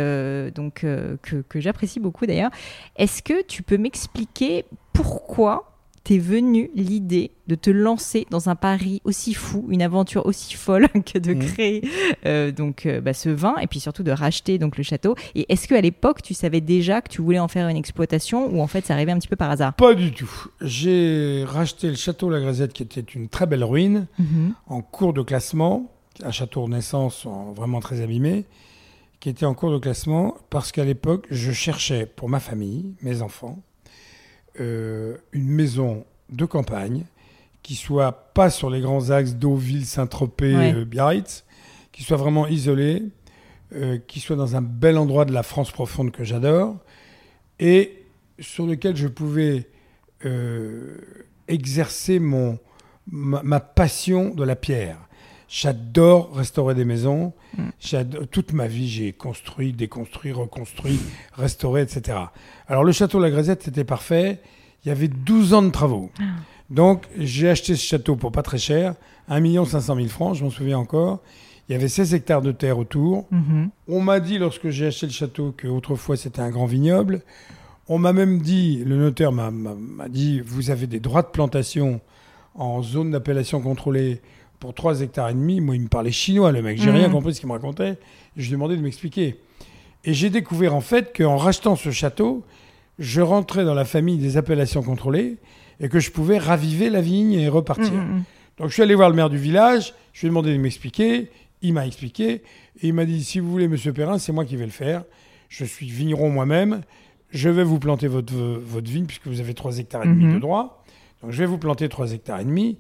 donc 0.55 0.81
que, 0.81 1.17
que 1.49 1.59
j'apprécie 1.59 1.99
beaucoup 1.99 2.25
d'ailleurs. 2.25 2.51
Est-ce 2.95 3.23
que 3.23 3.43
tu 3.45 3.63
peux 3.63 3.77
m'expliquer 3.77 4.65
pourquoi 4.93 5.76
t'es 6.07 6.19
venue 6.19 6.69
l'idée 6.73 7.31
de 7.47 7.55
te 7.55 7.69
lancer 7.69 8.25
dans 8.29 8.47
un 8.47 8.55
pari 8.55 9.01
aussi 9.03 9.33
fou, 9.33 9.65
une 9.67 9.81
aventure 9.81 10.25
aussi 10.25 10.53
folle 10.55 10.87
que 11.05 11.17
de 11.19 11.33
Mhm. 11.33 11.39
créer 11.45 11.81
euh, 12.25 12.51
donc 12.53 12.85
euh, 12.85 13.01
bah, 13.01 13.13
ce 13.13 13.27
vin 13.27 13.55
et 13.61 13.67
puis 13.67 13.81
surtout 13.81 14.03
de 14.03 14.11
racheter 14.11 14.57
donc 14.57 14.77
le 14.77 14.83
château 14.83 15.15
Et 15.35 15.45
est-ce 15.51 15.67
qu'à 15.67 15.81
l'époque, 15.81 16.21
tu 16.21 16.33
savais 16.33 16.61
déjà 16.61 17.01
que 17.01 17.09
tu 17.09 17.21
voulais 17.21 17.39
en 17.39 17.49
faire 17.49 17.67
une 17.67 17.75
exploitation 17.75 18.47
ou 18.55 18.61
en 18.61 18.67
fait, 18.67 18.85
ça 18.85 18.93
arrivait 18.93 19.11
un 19.11 19.19
petit 19.19 19.27
peu 19.27 19.35
par 19.35 19.51
hasard? 19.51 19.73
Pas 19.73 19.93
du 19.95 20.13
tout. 20.13 20.31
J'ai 20.61 21.43
racheté 21.45 21.89
le 21.89 21.95
château 21.95 22.29
La 22.29 22.39
Grisette, 22.39 22.71
qui 22.71 22.83
était 22.83 23.01
une 23.01 23.27
très 23.27 23.45
belle 23.45 23.65
ruine, 23.65 24.07
Mhm. 24.17 24.53
en 24.67 24.81
cours 24.81 25.11
de 25.13 25.21
classement, 25.21 25.91
un 26.23 26.31
château 26.31 26.63
Renaissance 26.63 27.25
en- 27.25 27.51
vraiment 27.51 27.81
très 27.81 27.99
abîmé, 28.01 28.45
qui 29.19 29.27
était 29.29 29.45
en 29.45 29.53
cours 29.53 29.71
de 29.71 29.77
classement 29.77 30.35
parce 30.49 30.71
qu'à 30.71 30.85
l'époque, 30.85 31.25
je 31.31 31.51
cherchais 31.51 32.05
pour 32.05 32.29
ma 32.29 32.39
famille, 32.39 32.93
mes 33.01 33.21
enfants, 33.21 33.59
euh, 34.59 35.17
une 35.31 35.47
maison 35.49 36.05
de 36.29 36.45
campagne 36.45 37.05
qui 37.63 37.75
soit 37.75 38.11
pas 38.33 38.49
sur 38.49 38.69
les 38.69 38.81
grands 38.81 39.09
axes 39.09 39.33
Deauville, 39.35 39.85
Saint-Tropez, 39.85 40.55
Ouais. 40.55 40.73
euh, 40.75 40.85
Biarritz, 40.85 41.43
qui 41.91 42.03
soit 42.03 42.17
vraiment 42.17 42.47
isolée, 42.47 43.03
euh, 43.73 43.97
qui 44.07 44.19
soit 44.19 44.35
dans 44.35 44.55
un 44.55 44.61
bel 44.61 44.97
endroit 44.97 45.25
de 45.25 45.33
la 45.33 45.43
France 45.43 45.71
profonde 45.71 46.11
que 46.11 46.23
j'adore, 46.23 46.77
et 47.59 48.03
sur 48.39 48.65
lequel 48.67 48.95
je 48.95 49.07
pouvais 49.07 49.67
euh, 50.25 50.97
exercer 51.47 52.19
mon, 52.19 52.57
ma, 53.11 53.41
ma 53.43 53.59
passion 53.59 54.33
de 54.33 54.43
la 54.43 54.55
pierre. 54.55 54.97
J'adore 55.49 56.35
restaurer 56.35 56.75
des 56.75 56.85
maisons. 56.85 57.33
Mm. 57.57 58.03
Toute 58.31 58.53
ma 58.53 58.67
vie, 58.67 58.87
j'ai 58.87 59.13
construit, 59.13 59.73
déconstruit, 59.73 60.31
reconstruit, 60.31 60.99
restauré, 61.33 61.81
etc. 61.81 62.17
Alors, 62.67 62.83
le 62.83 62.91
château 62.91 63.19
La 63.19 63.29
Grisette, 63.29 63.63
c'était 63.63 63.85
parfait. 63.85 64.39
Il 64.83 64.89
y 64.89 64.91
avait 64.91 65.07
12 65.07 65.53
ans 65.53 65.61
de 65.61 65.69
travaux. 65.69 66.11
Donc, 66.69 67.05
j'ai 67.17 67.49
acheté 67.49 67.75
ce 67.75 67.83
château 67.83 68.15
pour 68.15 68.31
pas 68.31 68.43
très 68.43 68.57
cher, 68.57 68.95
1 69.29 69.65
500 69.65 69.95
000 69.95 70.07
francs, 70.07 70.35
je 70.35 70.43
m'en 70.43 70.49
souviens 70.49 70.77
encore. 70.77 71.19
Il 71.67 71.73
y 71.73 71.75
avait 71.75 71.89
16 71.89 72.13
hectares 72.13 72.41
de 72.41 72.51
terre 72.51 72.77
autour. 72.77 73.25
Mhm. 73.31 73.69
On 73.87 74.01
m'a 74.01 74.19
dit 74.19 74.37
lorsque 74.37 74.69
j'ai 74.69 74.87
acheté 74.87 75.07
le 75.07 75.11
château 75.11 75.53
que 75.55 75.67
autrefois 75.67 76.15
c'était 76.15 76.41
un 76.41 76.49
grand 76.49 76.65
vignoble. 76.65 77.21
On 77.89 77.99
m'a 77.99 78.13
même 78.13 78.41
dit, 78.41 78.83
le 78.85 78.97
notaire 78.97 79.31
m'a 79.31 79.51
dit, 80.09 80.41
vous 80.41 80.71
avez 80.71 80.87
des 80.87 80.99
droits 80.99 81.21
de 81.21 81.27
plantation 81.27 82.01
en 82.55 82.81
zone 82.81 83.11
d'appellation 83.11 83.61
contrôlée 83.61 84.21
pour 84.59 84.73
3 84.73 85.01
hectares 85.01 85.29
et 85.29 85.33
demi. 85.33 85.61
Moi, 85.61 85.75
il 85.75 85.81
me 85.83 85.87
parlait 85.87 86.11
chinois, 86.11 86.51
le 86.51 86.61
mec. 86.61 86.77
J'ai 86.79 86.89
Mhm. 86.89 86.95
rien 86.95 87.09
compris 87.09 87.33
ce 87.35 87.39
qu'il 87.39 87.47
me 87.47 87.53
racontait. 87.53 87.97
Je 88.35 88.43
lui 88.43 88.49
ai 88.49 88.51
demandé 88.53 88.75
de 88.77 88.81
m'expliquer. 88.81 89.35
Et 90.03 90.13
j'ai 90.13 90.29
découvert 90.29 90.73
en 90.75 90.81
fait 90.81 91.15
qu'en 91.15 91.37
rachetant 91.37 91.75
ce 91.75 91.91
château, 91.91 92.43
je 92.99 93.21
rentrais 93.21 93.65
dans 93.65 93.73
la 93.73 93.85
famille 93.85 94.17
des 94.17 94.37
appellations 94.37 94.81
contrôlées 94.81 95.37
et 95.79 95.89
que 95.89 95.99
je 95.99 96.11
pouvais 96.11 96.37
raviver 96.37 96.89
la 96.89 97.01
vigne 97.01 97.33
et 97.33 97.49
repartir. 97.49 97.93
Mhm. 97.93 98.23
Donc 98.57 98.69
je 98.69 98.73
suis 98.73 98.81
allé 98.83 98.95
voir 98.95 99.09
le 99.09 99.15
maire 99.15 99.29
du 99.29 99.37
village, 99.37 99.93
je 100.13 100.21
lui 100.21 100.27
ai 100.27 100.29
demandé 100.29 100.51
de 100.53 100.57
m'expliquer, 100.59 101.29
il 101.61 101.73
m'a 101.73 101.85
expliqué, 101.85 102.31
et 102.81 102.87
il 102.87 102.93
m'a 102.93 103.05
dit, 103.05 103.23
si 103.23 103.39
vous 103.39 103.51
voulez, 103.51 103.67
monsieur 103.67 103.93
Perrin, 103.93 104.17
c'est 104.17 104.31
moi 104.31 104.45
qui 104.45 104.55
vais 104.55 104.65
le 104.65 104.71
faire. 104.71 105.03
Je 105.49 105.63
suis 105.65 105.87
vigneron 105.87 106.29
moi-même, 106.29 106.81
je 107.29 107.49
vais 107.49 107.63
vous 107.63 107.77
planter 107.79 108.07
votre, 108.07 108.33
votre 108.33 108.89
vigne, 108.89 109.05
puisque 109.05 109.27
vous 109.27 109.39
avez 109.39 109.53
3 109.53 109.77
hectares 109.77 110.03
et 110.03 110.07
demi 110.07 110.25
Mhm. 110.25 110.33
de 110.35 110.39
droit. 110.39 110.83
Donc 111.21 111.31
je 111.31 111.37
vais 111.37 111.45
vous 111.45 111.57
planter 111.59 111.87
3 111.89 112.13
hectares 112.13 112.39
et 112.39 112.45
demi, 112.45 112.77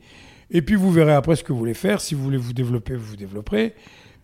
et 0.51 0.61
puis 0.61 0.75
vous 0.75 0.91
verrez 0.91 1.13
après 1.13 1.35
ce 1.35 1.43
que 1.43 1.51
vous 1.51 1.59
voulez 1.59 1.73
faire. 1.73 2.01
Si 2.01 2.15
vous 2.15 2.23
voulez 2.23 2.37
vous 2.37 2.53
développer, 2.53 2.95
vous 2.95 3.05
vous 3.05 3.15
développerez. 3.15 3.75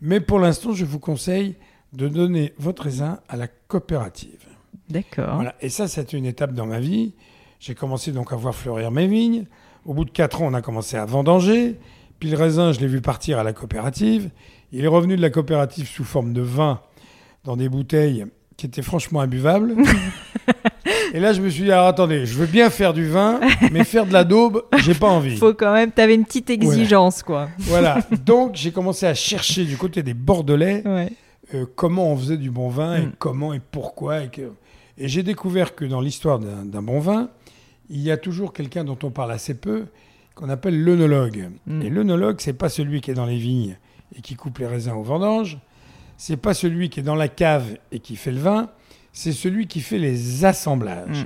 Mais 0.02 0.20
pour 0.20 0.40
l'instant, 0.40 0.74
je 0.74 0.86
vous 0.86 1.00
conseille 1.00 1.56
de 1.94 2.08
donner 2.08 2.54
votre 2.58 2.84
raisin 2.84 3.20
à 3.30 3.38
la 3.38 3.48
coopérative. 3.48 4.48
D'accord. 4.90 5.36
Voilà. 5.36 5.56
Et 5.62 5.70
ça, 5.70 5.88
c'était 5.88 6.18
une 6.18 6.26
étape 6.26 6.54
dans 6.54 6.66
ma 6.66 6.80
vie. 6.80 7.14
J'ai 7.60 7.76
commencé 7.76 8.12
donc 8.12 8.34
à 8.34 8.36
voir 8.36 8.54
fleurir 8.54 8.92
mes 8.92 9.08
vignes. 9.08 9.46
Au 9.86 9.94
bout 9.94 10.06
de 10.06 10.12
4 10.12 10.42
ans, 10.42 10.48
on 10.48 10.54
a 10.54 10.62
commencé 10.62 10.98
à 10.98 11.06
vendanger. 11.06 11.78
Puis 12.20 12.30
le 12.30 12.38
raisin, 12.38 12.72
je 12.72 12.80
l'ai 12.80 12.88
vu 12.88 13.02
partir 13.02 13.40
à 13.40 13.44
la 13.44 13.54
coopérative. 13.54 14.30
Il 14.72 14.84
est 14.84 14.90
revenu 14.90 15.16
de 15.16 15.22
la 15.22 15.30
coopérative 15.30 15.88
sous 15.88 16.04
forme 16.04 16.34
de 16.34 16.42
vin 16.42 16.82
dans 17.44 17.58
des 17.58 17.70
bouteilles 17.70 18.26
qui 18.58 18.66
étaient 18.66 18.82
franchement 18.82 19.22
imbuvables. 19.22 19.76
Et 21.14 21.20
là, 21.20 21.32
je 21.34 21.42
me 21.42 21.50
suis 21.50 21.64
dit, 21.64 21.72
alors 21.72 21.88
attendez, 21.88 22.26
je 22.26 22.34
veux 22.36 22.46
bien 22.48 22.70
faire 22.70 22.94
du 22.94 23.08
vin, 23.08 23.40
mais 23.72 23.84
faire 23.84 24.06
de 24.06 24.14
la 24.14 24.24
daube, 24.24 24.64
j'ai 24.80 24.96
pas 24.96 25.08
envie. 25.10 25.38
Faut 25.38 25.54
quand 25.54 25.72
même, 25.74 25.92
t'avais 25.92 26.16
une 26.16 26.26
petite 26.26 26.50
exigence, 26.50 27.22
quoi. 27.24 27.50
Voilà. 27.60 28.00
Donc, 28.26 28.56
j'ai 28.56 28.72
commencé 28.72 29.06
à 29.06 29.14
chercher 29.14 29.66
du 29.66 29.78
côté 29.78 30.02
des 30.04 30.14
Bordelais 30.16 30.82
Ouais. 30.86 31.12
euh, 31.54 31.66
comment 31.76 32.12
on 32.12 32.18
faisait 32.18 32.38
du 32.38 32.50
bon 32.50 32.68
vin 32.70 32.96
et 32.96 33.02
Mm. 33.06 33.12
comment 33.20 33.54
et 33.54 33.60
pourquoi. 33.72 34.24
Et, 34.24 34.30
que- 34.30 34.52
et 34.98 35.08
j'ai 35.08 35.24
découvert 35.24 35.76
que 35.76 35.86
dans 35.86 36.02
l'histoire 36.02 36.40
d'un 36.40 36.66
d'un 36.66 36.82
bon 36.82 37.00
vin, 37.00 37.30
il 37.90 38.02
y 38.02 38.10
a 38.12 38.18
toujours 38.18 38.52
quelqu'un 38.54 38.84
dont 38.84 38.98
on 39.04 39.12
parle 39.12 39.32
assez 39.32 39.54
peu, 39.54 39.86
qu'on 40.36 40.50
appelle 40.50 40.84
l'œnologue. 40.84 41.50
Mm. 41.68 41.82
Et 41.84 41.90
l'œnologue, 41.90 42.38
c'est 42.40 42.54
pas 42.54 42.70
celui 42.70 43.02
qui 43.02 43.12
est 43.12 43.16
dans 43.16 43.26
les 43.28 43.38
vignes 43.38 43.78
et 44.18 44.22
qui 44.22 44.36
coupe 44.36 44.58
les 44.58 44.68
raisins 44.68 44.94
aux 44.94 45.04
vendanges, 45.04 45.60
c'est 46.18 46.38
pas 46.38 46.54
celui 46.54 46.90
qui 46.90 47.00
est 47.00 47.04
dans 47.04 47.16
la 47.16 47.28
cave 47.28 47.78
et 47.92 48.00
qui 48.00 48.16
fait 48.16 48.32
le 48.32 48.40
vin, 48.40 48.70
c'est 49.12 49.32
celui 49.32 49.68
qui 49.68 49.82
fait 49.82 49.98
les 50.00 50.46
assemblages. 50.46 51.24
Mm. 51.24 51.26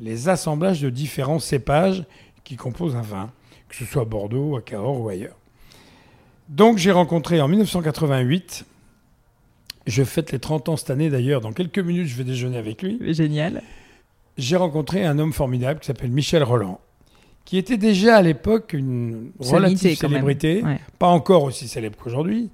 Les 0.00 0.28
assemblages 0.28 0.80
de 0.80 0.90
différents 0.90 1.38
cépages 1.38 2.04
qui 2.44 2.56
composent 2.56 2.96
un 2.96 3.02
vin, 3.02 3.30
que 3.68 3.76
ce 3.76 3.84
soit 3.84 4.02
à 4.02 4.04
Bordeaux, 4.04 4.56
à 4.56 4.62
Cahors 4.62 5.00
ou 5.00 5.08
ailleurs. 5.08 5.36
Donc 6.48 6.78
j'ai 6.78 6.92
rencontré 6.92 7.40
en 7.40 7.48
1988 7.48 8.64
je 9.88 10.04
fête 10.04 10.32
les 10.32 10.38
30 10.38 10.68
ans 10.68 10.76
cette 10.76 10.90
année 10.90 11.08
d'ailleurs. 11.08 11.40
Dans 11.40 11.52
quelques 11.52 11.78
minutes, 11.78 12.06
je 12.06 12.16
vais 12.16 12.24
déjeuner 12.24 12.58
avec 12.58 12.82
lui. 12.82 12.98
Génial. 13.14 13.62
J'ai 14.36 14.56
rencontré 14.56 15.04
un 15.04 15.18
homme 15.18 15.32
formidable 15.32 15.80
qui 15.80 15.86
s'appelle 15.86 16.10
Michel 16.10 16.44
Roland, 16.44 16.78
qui 17.44 17.56
était 17.56 17.78
déjà 17.78 18.16
à 18.16 18.22
l'époque 18.22 18.74
une 18.74 19.32
relative 19.40 19.96
célébrité, 19.96 20.62
Ouais. 20.62 20.78
pas 20.98 21.08
encore 21.08 21.42
aussi 21.42 21.66
célèbre 21.66 21.96
qu'aujourd'hui, 21.98 22.50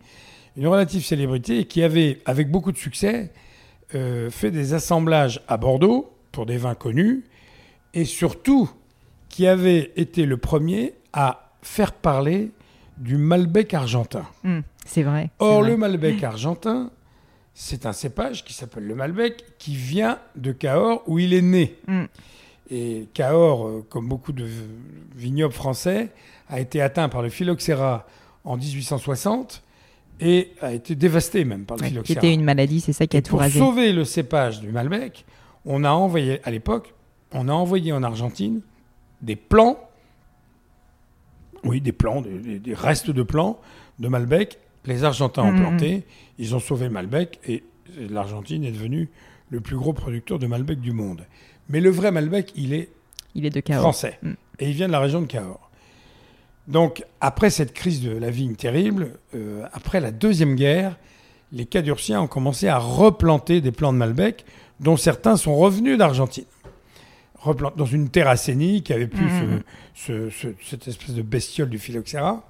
une 0.57 0.67
relative 0.67 1.05
célébrité 1.05 1.61
et 1.61 1.65
qui 1.67 1.83
avait, 1.83 2.21
avec 2.27 2.51
beaucoup 2.51 2.73
de 2.73 2.77
succès, 2.77 3.33
euh, 3.95 4.31
fait 4.31 4.51
des 4.51 4.75
assemblages 4.75 5.43
à 5.49 5.57
Bordeaux 5.57 6.13
pour 6.33 6.47
des 6.47 6.57
vins 6.57 6.75
connus 6.75 7.25
et 7.93 8.05
surtout 8.05 8.71
qui 9.29 9.47
avait 9.47 9.93
été 9.97 10.27
le 10.27 10.37
premier 10.37 10.95
à 11.13 11.53
faire 11.63 11.93
parler 11.93 12.51
du 12.97 13.17
Malbec 13.17 13.75
argentin. 13.75 14.27
Hmm, 14.45 14.61
c'est 14.85 15.03
vrai. 15.03 15.31
Or, 15.39 15.61
vrai. 15.61 15.71
le 15.71 15.77
Malbec 15.77 16.23
argentin, 16.23 16.91
c'est 17.53 17.87
un 17.87 17.93
cépage 17.93 18.45
qui 18.45 18.53
s'appelle 18.53 18.87
le 18.87 18.95
Malbec, 18.95 19.45
qui 19.59 19.75
vient 19.75 20.19
de 20.37 20.53
Cahors, 20.53 21.03
où 21.07 21.19
il 21.19 21.35
est 21.35 21.43
né. 21.43 21.77
Mm. 21.89 22.05
Et 22.71 23.09
Cahors, 23.13 23.67
euh, 23.67 23.87
comme 23.89 24.09
beaucoup 24.09 24.33
de 24.33 24.47
vignobles 25.15 25.55
français, 25.55 26.11
a 26.49 26.61
été 26.61 26.81
atteint 26.81 27.09
par 27.09 27.23
le 27.23 27.29
phylloxéra 27.29 28.07
en 28.45 28.57
1860 28.57 29.64
et 30.21 30.53
a 30.61 30.73
été 30.73 30.95
dévasté 30.95 31.45
même 31.45 31.65
par 31.65 31.77
le 31.77 31.83
Ouais, 31.83 31.89
phylloxéra. 31.89 32.19
était 32.21 32.33
une 32.35 32.45
maladie, 32.45 32.81
c'est 32.81 32.93
ça 32.93 33.07
qui 33.07 33.17
a 33.17 33.21
Et 33.21 33.23
tout 33.23 33.31
pour 33.31 33.41
rasé. 33.41 33.59
sauver 33.59 33.93
le 33.93 34.05
cépage 34.05 34.61
du 34.61 34.69
Malbec, 34.69 35.25
on 35.65 35.85
a 35.85 35.91
envoyé, 35.91 36.41
à 36.45 36.51
l'époque, 36.51 36.95
on 37.33 37.49
a 37.49 37.53
envoyé 37.53 37.93
en 37.93 38.03
Argentine 38.03 38.61
des 39.23 39.37
plants, 39.37 39.79
oui, 41.65 41.81
des 41.81 41.93
plants, 41.93 42.23
des, 42.23 42.75
restes 42.75 43.11
de 43.11 43.23
plants 43.23 43.59
de 43.99 44.09
Malbec. 44.09 44.59
Les 44.87 45.03
Argentins 45.05 45.43
ont 45.43 45.53
Mhm. 45.53 45.61
planté, 45.61 46.05
ils 46.39 46.55
ont 46.55 46.59
sauvé 46.61 46.89
Malbec 46.91 47.41
et 47.49 47.65
l'Argentine 48.11 48.65
est 48.65 48.71
devenue 48.73 49.09
le 49.51 49.61
plus 49.61 49.77
gros 49.77 49.93
producteur 49.95 50.39
de 50.39 50.47
Malbec 50.47 50.81
du 50.81 50.93
monde. 50.93 51.25
Mais 51.71 51.81
le 51.81 51.91
vrai 51.91 52.11
Malbec, 52.11 52.53
il 52.57 52.75
est 52.75 52.91
Il 53.35 53.47
est 53.47 53.51
de 53.51 53.61
Cahors. 53.61 53.81
français. 53.83 54.19
Mm. 54.23 54.33
Et 54.59 54.69
il 54.69 54.75
vient 54.75 54.87
de 54.87 54.93
la 54.93 55.01
région 55.01 55.23
de 55.23 55.27
Cahors. 55.27 55.64
Donc, 56.69 57.05
après 57.21 57.51
cette 57.51 57.73
crise 57.75 58.01
de 58.03 58.11
la 58.17 58.31
vigne 58.31 58.55
terrible, 58.55 59.11
euh, 59.35 59.65
après 59.73 60.01
la 60.01 60.11
Deuxième 60.11 60.55
Guerre, 60.55 60.97
les 61.53 61.67
Cadurciens 61.67 62.23
ont 62.23 62.27
commencé 62.27 62.69
à 62.69 62.79
replanter 62.79 63.61
des 63.61 63.71
plants 63.71 63.93
de 63.93 63.99
Malbec, 63.99 64.45
dont 64.81 64.97
certains 64.97 65.37
sont 65.37 65.55
revenus 65.57 65.99
d'Argentine. 65.99 66.45
Dans 67.77 67.85
une 67.85 68.09
terracénie 68.09 68.83
qui 68.83 68.95
avait 68.95 69.07
plus 69.07 69.27
Mhm. 69.27 69.61
ce- 69.95 70.31
ce- 70.31 70.31
ce- 70.31 70.49
cette 70.65 70.89
espèce 70.89 71.15
de 71.15 71.21
bestiole 71.21 71.69
du 71.69 71.79
phylloxéra, 71.79 72.43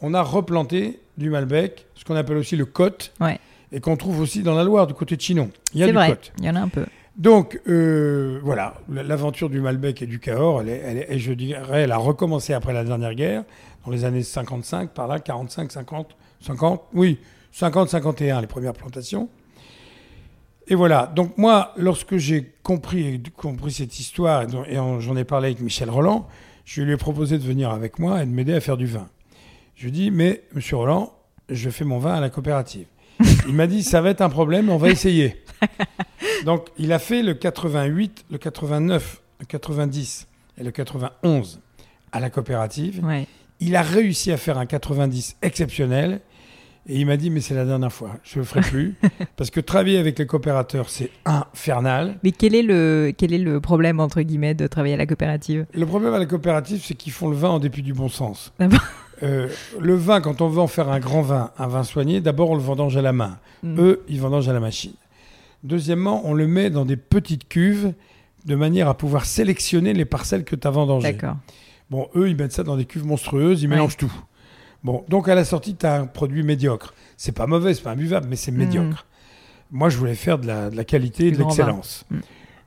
on 0.00 0.14
a 0.14 0.22
replanté 0.22 1.00
du 1.16 1.28
Malbec, 1.28 1.86
ce 1.96 2.04
qu'on 2.04 2.14
appelle 2.14 2.36
aussi 2.36 2.54
le 2.54 2.64
cote, 2.64 3.12
Ouais. 3.20 3.40
et 3.72 3.80
qu'on 3.80 3.96
trouve 3.96 4.20
aussi 4.20 4.44
dans 4.44 4.54
la 4.54 4.62
Loire, 4.62 4.86
du 4.86 4.94
côté 4.94 5.16
de 5.16 5.20
Chinon. 5.20 5.50
Il 5.74 5.80
y 5.80 5.82
a 5.82 5.88
du 5.88 5.92
vrai, 5.92 6.10
cote. 6.10 6.32
il 6.38 6.44
y 6.44 6.50
en 6.50 6.54
a 6.54 6.60
un 6.60 6.68
peu. 6.68 6.86
Donc, 7.18 7.60
euh, 7.66 8.38
voilà, 8.44 8.74
l'aventure 8.88 9.50
du 9.50 9.60
Malbec 9.60 10.02
et 10.02 10.06
du 10.06 10.20
Cahors, 10.20 10.62
elle 10.62 11.18
je 11.18 11.32
dirais, 11.32 11.82
elle 11.82 11.90
a 11.90 11.96
recommencé 11.96 12.52
après 12.52 12.72
la 12.72 12.84
dernière 12.84 13.14
guerre, 13.14 13.42
dans 13.84 13.90
les 13.90 14.04
années 14.04 14.22
55, 14.22 14.90
par 14.90 15.08
là, 15.08 15.18
45, 15.18 15.72
50, 15.72 16.16
50, 16.40 16.82
oui, 16.94 17.18
50, 17.50 17.88
51, 17.88 18.40
les 18.40 18.46
premières 18.46 18.72
plantations. 18.72 19.28
Et 20.68 20.76
voilà, 20.76 21.06
donc 21.06 21.36
moi, 21.36 21.72
lorsque 21.76 22.18
j'ai 22.18 22.52
compris, 22.62 23.20
compris 23.36 23.72
cette 23.72 23.98
histoire, 23.98 24.44
et 24.68 24.76
j'en 24.76 25.16
ai 25.16 25.24
parlé 25.24 25.48
avec 25.48 25.60
Michel 25.60 25.90
Roland, 25.90 26.28
je 26.64 26.82
lui 26.82 26.92
ai 26.92 26.96
proposé 26.96 27.36
de 27.38 27.42
venir 27.42 27.70
avec 27.70 27.98
moi 27.98 28.22
et 28.22 28.26
de 28.26 28.30
m'aider 28.30 28.54
à 28.54 28.60
faire 28.60 28.76
du 28.76 28.86
vin. 28.86 29.08
Je 29.74 29.82
lui 29.82 29.88
ai 29.88 29.92
dit, 29.92 30.10
mais 30.12 30.44
monsieur 30.54 30.76
Roland, 30.76 31.12
je 31.48 31.68
fais 31.68 31.84
mon 31.84 31.98
vin 31.98 32.14
à 32.14 32.20
la 32.20 32.30
coopérative. 32.30 32.86
Il 33.48 33.54
m'a 33.54 33.66
dit, 33.66 33.82
ça 33.82 34.00
va 34.00 34.10
être 34.10 34.20
un 34.20 34.28
problème, 34.28 34.68
on 34.68 34.76
va 34.76 34.90
essayer. 34.90 35.42
Donc, 36.44 36.66
il 36.78 36.92
a 36.92 36.98
fait 36.98 37.22
le 37.22 37.34
88, 37.34 38.26
le 38.30 38.38
89, 38.38 39.22
le 39.40 39.46
90 39.46 40.26
et 40.58 40.64
le 40.64 40.70
91. 40.70 41.60
à 42.12 42.20
la 42.20 42.30
coopérative. 42.30 43.04
Ouais. 43.04 43.26
Il 43.60 43.76
a 43.76 43.82
réussi 43.82 44.32
à 44.32 44.36
faire 44.36 44.58
un 44.58 44.66
90 44.66 45.36
exceptionnel. 45.42 46.20
Et 46.90 47.00
il 47.00 47.06
m'a 47.06 47.18
dit, 47.18 47.28
mais 47.28 47.42
c'est 47.42 47.54
la 47.54 47.66
dernière 47.66 47.92
fois, 47.92 48.12
je 48.24 48.38
ne 48.38 48.42
le 48.42 48.46
ferai 48.46 48.62
plus. 48.62 48.94
parce 49.36 49.50
que 49.50 49.60
travailler 49.60 49.98
avec 49.98 50.18
les 50.18 50.26
coopérateurs, 50.26 50.88
c'est 50.88 51.10
infernal. 51.26 52.18
Mais 52.22 52.32
quel 52.32 52.54
est, 52.54 52.62
le, 52.62 53.12
quel 53.14 53.34
est 53.34 53.38
le 53.38 53.60
problème, 53.60 54.00
entre 54.00 54.22
guillemets, 54.22 54.54
de 54.54 54.66
travailler 54.66 54.94
à 54.94 54.96
la 54.96 55.04
coopérative? 55.04 55.66
Le 55.74 55.84
problème 55.84 56.14
à 56.14 56.18
la 56.18 56.24
coopérative, 56.24 56.82
c'est 56.82 56.94
qu'ils 56.94 57.12
font 57.12 57.28
le 57.28 57.36
vin 57.36 57.50
en 57.50 57.58
dépit 57.58 57.82
du 57.82 57.92
bon 57.92 58.08
sens. 58.08 58.54
Ah 58.58 58.68
Euh, 59.24 59.48
le 59.80 59.96
vin, 59.96 60.20
quand 60.20 60.40
on 60.40 60.48
veut 60.48 60.60
en 60.60 60.68
faire 60.68 60.88
un 60.90 61.00
grand 61.00 61.22
vin, 61.22 61.50
un 61.58 61.66
vin 61.66 61.82
soigné, 61.82 62.20
d'abord 62.20 62.50
on 62.50 62.54
le 62.54 62.62
vendange 62.62 62.96
à 62.96 63.02
la 63.02 63.12
main. 63.12 63.38
Mm. 63.64 63.80
Eux, 63.80 64.04
ils 64.08 64.20
vendangent 64.20 64.48
à 64.48 64.52
la 64.52 64.60
machine. 64.60 64.92
Deuxièmement, 65.64 66.22
on 66.24 66.34
le 66.34 66.46
met 66.46 66.70
dans 66.70 66.84
des 66.84 66.96
petites 66.96 67.48
cuves 67.48 67.92
de 68.46 68.54
manière 68.54 68.88
à 68.88 68.96
pouvoir 68.96 69.24
sélectionner 69.24 69.92
les 69.92 70.04
parcelles 70.04 70.44
que 70.44 70.54
tu 70.56 70.66
as 70.66 70.70
vendangées. 70.70 71.12
D'accord. 71.12 71.36
Bon, 71.90 72.08
eux, 72.14 72.28
ils 72.28 72.36
mettent 72.36 72.52
ça 72.52 72.62
dans 72.62 72.76
des 72.76 72.84
cuves 72.84 73.04
monstrueuses, 73.04 73.62
ils 73.62 73.66
Ouais. 73.68 73.74
mélangent 73.76 73.96
tout. 73.96 74.12
Bon, 74.84 75.04
donc 75.08 75.28
à 75.28 75.34
la 75.34 75.44
sortie, 75.44 75.74
tu 75.74 75.84
as 75.86 75.96
un 75.96 76.06
produit 76.06 76.42
médiocre. 76.44 76.94
C'est 77.16 77.32
pas 77.32 77.46
mauvais, 77.46 77.74
c'est 77.74 77.82
pas 77.82 77.90
imbuvable, 77.92 78.26
mais 78.28 78.36
c'est 78.36 78.52
médiocre. 78.52 79.06
Moi, 79.70 79.88
je 79.90 79.96
voulais 79.98 80.14
faire 80.14 80.38
de 80.38 80.46
la, 80.46 80.70
de 80.70 80.76
la 80.76 80.84
qualité 80.84 81.26
et 81.26 81.30
de 81.32 81.38
l'excellence. 81.38 82.04
vin. 82.10 82.18
Mm. 82.18 82.20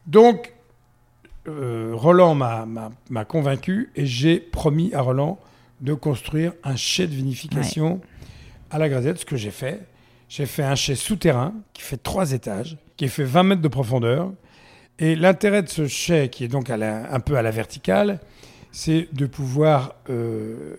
Donc, 0.07 0.53
euh, 1.47 1.91
Roland 1.93 2.35
m'a- 2.35 3.25
convaincu 3.27 3.89
et 3.95 4.05
j'ai 4.05 4.37
promis 4.39 4.93
à 4.93 5.01
Roland 5.01 5.39
de 5.79 5.93
construire 5.93 6.53
un 6.63 6.75
chai 6.75 7.07
de 7.07 7.13
vinification 7.15 8.01
à 8.69 8.77
la 8.77 8.89
Grisette, 8.89 9.19
ce 9.19 9.25
que 9.25 9.37
j'ai 9.37 9.49
fait. 9.51 9.81
J'ai 10.34 10.45
fait 10.45 10.63
un 10.63 10.75
chai 10.75 10.95
souterrain 10.95 11.53
qui 11.73 11.82
fait 11.82 11.97
trois 12.01 12.32
étages, 12.32 12.77
qui 12.95 13.09
fait 13.09 13.25
20 13.25 13.43
mètres 13.43 13.61
de 13.61 13.67
profondeur. 13.67 14.32
Et 14.97 15.13
l'intérêt 15.17 15.61
de 15.61 15.67
ce 15.67 15.88
chai, 15.88 16.29
qui 16.29 16.45
est 16.45 16.47
donc 16.47 16.69
à 16.69 16.77
la- 16.77 17.13
un 17.13 17.19
peu 17.19 17.36
à 17.36 17.41
la 17.41 17.51
verticale, 17.51 18.21
c'est 18.71 19.09
de 19.11 19.25
pouvoir, 19.25 19.95
euh, 20.09 20.77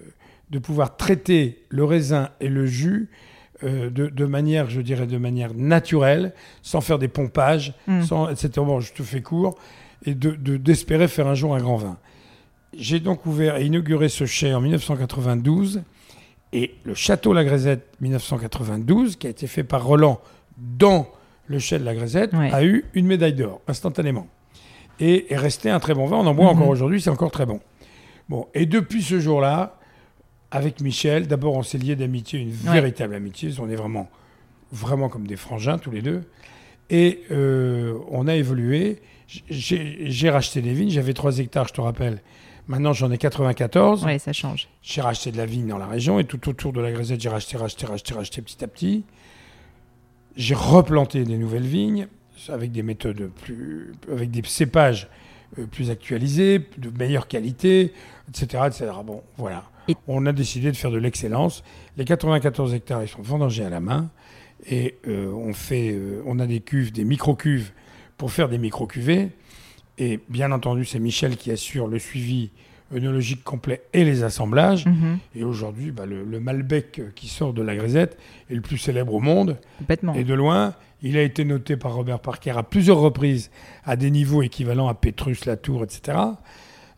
de 0.49 0.59
pouvoir 0.59 0.97
traiter 0.97 1.65
le 1.69 1.85
raisin 1.85 2.31
et 2.41 2.49
le 2.49 2.65
jus 2.65 3.11
euh, 3.63 3.91
de, 3.91 4.09
de 4.09 4.25
manière, 4.25 4.71
je 4.71 4.81
dirais, 4.81 5.07
de 5.07 5.19
manière 5.19 5.53
naturelle, 5.55 6.33
sans 6.63 6.81
faire 6.81 6.99
des 6.99 7.07
pompages, 7.09 7.75
Mm. 7.87 8.03
sans, 8.05 8.29
etc. 8.31 8.49
Bon, 8.57 8.81
je 8.81 8.93
te 8.95 9.03
fais 9.05 9.21
court, 9.21 9.57
et 10.07 10.15
de- 10.15 10.31
de- 10.33 10.57
d'espérer 10.57 11.07
faire 11.09 11.27
un 11.29 11.35
jour 11.35 11.55
un 11.55 11.61
grand 11.61 11.77
vin. 11.77 11.99
J'ai 12.77 13.01
donc 13.01 13.27
ouvert 13.27 13.59
et 13.59 13.67
inauguré 13.67 14.09
ce 14.09 14.25
chai 14.25 14.53
en 14.55 14.61
1992, 14.63 15.83
et 16.53 16.75
le 16.85 16.95
château 16.95 17.33
La 17.33 17.45
Grisette 17.45 17.87
1992, 18.01 19.17
qui 19.17 19.27
a 19.27 19.31
été 19.31 19.47
fait 19.47 19.65
par 19.65 19.85
Roland 19.85 20.21
dans 20.59 21.07
le 21.47 21.59
chai 21.59 21.79
de 21.79 21.85
La 21.85 21.95
Grisette, 21.95 22.33
Ouais. 22.35 22.53
a 22.53 22.65
eu 22.65 22.85
une 22.95 23.07
médaille 23.07 23.35
d'or, 23.35 23.61
instantanément. 23.69 24.27
Et 25.01 25.33
est 25.33 25.37
resté 25.37 25.71
un 25.71 25.81
très 25.81 25.95
bon 25.95 26.07
vin. 26.07 26.19
On 26.19 26.27
en 26.27 26.35
boit 26.35 26.45
Mhm. 26.47 26.59
encore 26.59 26.69
aujourd'hui, 26.69 27.01
c'est 27.01 27.11
encore 27.11 27.31
très 27.31 27.47
bon. 27.47 27.61
Bon, 28.29 28.47
et 28.55 28.67
depuis 28.67 29.03
ce 29.03 29.19
jour-là, 29.19 29.79
avec 30.51 30.81
Michel, 30.81 31.27
d'abord 31.27 31.55
on 31.57 31.63
s'est 31.63 31.79
lié 31.79 31.97
d'amitié, 31.97 32.39
une 32.41 32.51
Ouais. 32.51 32.75
véritable 32.75 33.15
amitié. 33.15 33.51
On 33.59 33.69
est 33.71 33.75
vraiment, 33.77 34.09
vraiment 34.71 35.09
comme 35.09 35.27
des 35.27 35.37
frangins 35.37 35.79
tous 35.79 35.91
les 35.91 36.03
deux. 36.03 36.23
Et 36.91 37.23
euh, 37.31 37.95
on 38.11 38.29
a 38.29 38.35
évolué. 38.37 39.01
J'ai 39.49 40.11
j'ai 40.11 40.29
racheté 40.31 40.61
des 40.61 40.75
vignes. 40.75 40.91
J'avais 40.91 41.15
3 41.15 41.39
hectares, 41.39 41.69
je 41.69 41.73
te 41.73 41.81
rappelle. 41.81 42.21
Maintenant, 42.69 42.93
j'en 42.93 43.11
ai 43.11 43.19
94. 43.19 44.05
Ouais, 44.05 44.19
ça 44.19 44.33
change. 44.33 44.69
J'ai 44.83 45.01
racheté 45.01 45.33
de 45.33 45.37
la 45.37 45.47
vigne 45.47 45.67
dans 45.67 45.79
la 45.79 45.87
région 45.87 46.19
et 46.21 46.25
tout 46.25 46.49
autour 46.49 46.73
de 46.73 46.81
la 46.81 46.93
Grisette, 46.93 47.21
j'ai 47.21 47.29
racheté, 47.29 47.57
racheté, 47.57 47.87
racheté, 47.87 48.15
racheté 48.15 48.41
petit 48.43 48.63
à 48.65 48.69
petit. 48.69 49.05
J'ai 50.37 50.55
replanté 50.55 51.25
des 51.25 51.37
nouvelles 51.37 51.67
vignes 51.67 52.07
avec 52.49 52.73
des 52.73 52.83
méthodes 52.83 53.31
plus, 53.43 53.93
avec 54.11 54.31
des 54.31 54.43
cépages 54.45 55.09
euh, 55.59 55.67
plus 55.67 55.91
actualisés, 55.91 56.61
de 56.79 56.91
meilleure 56.91 57.29
qualité, 57.29 57.93
etc., 58.29 58.63
etc. 58.67 58.87
Bon, 59.05 59.23
voilà. 59.37 59.65
Et- 59.89 59.97
On 60.09 60.25
a 60.27 60.33
décidé 60.33 60.71
de 60.71 60.77
faire 60.77 60.91
de 60.91 60.99
l'excellence. 60.99 61.63
Les 61.97 62.05
94 62.05 62.73
hectares, 62.75 63.03
ils 63.03 63.09
sont 63.09 63.23
vendangés 63.23 63.65
à 63.65 63.71
la 63.71 63.81
main 63.81 64.11
et 64.71 64.97
euh, 65.09 65.31
on 65.33 65.53
fait, 65.53 65.91
euh, 65.93 66.23
on 66.27 66.39
a 66.39 66.47
des 66.47 66.61
cuves, 66.61 66.93
des 66.93 67.05
micro-cuves 67.05 67.73
pour 68.17 68.31
faire 68.33 68.49
des 68.49 68.59
micro-cuvées. 68.59 69.31
Et 69.99 70.21
bien 70.29 70.53
entendu, 70.53 70.85
c'est 70.85 70.99
Michel 70.99 71.37
qui 71.37 71.51
assure 71.51 71.87
le 71.87 71.99
suivi 71.99 72.51
œnologique 72.95 73.43
complet 73.43 73.83
et 73.93 74.05
les 74.05 74.23
assemblages. 74.23 74.87
Mhm. 74.87 75.19
Et 75.35 75.45
aujourd'hui, 75.45 75.91
bah, 75.91 76.07
le, 76.07 76.25
le 76.25 76.41
Malbec 76.41 77.01
qui 77.15 77.29
sort 77.29 77.53
de 77.53 77.63
la 77.63 77.75
grisette 77.75 78.19
est 78.51 78.55
le 78.55 78.61
plus 78.61 78.79
célèbre 78.79 79.15
au 79.15 79.21
monde. 79.21 79.59
Complètement. 79.79 80.15
Et 80.15 80.25
de 80.25 80.35
loin, 80.35 80.75
il 81.03 81.17
a 81.17 81.23
été 81.23 81.45
noté 81.45 81.77
par 81.77 81.95
Robert 81.95 82.21
Parker 82.21 82.53
à 82.57 82.63
plusieurs 82.63 82.99
reprises 82.99 83.51
à 83.85 83.97
des 83.97 84.11
niveaux 84.11 84.43
équivalents 84.43 84.89
à 84.89 84.95
Pétrus, 84.95 85.45
Latour, 85.47 85.85
etc. 85.85 86.19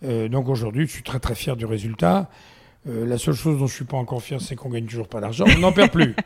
Euh, 0.05 0.29
donc 0.29 0.49
aujourd'hui, 0.49 0.87
je 0.87 0.93
suis 0.93 1.03
très 1.03 1.21
très 1.21 1.35
fier 1.35 1.57
du 1.57 1.65
résultat. 1.65 2.29
Euh, 2.87 3.07
la 3.07 3.17
seule 3.17 3.35
chose 3.35 3.59
dont 3.59 3.67
je 3.67 3.75
suis 3.75 3.85
pas 3.85 3.97
encore 3.97 4.23
fier, 4.23 4.41
c'est 4.41 4.57
qu'on 4.57 4.69
gagne 4.69 4.85
toujours 4.85 5.09
pas 5.09 5.21
d'argent. 5.21 5.45
On 5.57 5.61
n'en 5.61 5.73
perd 5.73 5.91
plus. 5.91 6.15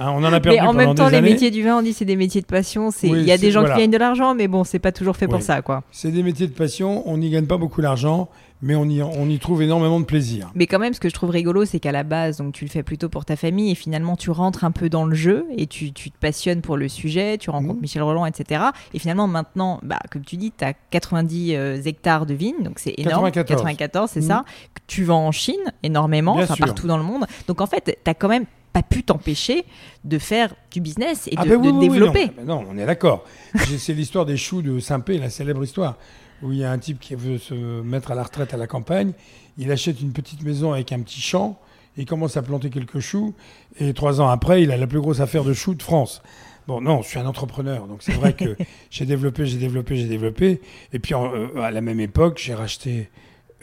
Hein, 0.00 0.10
on 0.16 0.24
en 0.24 0.32
a 0.32 0.40
perdu 0.40 0.58
Mais 0.58 0.66
en 0.66 0.72
même 0.72 0.94
temps, 0.94 1.08
les 1.08 1.16
années. 1.16 1.32
métiers 1.32 1.50
du 1.50 1.62
vin, 1.62 1.78
on 1.78 1.82
dit 1.82 1.92
c'est 1.92 2.06
des 2.06 2.16
métiers 2.16 2.40
de 2.40 2.46
passion. 2.46 2.88
Oui, 3.02 3.10
il 3.12 3.24
y 3.24 3.30
a 3.30 3.36
des 3.36 3.50
gens 3.50 3.60
voilà. 3.60 3.74
qui 3.74 3.82
gagnent 3.82 3.90
de 3.90 3.98
l'argent, 3.98 4.34
mais 4.34 4.48
bon, 4.48 4.64
c'est 4.64 4.78
pas 4.78 4.90
toujours 4.90 5.16
fait 5.18 5.28
pour 5.28 5.42
ça, 5.42 5.60
quoi. 5.60 5.82
C'est 5.92 6.10
des 6.10 6.22
métiers 6.22 6.46
de 6.46 6.52
passion. 6.52 7.02
On 7.06 7.18
n'y 7.18 7.28
gagne 7.28 7.44
pas 7.44 7.58
beaucoup 7.58 7.82
d'argent, 7.82 8.30
mais 8.62 8.74
on 8.76 8.84
y, 8.84 9.02
on 9.02 9.28
y 9.28 9.38
trouve 9.38 9.60
énormément 9.62 9.98
de 10.00 10.04
plaisir. 10.04 10.50
Mais 10.54 10.66
quand 10.66 10.78
même, 10.78 10.94
ce 10.94 11.00
que 11.00 11.08
je 11.08 11.14
trouve 11.14 11.30
rigolo, 11.30 11.64
c'est 11.64 11.80
qu'à 11.80 11.92
la 11.92 12.04
base, 12.04 12.38
donc 12.38 12.54
tu 12.54 12.64
le 12.64 12.70
fais 12.70 12.82
plutôt 12.82 13.08
pour 13.08 13.24
ta 13.24 13.36
famille 13.36 13.72
et 13.72 13.74
finalement 13.74 14.16
tu 14.16 14.30
rentres 14.30 14.62
un 14.64 14.70
peu 14.70 14.88
dans 14.88 15.04
le 15.04 15.14
jeu 15.14 15.46
et 15.56 15.66
tu, 15.66 15.92
tu 15.92 16.10
te 16.10 16.16
passionnes 16.18 16.62
pour 16.62 16.76
le 16.76 16.88
sujet, 16.88 17.38
tu 17.38 17.50
rencontres 17.50 17.74
Mhm. 17.74 17.80
Michel 17.82 18.02
Roland, 18.02 18.24
etc. 18.24 18.62
Et 18.94 18.98
finalement, 18.98 19.26
maintenant, 19.26 19.80
bah, 19.82 19.98
comme 20.10 20.24
tu 20.24 20.36
dis, 20.36 20.52
tu 20.56 20.64
as 20.64 20.74
90 20.74 21.56
euh, 21.56 21.82
hectares 21.84 22.24
de 22.26 22.34
vignes, 22.34 22.62
donc 22.62 22.78
c'est 22.78 22.94
énorme. 22.96 23.24
94. 23.30 23.56
94, 23.62 24.10
c'est 24.10 24.20
Mhm. 24.20 24.26
ça. 24.26 24.44
Tu 24.86 25.04
vends 25.04 25.26
en 25.26 25.32
Chine 25.32 25.56
énormément, 25.82 26.36
enfin 26.36 26.54
partout 26.58 26.86
dans 26.86 26.96
le 26.98 27.04
monde. 27.04 27.24
Donc 27.48 27.60
en 27.60 27.66
fait, 27.66 27.98
tu 28.04 28.14
quand 28.14 28.28
même 28.28 28.44
pas 28.72 28.82
pu 28.82 29.02
t'empêcher 29.02 29.64
de 30.04 30.18
faire 30.18 30.54
du 30.70 30.80
business 30.80 31.28
et 31.28 31.34
Ah 31.36 31.44
de, 31.44 31.50
ben 31.50 31.56
oui, 31.56 31.66
de 31.66 31.72
oui, 31.72 31.78
oui, 31.80 31.88
développer. 31.90 32.26
non, 32.26 32.32
ben 32.38 32.44
non, 32.46 32.64
on 32.70 32.78
est 32.78 32.86
d'accord. 32.86 33.24
C'est 33.78 33.92
l'histoire 33.92 34.24
des 34.24 34.38
choux 34.38 34.62
de 34.62 34.78
Saint-Pé, 34.78 35.18
la 35.18 35.28
célèbre 35.28 35.62
histoire, 35.62 35.98
où 36.42 36.52
il 36.52 36.58
y 36.58 36.64
a 36.64 36.70
un 36.72 36.78
type 36.78 36.98
qui 37.00 37.14
veut 37.14 37.38
se 37.38 37.54
mettre 37.82 38.10
à 38.12 38.14
la 38.14 38.22
retraite 38.24 38.52
à 38.52 38.56
la 38.56 38.66
campagne. 38.66 39.12
Il 39.58 39.70
achète 39.70 40.00
une 40.00 40.12
petite 40.12 40.42
maison 40.42 40.72
avec 40.72 40.92
un 40.92 41.00
petit 41.00 41.20
champ. 41.20 41.58
Il 41.96 42.06
commence 42.06 42.36
à 42.36 42.42
planter 42.42 42.70
quelques 42.70 43.00
choux. 43.00 43.34
Et 43.78 43.92
trois 43.94 44.20
ans 44.20 44.28
après, 44.28 44.62
il 44.62 44.70
a 44.72 44.76
la 44.76 44.86
plus 44.86 45.00
grosse 45.00 45.20
affaire 45.20 45.44
de 45.44 45.52
choux 45.52 45.74
de 45.74 45.82
France. 45.82 46.22
Bon, 46.66 46.80
non, 46.80 47.02
je 47.02 47.08
suis 47.08 47.18
un 47.18 47.26
entrepreneur. 47.26 47.86
Donc 47.86 48.02
c'est 48.02 48.12
vrai 48.12 48.32
que 48.32 48.56
j'ai 48.90 49.04
développé, 49.04 49.46
j'ai 49.46 49.58
développé, 49.58 49.96
j'ai 49.96 50.06
développé. 50.08 50.60
Et 50.92 50.98
puis 50.98 51.14
en- 51.14 51.32
euh, 51.34 51.60
à 51.60 51.70
la 51.70 51.80
même 51.80 52.00
époque, 52.00 52.40
j'ai 52.42 52.54
racheté 52.54 53.10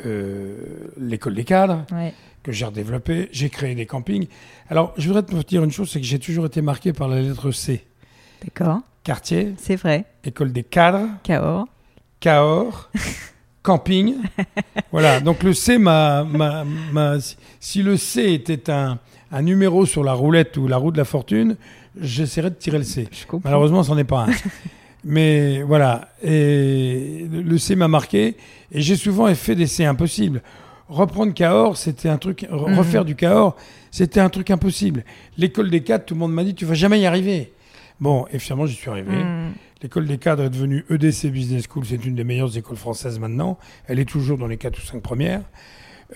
euh, 0.06 0.90
l'école 0.98 1.34
des 1.36 1.44
cadres 1.44 1.86
Ouais. 1.92 2.14
que 2.44 2.52
j'ai 2.52 2.66
redéveloppé. 2.66 3.30
J'ai 3.32 3.50
créé 3.50 3.76
des 3.76 3.86
campings. 3.86 4.28
Alors, 4.70 4.94
je 4.98 5.08
voudrais 5.08 5.24
te 5.24 5.36
dire 5.48 5.64
une 5.64 5.72
chose, 5.72 5.90
c'est 5.90 6.00
que 6.00 6.06
j'ai 6.06 6.20
toujours 6.20 6.46
été 6.46 6.62
marqué 6.62 6.94
par 6.94 7.08
la 7.08 7.22
lettre 7.22 7.52
C. 7.52 7.86
D'accord, 8.44 8.80
Quartier, 9.04 9.54
c'est 9.58 9.76
vrai. 9.76 10.06
école 10.24 10.52
des 10.54 10.64
cadres, 10.64 11.10
Cahors. 11.24 11.68
Cahors, 12.20 12.90
camping. 13.64 14.16
Voilà, 14.92 15.20
donc 15.20 15.44
le 15.44 15.54
C 15.54 15.78
m'a... 15.78 16.26
si- 17.60 17.84
le 17.84 17.98
C 17.98 18.34
était 18.34 18.70
un, 18.72 19.00
un 19.32 19.42
numéro 19.42 19.86
sur 19.86 20.04
la 20.04 20.14
roulette 20.14 20.58
ou 20.58 20.68
la 20.68 20.78
roue 20.78 20.92
de 20.92 20.98
la 20.98 21.06
fortune, 21.06 21.56
j'essaierais 22.00 22.50
de 22.50 22.56
tirer 22.56 22.78
le 22.80 22.84
C. 22.84 23.08
Malheureusement, 23.44 23.84
c'en 23.84 23.98
est 23.98 24.04
pas 24.04 24.26
un. 24.26 24.32
Mais 25.06 25.62
voilà, 25.64 26.10
et 26.22 27.26
le 27.32 27.58
C 27.58 27.78
m'a 27.78 27.88
marqué, 27.88 28.36
et 28.72 28.82
j'ai 28.82 28.98
souvent 28.98 29.34
fait 29.34 29.56
des 29.56 29.68
C 29.68 29.86
impossibles. 29.86 30.42
Reprendre 30.90 31.34
Cahors, 31.34 31.78
c'était 31.78 32.10
un 32.10 32.18
truc, 32.18 32.46
Mhm. 32.52 32.78
refaire 32.78 33.06
du 33.06 33.16
Cahors, 33.16 33.56
c'était 33.92 34.20
un 34.20 34.28
truc 34.30 34.52
impossible. 34.52 35.06
L'école 35.38 35.70
des 35.70 35.82
cadres, 35.84 36.04
tout 36.04 36.16
le 36.16 36.20
monde 36.20 36.34
m'a 36.34 36.44
dit, 36.44 36.54
tu 36.54 36.66
vas 36.66 36.74
jamais 36.74 37.00
y 37.00 37.06
arriver. 37.06 37.54
Bon, 38.02 38.26
et 38.34 38.40
finalement, 38.40 38.66
j'y 38.66 38.76
suis 38.76 38.90
arrivé. 38.90 39.24
Hmm. 39.24 39.52
L'école 39.82 40.08
des 40.08 40.18
cadres 40.18 40.44
est 40.44 40.50
devenue 40.50 40.84
EDC 40.90 41.28
Business 41.28 41.66
School, 41.70 41.86
c'est 41.86 42.06
une 42.06 42.16
des 42.16 42.26
meilleures 42.26 42.58
écoles 42.58 42.78
françaises 42.78 43.18
maintenant. 43.18 43.58
Elle 43.88 44.00
est 44.00 44.10
toujours 44.10 44.38
dans 44.38 44.48
les 44.48 44.58
4 44.58 44.78
ou 44.78 44.82
5 44.82 45.02
premières. 45.02 45.42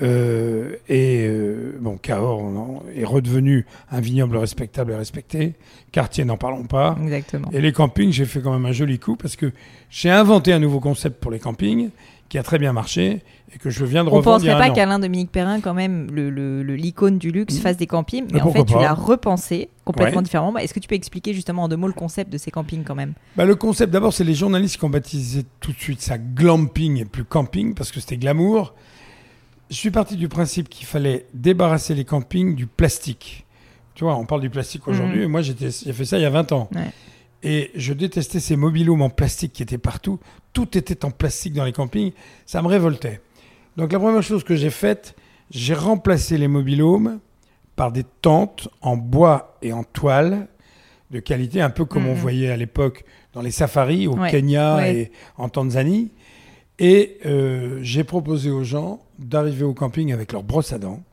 Euh, 0.02 0.76
et 0.90 1.26
euh, 1.28 1.78
bon, 1.80 1.98
Cahors 1.98 2.40
on 2.40 2.82
est 2.96 3.06
redevenu 3.06 3.68
un 3.92 4.02
vignoble 4.02 4.38
respectable 4.38 4.92
et 4.92 4.96
respecté. 4.96 5.54
Quartier, 5.92 6.26
n'en 6.26 6.36
parlons 6.36 6.64
pas. 6.64 6.98
Exactement. 7.02 7.50
Et 7.52 7.62
les 7.62 7.72
campings, 7.72 8.12
j'ai 8.12 8.26
fait 8.26 8.42
quand 8.42 8.52
même 8.52 8.66
un 8.66 8.72
joli 8.72 8.98
coup 9.00 9.16
parce 9.16 9.36
que 9.36 9.52
j'ai 9.90 10.10
inventé 10.10 10.52
un 10.52 10.60
nouveau 10.60 10.80
concept 10.80 11.20
pour 11.22 11.32
les 11.32 11.40
campings 11.40 11.92
qui 12.30 12.38
a 12.38 12.44
très 12.44 12.58
bien 12.58 12.74
marché 12.74 13.22
et 13.54 13.60
que 13.60 13.70
je 13.70 13.86
viens 13.86 14.04
de 14.04 14.10
On 14.10 14.20
y 14.22 14.24
penserait 14.24 14.58
pas 14.58 14.72
qu'Alain 14.72 14.98
Dominique 14.98 15.32
Perrin, 15.32 15.60
quand 15.62 15.76
même, 15.76 16.08
le, 16.12 16.30
le- 16.32 16.64
le- 16.64 16.76
l'icône 16.76 17.20
du 17.20 17.30
luxe, 17.32 17.56
Mm. 17.56 17.62
fasse 17.62 17.78
des 17.78 17.86
campings, 17.86 18.26
mais 18.32 18.40
Mais 18.40 18.42
en 18.42 18.52
fait, 18.52 18.66
tu 18.66 18.74
l'as 18.74 18.94
repensé 18.94 19.70
complètement 19.86 20.18
Ouais. 20.18 20.24
différemment. 20.24 20.58
Est-ce 20.58 20.74
que 20.74 20.80
tu 20.80 20.88
peux 20.88 20.96
expliquer 20.96 21.34
justement 21.34 21.64
en 21.64 21.68
deux 21.68 21.76
mots 21.78 21.88
le 21.88 21.94
concept 21.94 22.32
de 22.34 22.38
ces 22.40 22.50
campings 22.50 22.84
quand 22.84 22.96
même? 22.96 23.14
Bah, 23.38 23.46
le 23.46 23.54
concept, 23.56 23.92
d'abord, 23.94 24.14
c'est 24.14 24.24
les 24.24 24.34
journalistes 24.34 24.78
qui 24.78 24.86
ont 24.86 24.90
baptisé 24.90 25.46
tout 25.60 25.72
de 25.74 25.78
suite 25.80 26.02
ça 26.02 26.18
glamping 26.18 26.98
et 27.00 27.06
plus 27.06 27.24
camping 27.26 27.76
parce 27.76 27.92
que 27.92 28.00
c'était 28.00 28.18
glamour. 28.18 28.74
Je 29.70 29.76
suis 29.76 29.92
parti 29.92 30.16
du 30.16 30.28
principe 30.28 30.70
qu'il 30.70 30.86
fallait 30.88 31.28
débarrasser 31.34 31.94
les 31.96 32.06
campings 32.06 32.56
du 32.56 32.66
plastique. 32.68 33.46
Tu 33.96 34.04
vois, 34.04 34.16
on 34.18 34.26
parle 34.26 34.42
du 34.42 34.50
plastique 34.50 34.88
aujourd'hui. 34.88 35.20
Mhm. 35.20 35.24
et 35.26 35.28
Moi, 35.28 35.42
j'étais- 35.44 35.70
j'ai 35.70 35.94
fait 35.94 36.06
ça 36.06 36.18
il 36.18 36.22
y 36.22 36.26
a 36.26 36.30
20 36.32 36.52
ans. 36.52 36.68
Ouais. 36.74 36.90
Et 37.44 37.72
je 37.76 37.94
détestais 37.94 38.40
ces 38.40 38.56
mobilhomes 38.56 39.02
en 39.02 39.10
plastique 39.10 39.54
qui 39.54 39.64
étaient 39.64 39.78
partout. 39.78 40.20
Tout 40.54 40.78
était 40.78 41.04
en 41.06 41.12
plastique 41.12 41.54
dans 41.54 41.66
les 41.66 41.74
campings. 41.74 42.14
Ça 42.46 42.62
me 42.62 42.68
révoltait. 42.68 43.20
Donc 43.78 43.92
la 43.92 44.00
première 44.00 44.24
chose 44.24 44.44
que 44.44 44.56
j'ai 44.56 44.70
faite, 44.70 45.16
j'ai 45.52 45.74
remplacé 45.74 46.38
les 46.38 46.48
mobilhomes 46.48 47.20
par 47.76 47.92
des 47.92 48.04
tentes 48.22 48.70
en 48.82 48.96
bois 48.98 49.58
et 49.62 49.74
en 49.74 49.84
toile 49.84 50.48
de 51.12 51.20
qualité, 51.20 51.60
un 51.62 51.70
peu 51.70 51.86
comme 51.86 52.08
on 52.08 52.14
Mhm. 52.14 52.20
voyait 52.20 52.50
à 52.50 52.58
l'époque 52.58 53.04
dans 53.34 53.42
les 53.42 53.52
safaris 53.52 54.08
au 54.08 54.16
Ouais, 54.18 54.32
Kenya 54.32 54.76
ouais. 54.78 54.96
et 54.96 55.12
en 55.38 55.50
Tanzanie. 55.50 56.12
Et 56.80 57.18
euh, 57.26 57.80
j'ai 57.82 58.04
proposé 58.04 58.50
aux 58.52 58.64
gens 58.64 59.00
d'arriver 59.20 59.64
au 59.64 59.74
camping 59.74 60.12
avec 60.14 60.32
leur 60.32 60.44
brosse 60.44 60.72
à 60.74 60.80
dents, 60.80 61.04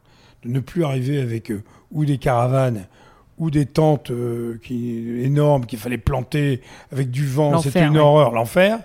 de 0.45 0.49
ne 0.51 0.61
plus 0.61 0.85
arriver 0.85 1.20
avec 1.20 1.51
euh, 1.51 1.62
ou 1.91 2.05
des 2.05 2.18
caravanes 2.18 2.87
ou 3.41 3.51
des 3.51 3.66
tentes 3.66 4.11
euh, 4.12 4.61
qui, 4.62 5.22
énormes 5.22 5.66
qu'il 5.66 5.78
fallait 5.78 5.99
planter 5.99 6.61
avec 6.93 7.11
du 7.11 7.26
vent. 7.26 7.59
C'était 7.59 7.80
une 7.86 7.95
ouais. 7.95 7.99
horreur, 7.99 8.30
l'enfer. 8.32 8.78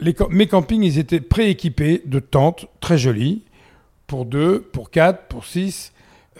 Les 0.00 0.14
mes 0.30 0.46
campings, 0.46 0.82
ils 0.82 0.98
étaient 0.98 1.20
prééquipés 1.20 2.02
de 2.04 2.18
tentes 2.20 2.66
très 2.80 2.98
jolies, 2.98 3.42
pour 4.06 4.26
deux, 4.26 4.60
pour 4.60 4.90
quatre, 4.90 5.26
pour 5.28 5.44
six. 5.46 5.92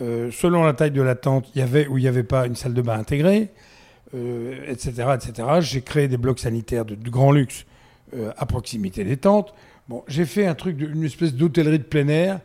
Euh, 0.02 0.30
selon 0.32 0.64
la 0.64 0.74
taille 0.74 0.90
de 0.90 1.02
la 1.02 1.14
tente, 1.14 1.48
il 1.54 1.58
y 1.58 1.62
avait 1.62 1.86
ou 1.86 1.96
il 1.98 2.02
n'y 2.02 2.08
avait 2.08 2.22
pas 2.22 2.46
une 2.46 2.54
salle 2.56 2.74
de 2.74 2.82
bain 2.82 2.98
intégrée, 2.98 3.48
euh, 4.14 4.54
etc., 4.68 5.14
etc. 5.14 5.48
J'ai 5.60 5.82
créé 5.82 6.08
des 6.08 6.16
blocs 6.18 6.38
sanitaires 6.38 6.84
de, 6.84 6.94
de 6.94 7.10
grand 7.10 7.32
luxe 7.32 7.64
à 8.38 8.46
proximité 8.46 9.04
des 9.04 9.18
tentes. 9.18 9.52
Bon, 9.88 10.02
j'ai 10.08 10.24
fait 10.24 10.46
un 10.46 10.54
truc, 10.54 10.76
de- 10.78 10.86
une 10.86 11.04
espèce 11.04 11.34
d'hôtellerie 11.34 11.78
de 11.78 11.84
plein 11.84 12.08
air 12.08 12.40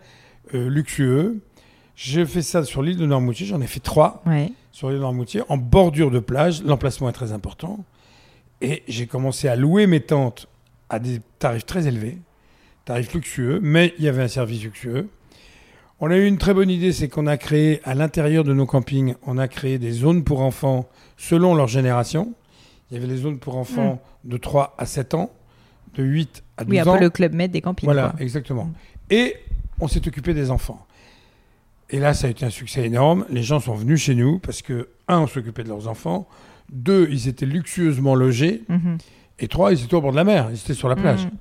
luxueux. 0.51 1.39
J'ai 1.95 2.25
fait 2.25 2.41
ça 2.41 2.63
sur 2.63 2.81
l'île 2.81 2.97
de 2.97 3.05
Normoutier. 3.05 3.45
J'en 3.45 3.61
ai 3.61 3.67
fait 3.67 3.79
trois 3.79 4.21
Ouais. 4.25 4.51
sur 4.71 4.89
l'île 4.89 4.97
de 4.97 5.03
Normoutier, 5.03 5.41
en 5.49 5.57
bordure 5.57 6.11
de 6.11 6.19
plage. 6.19 6.63
L'emplacement 6.63 7.09
est 7.09 7.13
très 7.13 7.31
important. 7.31 7.83
Et 8.61 8.83
j'ai 8.87 9.07
commencé 9.07 9.47
à 9.47 9.55
louer 9.55 9.87
mes 9.87 9.99
tentes 9.99 10.47
à 10.89 10.99
des 10.99 11.19
tarifs 11.39 11.65
très 11.65 11.87
élevés, 11.87 12.17
tarifs 12.85 13.13
luxueux, 13.13 13.59
mais 13.61 13.93
il 13.97 14.05
y 14.05 14.07
avait 14.07 14.23
un 14.23 14.27
service 14.27 14.63
luxueux. 14.63 15.09
On 15.99 16.09
a 16.11 16.17
eu 16.17 16.25
une 16.25 16.37
très 16.37 16.53
bonne 16.53 16.69
idée, 16.69 16.91
c'est 16.93 17.07
qu'on 17.09 17.27
a 17.27 17.37
créé 17.37 17.81
à 17.83 17.93
l'intérieur 17.95 18.43
de 18.43 18.53
nos 18.53 18.65
campings, 18.65 19.15
on 19.25 19.37
a 19.37 19.47
créé 19.47 19.77
des 19.79 19.91
zones 19.91 20.23
pour 20.23 20.41
enfants 20.41 20.87
selon 21.17 21.55
leur 21.55 21.67
génération. 21.67 22.33
Il 22.89 22.95
y 22.95 22.97
avait 22.97 23.07
les 23.07 23.17
zones 23.17 23.37
pour 23.39 23.57
enfants 23.57 24.01
de 24.23 24.37
3 24.37 24.75
à 24.77 24.85
7 24.85 25.13
ans, 25.13 25.31
de 25.95 26.03
8 26.03 26.43
à 26.57 26.63
12 26.63 26.71
Oui, 26.71 26.79
un 26.79 26.87
ans. 26.87 26.93
peu 26.97 26.99
le 27.03 27.09
club 27.09 27.33
med 27.33 27.51
des 27.51 27.61
campings. 27.61 27.85
Voilà, 27.87 28.09
quoi. 28.09 28.21
exactement. 28.21 28.65
Mm. 28.65 28.73
Et 29.11 29.35
on 29.79 29.87
s'est 29.87 30.05
occupé 30.07 30.33
des 30.33 30.51
enfants. 30.51 30.85
Et 31.93 31.99
là, 31.99 32.13
ça 32.13 32.27
a 32.27 32.29
été 32.31 32.43
un 32.45 32.49
succès 32.49 32.83
énorme. 32.85 33.25
Les 33.29 33.43
gens 33.43 33.59
sont 33.61 33.75
venus 33.75 34.01
chez 34.01 34.15
nous 34.15 34.39
parce 34.39 34.61
que, 34.61 34.89
un, 35.07 35.19
on 35.19 35.27
s'occupait 35.27 35.63
de 35.63 35.69
leurs 35.69 35.87
enfants. 35.87 36.27
Deux, 36.71 37.07
ils 37.11 37.27
étaient 37.27 37.45
luxueusement 37.45 38.15
logés. 38.15 38.63
Mhm. 38.67 38.97
Et 39.39 39.47
trois, 39.47 39.71
ils 39.71 39.83
étaient 39.83 39.93
au 39.93 40.01
bord 40.01 40.11
de 40.11 40.15
la 40.17 40.23
mer. 40.23 40.47
Ils 40.51 40.55
étaient 40.57 40.73
sur 40.73 40.89
la 40.89 40.95
plage. 40.95 41.25
Mhm. 41.25 41.31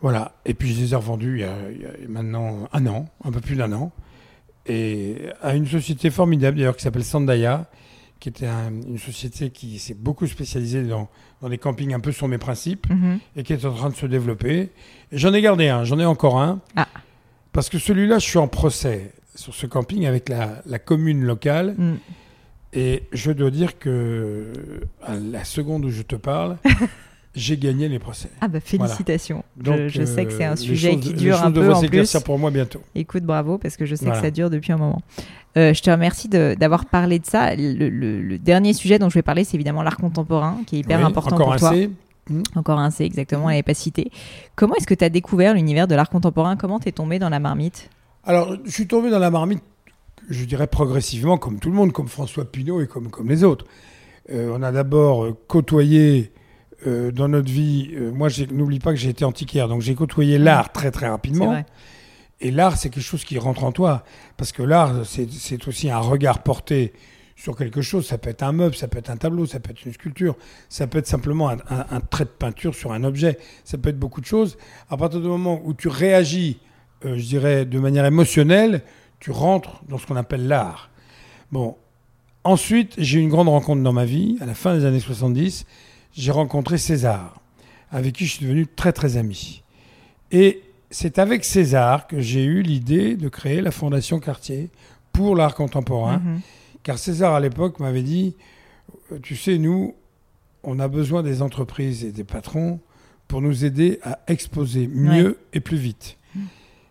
Voilà. 0.00 0.32
Et 0.46 0.54
puis, 0.54 0.72
je 0.74 0.80
les 0.80 0.92
ai 0.92 0.96
revendus 0.96 1.36
il 1.36 1.40
y, 1.40 1.44
a, 1.44 1.54
il 1.70 1.82
y 1.82 1.84
a 1.84 2.08
maintenant 2.08 2.68
un 2.72 2.86
an, 2.86 3.06
un 3.22 3.30
peu 3.30 3.40
plus 3.40 3.54
d'un 3.56 3.70
an. 3.72 3.92
Et 4.66 5.16
à 5.42 5.54
une 5.54 5.66
société 5.66 6.10
formidable, 6.10 6.56
d'ailleurs, 6.56 6.76
qui 6.76 6.82
s'appelle 6.82 7.04
Sandaya, 7.04 7.66
qui 8.18 8.30
était 8.30 8.46
un- 8.46 8.70
une 8.88 8.98
société 8.98 9.50
qui 9.50 9.78
s'est 9.78 9.94
beaucoup 9.94 10.26
spécialisée 10.26 10.82
dans, 10.84 11.08
dans 11.42 11.48
des 11.50 11.58
campings 11.58 11.92
un 11.92 12.00
peu 12.00 12.12
sur 12.12 12.28
mes 12.28 12.38
principes 12.38 12.88
Mhm. 12.88 13.18
et 13.36 13.42
qui 13.42 13.52
est 13.52 13.64
en 13.66 13.72
train 13.74 13.90
de 13.90 13.94
se 13.94 14.06
développer. 14.06 14.70
J'en 15.12 15.34
ai 15.34 15.42
gardé 15.42 15.68
un, 15.68 15.84
j'en 15.84 15.98
ai 15.98 16.04
encore 16.06 16.40
un. 16.40 16.60
Ah. 16.76 16.88
Parce 17.52 17.68
que 17.68 17.78
celui-là, 17.78 18.18
je 18.18 18.24
suis 18.26 18.38
en 18.38 18.48
procès 18.48 19.12
sur 19.36 19.54
ce 19.54 19.66
camping 19.66 20.06
avec 20.06 20.28
la, 20.28 20.62
la 20.66 20.78
commune 20.78 21.22
locale. 21.22 21.74
Mhm. 21.78 21.98
Et 22.72 23.04
je 23.12 23.30
dois 23.30 23.50
dire 23.50 23.78
que 23.78 24.52
à 25.02 25.14
la 25.14 25.44
seconde 25.44 25.84
où 25.84 25.90
je 25.90 26.02
te 26.02 26.16
parle, 26.16 26.56
j'ai 27.34 27.56
gagné 27.56 27.88
les 27.88 27.98
procès. 27.98 28.28
Ah 28.40 28.48
bah 28.48 28.60
félicitations. 28.60 29.44
Donc, 29.56 29.76
je, 29.76 29.88
je 29.88 30.04
sais 30.04 30.24
que 30.26 30.32
c'est 30.32 30.44
euh, 30.44 30.50
un 30.52 30.54
les 30.54 30.60
sujet 30.60 30.92
choses- 30.92 31.00
qui 31.00 31.12
dure 31.14 31.42
un 31.42 31.52
peu 31.52 31.72
en 31.72 31.78
plus. 31.78 31.86
s'éclaircir 31.86 32.22
pour 32.22 32.38
moi 32.38 32.50
bientôt. 32.50 32.80
Écoute, 32.94 33.22
bravo, 33.24 33.56
parce 33.56 33.76
que 33.76 33.86
je 33.86 33.94
sais 33.94 34.04
Voilà. 34.06 34.20
que 34.20 34.26
ça 34.26 34.30
dure 34.30 34.50
depuis 34.50 34.72
un 34.72 34.76
moment. 34.78 35.00
Euh, 35.56 35.72
je 35.72 35.80
te 35.80 35.90
remercie 35.90 36.28
d'avoir 36.28 36.84
parlé 36.84 37.18
de 37.18 37.24
ça. 37.24 37.54
Le, 37.56 37.88
le- 37.88 38.20
le 38.20 38.38
dernier 38.38 38.74
sujet 38.74 38.98
dont 38.98 39.08
je 39.08 39.14
vais 39.14 39.22
parler, 39.22 39.44
c'est 39.44 39.54
évidemment 39.56 39.82
l'art 39.82 39.96
contemporain, 39.96 40.58
qui 40.66 40.76
est 40.76 40.78
hyper 40.80 40.98
Oui, 40.98 41.04
important 41.04 41.36
encore 41.36 41.46
pour 41.46 41.54
un 41.54 41.58
toi. 41.58 41.70
C. 41.72 41.90
Encore 42.56 42.78
un 42.80 42.90
C, 42.90 43.04
exactement, 43.04 43.48
elle 43.48 43.56
n'est 43.56 43.62
pas 43.62 43.72
citée. 43.72 44.10
Comment 44.56 44.74
est-ce 44.74 44.86
que 44.86 44.94
tu 44.94 45.04
as 45.04 45.08
découvert 45.08 45.54
l'univers 45.54 45.86
de 45.86 45.94
l'art 45.94 46.10
contemporain? 46.10 46.56
Comment 46.56 46.80
t'es 46.80 46.90
tombé 46.92 47.18
dans 47.20 47.28
la 47.30 47.38
marmite? 47.38 47.88
Alors, 48.26 48.56
je 48.64 48.70
suis 48.70 48.86
tombé 48.88 49.10
dans 49.10 49.18
la 49.20 49.30
marmite, 49.30 49.62
je 50.28 50.44
dirais 50.44 50.66
progressivement, 50.66 51.38
comme 51.38 51.60
tout 51.60 51.68
le 51.70 51.76
monde, 51.76 51.92
comme 51.92 52.08
François 52.08 52.44
Pinault 52.44 52.80
et 52.80 52.86
comme, 52.88 53.08
comme 53.10 53.28
les 53.28 53.44
autres. 53.44 53.64
Euh, 54.32 54.50
on 54.52 54.62
a 54.62 54.72
d'abord 54.72 55.24
euh, 55.24 55.36
côtoyé 55.46 56.32
euh, 56.86 57.12
dans 57.12 57.28
notre 57.28 57.50
vie. 57.50 57.90
euh, 57.94 58.10
moi, 58.10 58.28
n'oublie 58.50 58.80
pas 58.80 58.90
que 58.90 58.96
j'ai 58.98 59.10
été 59.10 59.24
antiquaire, 59.24 59.68
donc 59.68 59.82
j'ai 59.82 59.94
côtoyé 59.94 60.38
l'art 60.38 60.72
très 60.72 60.90
très 60.90 61.08
rapidement. 61.08 61.52
Et 62.40 62.50
l'art, 62.50 62.76
c'est 62.76 62.90
quelque 62.90 63.04
chose 63.04 63.24
qui 63.24 63.38
rentre 63.38 63.62
en 63.64 63.72
toi. 63.72 64.02
Parce 64.36 64.50
que 64.52 64.62
l'art, 64.62 65.06
c'est 65.06 65.30
c'est 65.30 65.66
aussi 65.68 65.88
un 65.88 66.00
regard 66.00 66.42
porté 66.42 66.92
sur 67.36 67.56
quelque 67.56 67.80
chose. 67.80 68.06
Ça 68.06 68.18
peut 68.18 68.28
être 68.30 68.42
un 68.42 68.52
meuble, 68.52 68.74
ça 68.74 68.88
peut 68.88 68.98
être 68.98 69.08
un 69.10 69.16
tableau, 69.16 69.46
ça 69.46 69.60
peut 69.60 69.70
être 69.70 69.84
une 69.86 69.92
sculpture, 69.92 70.36
ça 70.68 70.86
peut 70.86 70.98
être 70.98 71.06
simplement 71.06 71.48
un, 71.48 71.58
un- 71.70 71.86
un 71.90 72.00
trait 72.00 72.24
de 72.24 72.30
peinture 72.30 72.74
sur 72.74 72.92
un 72.92 73.04
objet. 73.04 73.38
Ça 73.64 73.78
peut 73.78 73.88
être 73.90 73.98
beaucoup 73.98 74.20
de 74.20 74.26
choses. 74.26 74.58
À 74.90 74.96
partir 74.96 75.20
du 75.20 75.28
moment 75.28 75.62
où 75.64 75.72
tu 75.72 75.88
réagis, 75.88 76.58
euh, 77.06 77.16
je 77.16 77.24
dirais, 77.24 77.64
de 77.64 77.78
manière 77.78 78.04
émotionnelle, 78.04 78.82
tu 79.20 79.30
rentres 79.30 79.82
dans 79.88 79.98
ce 79.98 80.06
qu'on 80.06 80.16
appelle 80.16 80.46
l'art. 80.46 80.90
Bon. 81.52 81.76
Ensuite, 82.44 82.94
j'ai 82.98 83.18
eu 83.18 83.22
une 83.22 83.28
grande 83.28 83.48
rencontre 83.48 83.82
dans 83.82 83.92
ma 83.92 84.04
vie. 84.04 84.36
À 84.40 84.46
la 84.46 84.54
fin 84.54 84.76
des 84.76 84.84
années 84.84 85.00
70, 85.00 85.66
j'ai 86.12 86.30
rencontré 86.30 86.78
César, 86.78 87.40
avec 87.90 88.14
qui 88.14 88.26
je 88.26 88.34
suis 88.34 88.44
devenu 88.44 88.66
très 88.66 88.92
très 88.92 89.16
ami. 89.16 89.62
Et 90.30 90.62
c'est 90.90 91.18
avec 91.18 91.44
César 91.44 92.06
que 92.06 92.20
j'ai 92.20 92.44
eu 92.44 92.62
l'idée 92.62 93.16
de 93.16 93.28
créer 93.28 93.60
la 93.60 93.72
Fondation 93.72 94.20
Cartier 94.20 94.70
pour 95.12 95.34
l'art 95.34 95.54
contemporain. 95.54 96.18
Mhm. 96.18 96.40
Car 96.82 96.98
César, 96.98 97.34
à 97.34 97.40
l'époque, 97.40 97.80
m'avait 97.80 98.02
dit, 98.02 98.36
euh, 99.10 99.18
tu 99.20 99.34
sais, 99.34 99.58
nous, 99.58 99.94
on 100.62 100.78
a 100.78 100.86
besoin 100.88 101.22
des 101.22 101.42
entreprises 101.42 102.04
et 102.04 102.12
des 102.12 102.24
patrons 102.24 102.80
pour 103.26 103.40
nous 103.40 103.64
aider 103.64 103.98
à 104.04 104.20
exposer 104.28 104.86
mieux 104.86 105.38
et 105.52 105.60
plus 105.60 105.76
vite. 105.76 106.16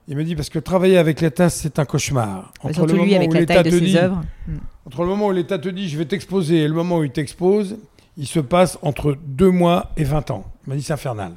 Il 0.07 0.15
me 0.15 0.23
dit, 0.23 0.35
parce 0.35 0.49
que 0.49 0.59
travailler 0.59 0.97
avec 0.97 1.19
l'État, 1.21 1.49
c'est 1.49 1.79
un 1.79 1.85
cauchemar. 1.85 2.53
Bah, 2.63 2.71
surtout 2.73 2.95
lui, 2.95 3.15
avec 3.15 3.29
où 3.29 3.33
la 3.33 3.39
l'État 3.39 3.55
taille 3.63 3.71
de 3.71 3.79
ses 3.79 3.85
dit- 3.85 3.97
œuvres. 3.97 4.21
Mhm. 4.47 4.59
entre 4.85 5.01
le 5.01 5.07
moment 5.07 5.27
où 5.27 5.31
l'État 5.31 5.57
te 5.57 5.67
dit 5.69 5.89
je 5.89 5.97
vais 5.97 6.05
t'exposer 6.05 6.57
et 6.63 6.67
le 6.67 6.73
moment 6.75 6.99
où 6.99 7.03
il 7.03 7.11
t'expose, 7.11 7.77
il 8.17 8.27
se 8.27 8.39
passe 8.39 8.77
entre 8.83 9.17
deux 9.25 9.49
mois 9.49 9.91
et 9.97 10.03
20 10.03 10.29
ans. 10.31 10.45
Il 10.65 10.69
m'a 10.69 10.75
dit 10.75 10.83
c'est 10.83 10.93
infernal. 10.93 11.31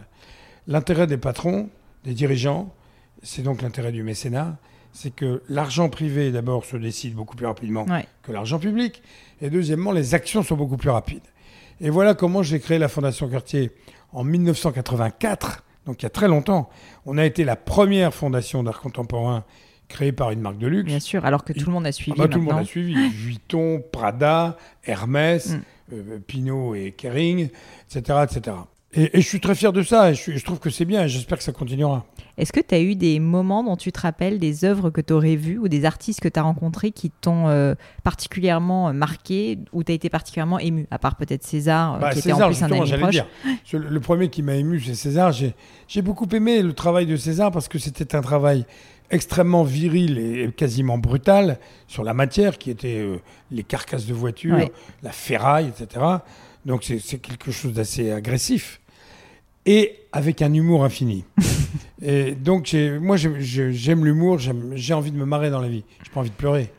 L'intérêt 0.67 1.07
des 1.07 1.17
patrons, 1.17 1.71
des 2.05 2.13
dirigeants, 2.13 2.73
c'est 3.23 3.43
donc 3.43 3.63
l'intérêt 3.63 3.91
du 3.91 4.03
mécénat, 4.03 4.59
c'est 4.93 5.15
que 5.15 5.43
l'argent 5.49 5.89
privé 5.89 6.31
d'abord 6.31 6.65
se 6.67 6.77
décide 6.77 7.15
beaucoup 7.15 7.37
plus 7.37 7.47
rapidement 7.47 7.85
Ouais. 7.87 8.07
que 8.23 8.33
l'argent 8.33 8.59
public, 8.59 9.03
et 9.41 9.49
deuxièmement 9.49 9.93
les 9.93 10.15
actions 10.15 10.43
sont 10.43 10.57
beaucoup 10.57 10.77
plus 10.77 10.91
rapides. 10.91 11.23
Et 11.81 11.89
voilà 11.89 12.15
comment 12.15 12.43
j'ai 12.43 12.61
créé 12.61 12.79
la 12.79 12.89
Fondation 12.89 13.29
Cartier 13.29 13.71
en 14.13 14.25
1984, 14.25 15.65
donc 15.89 16.01
il 16.03 16.05
y 16.05 16.07
a 16.07 16.11
très 16.11 16.29
longtemps. 16.29 16.69
On 17.07 17.19
a 17.19 17.25
été 17.25 17.45
la 17.45 17.57
première 17.57 18.15
fondation 18.15 18.63
d'art 18.63 18.81
contemporain 18.81 19.45
créée 19.89 20.13
par 20.13 20.31
une 20.31 20.41
marque 20.41 20.59
de 20.59 20.67
luxe. 20.67 20.85
Bien 20.87 21.01
sûr, 21.01 21.25
alors 21.25 21.43
que 21.45 21.53
tout 21.55 21.65
le 21.67 21.73
monde 21.73 21.87
a 21.87 21.93
suivi 21.93 22.13
Ah 22.21 22.25
bah, 22.25 22.29
tout 22.29 22.39
le 22.39 22.45
monde 22.45 22.59
a 22.59 22.65
suivi. 22.65 22.95
Vuitton, 23.09 23.83
Prada, 23.91 24.57
Hermès, 24.85 25.55
Mm. 25.55 25.61
euh, 25.95 26.19
Pinot 26.27 26.75
et 26.75 26.93
Kering, 26.93 27.49
etc. 27.91 28.19
etc. 28.31 28.57
Et, 28.95 29.19
et 29.19 29.21
je 29.21 29.27
suis 29.29 29.39
très 29.39 29.55
fier 29.55 29.71
de 29.73 29.83
ça 29.83 30.11
et 30.11 30.15
je, 30.15 30.43
trouve 30.43 30.59
que 30.59 30.71
c'est 30.71 30.87
bien 30.87 31.05
et 31.05 31.09
j'espère 31.09 31.37
que 31.37 31.45
ça 31.45 31.53
continuera. 31.53 32.07
Est-ce 32.39 32.53
que 32.55 32.61
tu 32.61 32.75
as 32.75 32.81
eu 32.81 32.95
des 32.95 33.21
moments 33.21 33.63
dont 33.63 33.77
tu 33.77 33.93
te 33.93 34.01
rappelles, 34.01 34.39
des 34.39 34.65
œuvres 34.65 34.89
que 34.89 35.03
tu 35.03 35.13
aurais 35.13 35.37
vues 35.37 35.59
ou 35.59 35.69
des 35.69 35.85
artistes 35.85 36.21
que 36.21 36.29
tu 36.29 36.39
as 36.39 36.43
rencontrés 36.43 36.91
qui 36.91 37.11
t'ont 37.11 37.49
euh, 37.49 37.75
particulièrement 38.03 38.93
marqué 38.95 39.59
ou 39.73 39.85
tu 39.85 39.93
as 39.93 39.95
été 39.95 40.09
particulièrement 40.09 40.59
ému 40.59 40.87
À 40.91 40.99
part 40.99 41.17
peut-être 41.17 41.45
César, 41.45 41.97
euh, 41.97 41.99
Bah, 41.99 42.11
qui 42.15 42.23
César, 42.23 42.37
était 42.37 42.45
en 42.45 42.49
plus 42.49 42.63
un 42.63 42.81
ami 42.81 42.91
proche. 42.99 43.11
dire. 43.11 43.27
Le 43.73 44.01
premier 44.01 44.31
qui 44.31 44.43
m'a 44.43 44.55
ému, 44.55 44.81
c'est 44.81 44.95
César. 44.95 45.33
J'ai 45.33 46.03
beaucoup 46.03 46.29
aimé 46.33 46.63
le 46.63 46.73
travail 46.73 47.05
de 47.05 47.17
César 47.17 47.51
parce 47.51 47.69
que 47.69 47.79
c'était 47.79 48.15
un 48.17 48.23
travail 48.23 48.65
extrêmement 49.11 49.65
viril 49.65 50.19
et 50.19 50.51
quasiment 50.53 50.99
brutal 50.99 51.59
sur 51.87 52.05
la 52.05 52.15
matière 52.15 52.59
qui 52.59 52.71
était 52.71 52.99
euh, 53.01 53.19
les 53.51 53.63
carcasses 53.65 54.07
de 54.07 54.15
voitures, 54.15 54.57
Ouais. 54.57 54.73
la 55.03 55.13
ferraille, 55.13 55.69
etc. 55.79 56.05
Donc 56.67 56.85
c'est 56.85 57.19
quelque 57.19 57.51
chose 57.51 57.73
d'assez 57.73 58.11
agressif 58.11 58.81
et 59.67 59.97
avec 60.13 60.43
un 60.43 60.53
humour 60.53 60.85
infini. 60.85 61.25
et 62.03 62.35
donc 62.35 62.75
moi 63.01 63.17
j'ai- 63.17 63.41
j'ai- 63.41 63.73
j'aime 63.73 64.05
l'humour, 64.05 64.39
j'ai 64.39 64.95
envie 64.95 65.11
de 65.13 65.17
me 65.17 65.25
marrer 65.25 65.51
dans 65.51 65.61
la 65.61 65.69
vie, 65.69 65.85
j'ai 66.05 66.11
pas 66.11 66.21
envie 66.21 66.31
de 66.31 66.35
pleurer. 66.35 66.73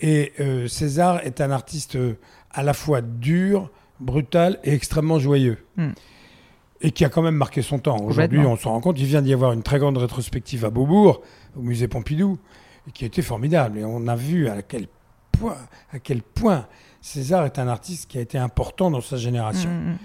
Et 0.00 0.32
euh, 0.40 0.66
César 0.68 1.20
est 1.24 1.40
un 1.40 1.50
artiste 1.50 1.96
euh, 1.96 2.14
à 2.50 2.62
la 2.62 2.74
fois 2.74 3.00
dur, 3.00 3.70
brutal 4.00 4.58
et 4.64 4.72
extrêmement 4.74 5.18
joyeux. 5.18 5.58
Hmm. 5.76 5.90
Et 6.80 6.90
qui 6.90 7.04
a 7.04 7.08
quand 7.08 7.22
même 7.22 7.36
marqué 7.36 7.62
son 7.62 7.78
temps. 7.78 7.96
Aujourd'hui, 8.04 8.40
on 8.40 8.56
se 8.56 8.68
rend 8.68 8.80
compte, 8.80 8.98
il 8.98 9.06
vient 9.06 9.22
d'y 9.22 9.32
avoir 9.32 9.52
une 9.52 9.62
très 9.62 9.78
grande 9.78 9.96
rétrospective 9.96 10.64
à 10.66 10.70
Beaubourg, 10.70 11.22
au 11.56 11.62
musée 11.62 11.88
Pompidou, 11.88 12.38
qui 12.92 13.04
a 13.04 13.06
été 13.06 13.22
formidable. 13.22 13.78
Et 13.78 13.84
on 13.84 14.06
a 14.06 14.16
vu 14.16 14.48
à 14.48 14.60
quel 14.60 14.88
point, 15.32 15.56
à 15.92 15.98
quel 15.98 16.20
point 16.20 16.66
César 17.04 17.44
est 17.44 17.58
un 17.58 17.68
artiste 17.68 18.08
qui 18.10 18.16
a 18.16 18.22
été 18.22 18.38
important 18.38 18.90
dans 18.90 19.02
sa 19.02 19.18
génération. 19.18 19.68
Mm, 19.68 19.90
mm. 19.92 19.98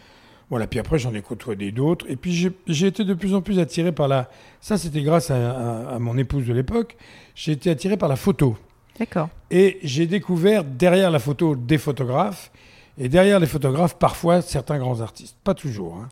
Voilà, 0.50 0.68
puis 0.68 0.80
après 0.80 1.00
j'en 1.00 1.14
ai 1.14 1.22
côtoyé 1.22 1.72
d'autres. 1.72 2.06
Et 2.10 2.18
puis 2.18 2.34
j'ai- 2.68 2.88
été 2.88 3.06
de 3.06 3.14
plus 3.14 3.34
en 3.36 3.42
plus 3.42 3.58
attiré 3.60 3.94
par 3.94 4.08
la... 4.10 4.30
Ça 4.60 4.78
c'était 4.78 5.02
grâce 5.02 5.32
à, 5.32 5.36
à- 5.52 5.96
à 5.96 6.00
mon 6.00 6.18
épouse 6.18 6.46
de 6.46 6.52
l'époque. 6.54 6.98
J'ai 7.36 7.54
été 7.54 7.70
attiré 7.70 7.96
par 7.96 8.10
la 8.10 8.18
photo. 8.18 8.58
D'accord. 9.00 9.30
Et 9.50 9.80
j'ai 9.82 10.08
découvert 10.08 10.66
derrière 10.66 11.10
la 11.10 11.20
photo 11.20 11.56
des 11.56 11.78
photographes. 11.78 12.52
Et 12.98 13.08
derrière 13.08 13.40
les 13.40 13.48
photographes, 13.48 13.96
parfois 13.98 14.42
certains 14.42 14.78
grands 14.78 15.00
artistes. 15.00 15.38
Pas 15.46 15.54
toujours, 15.54 15.96
hein, 15.96 16.10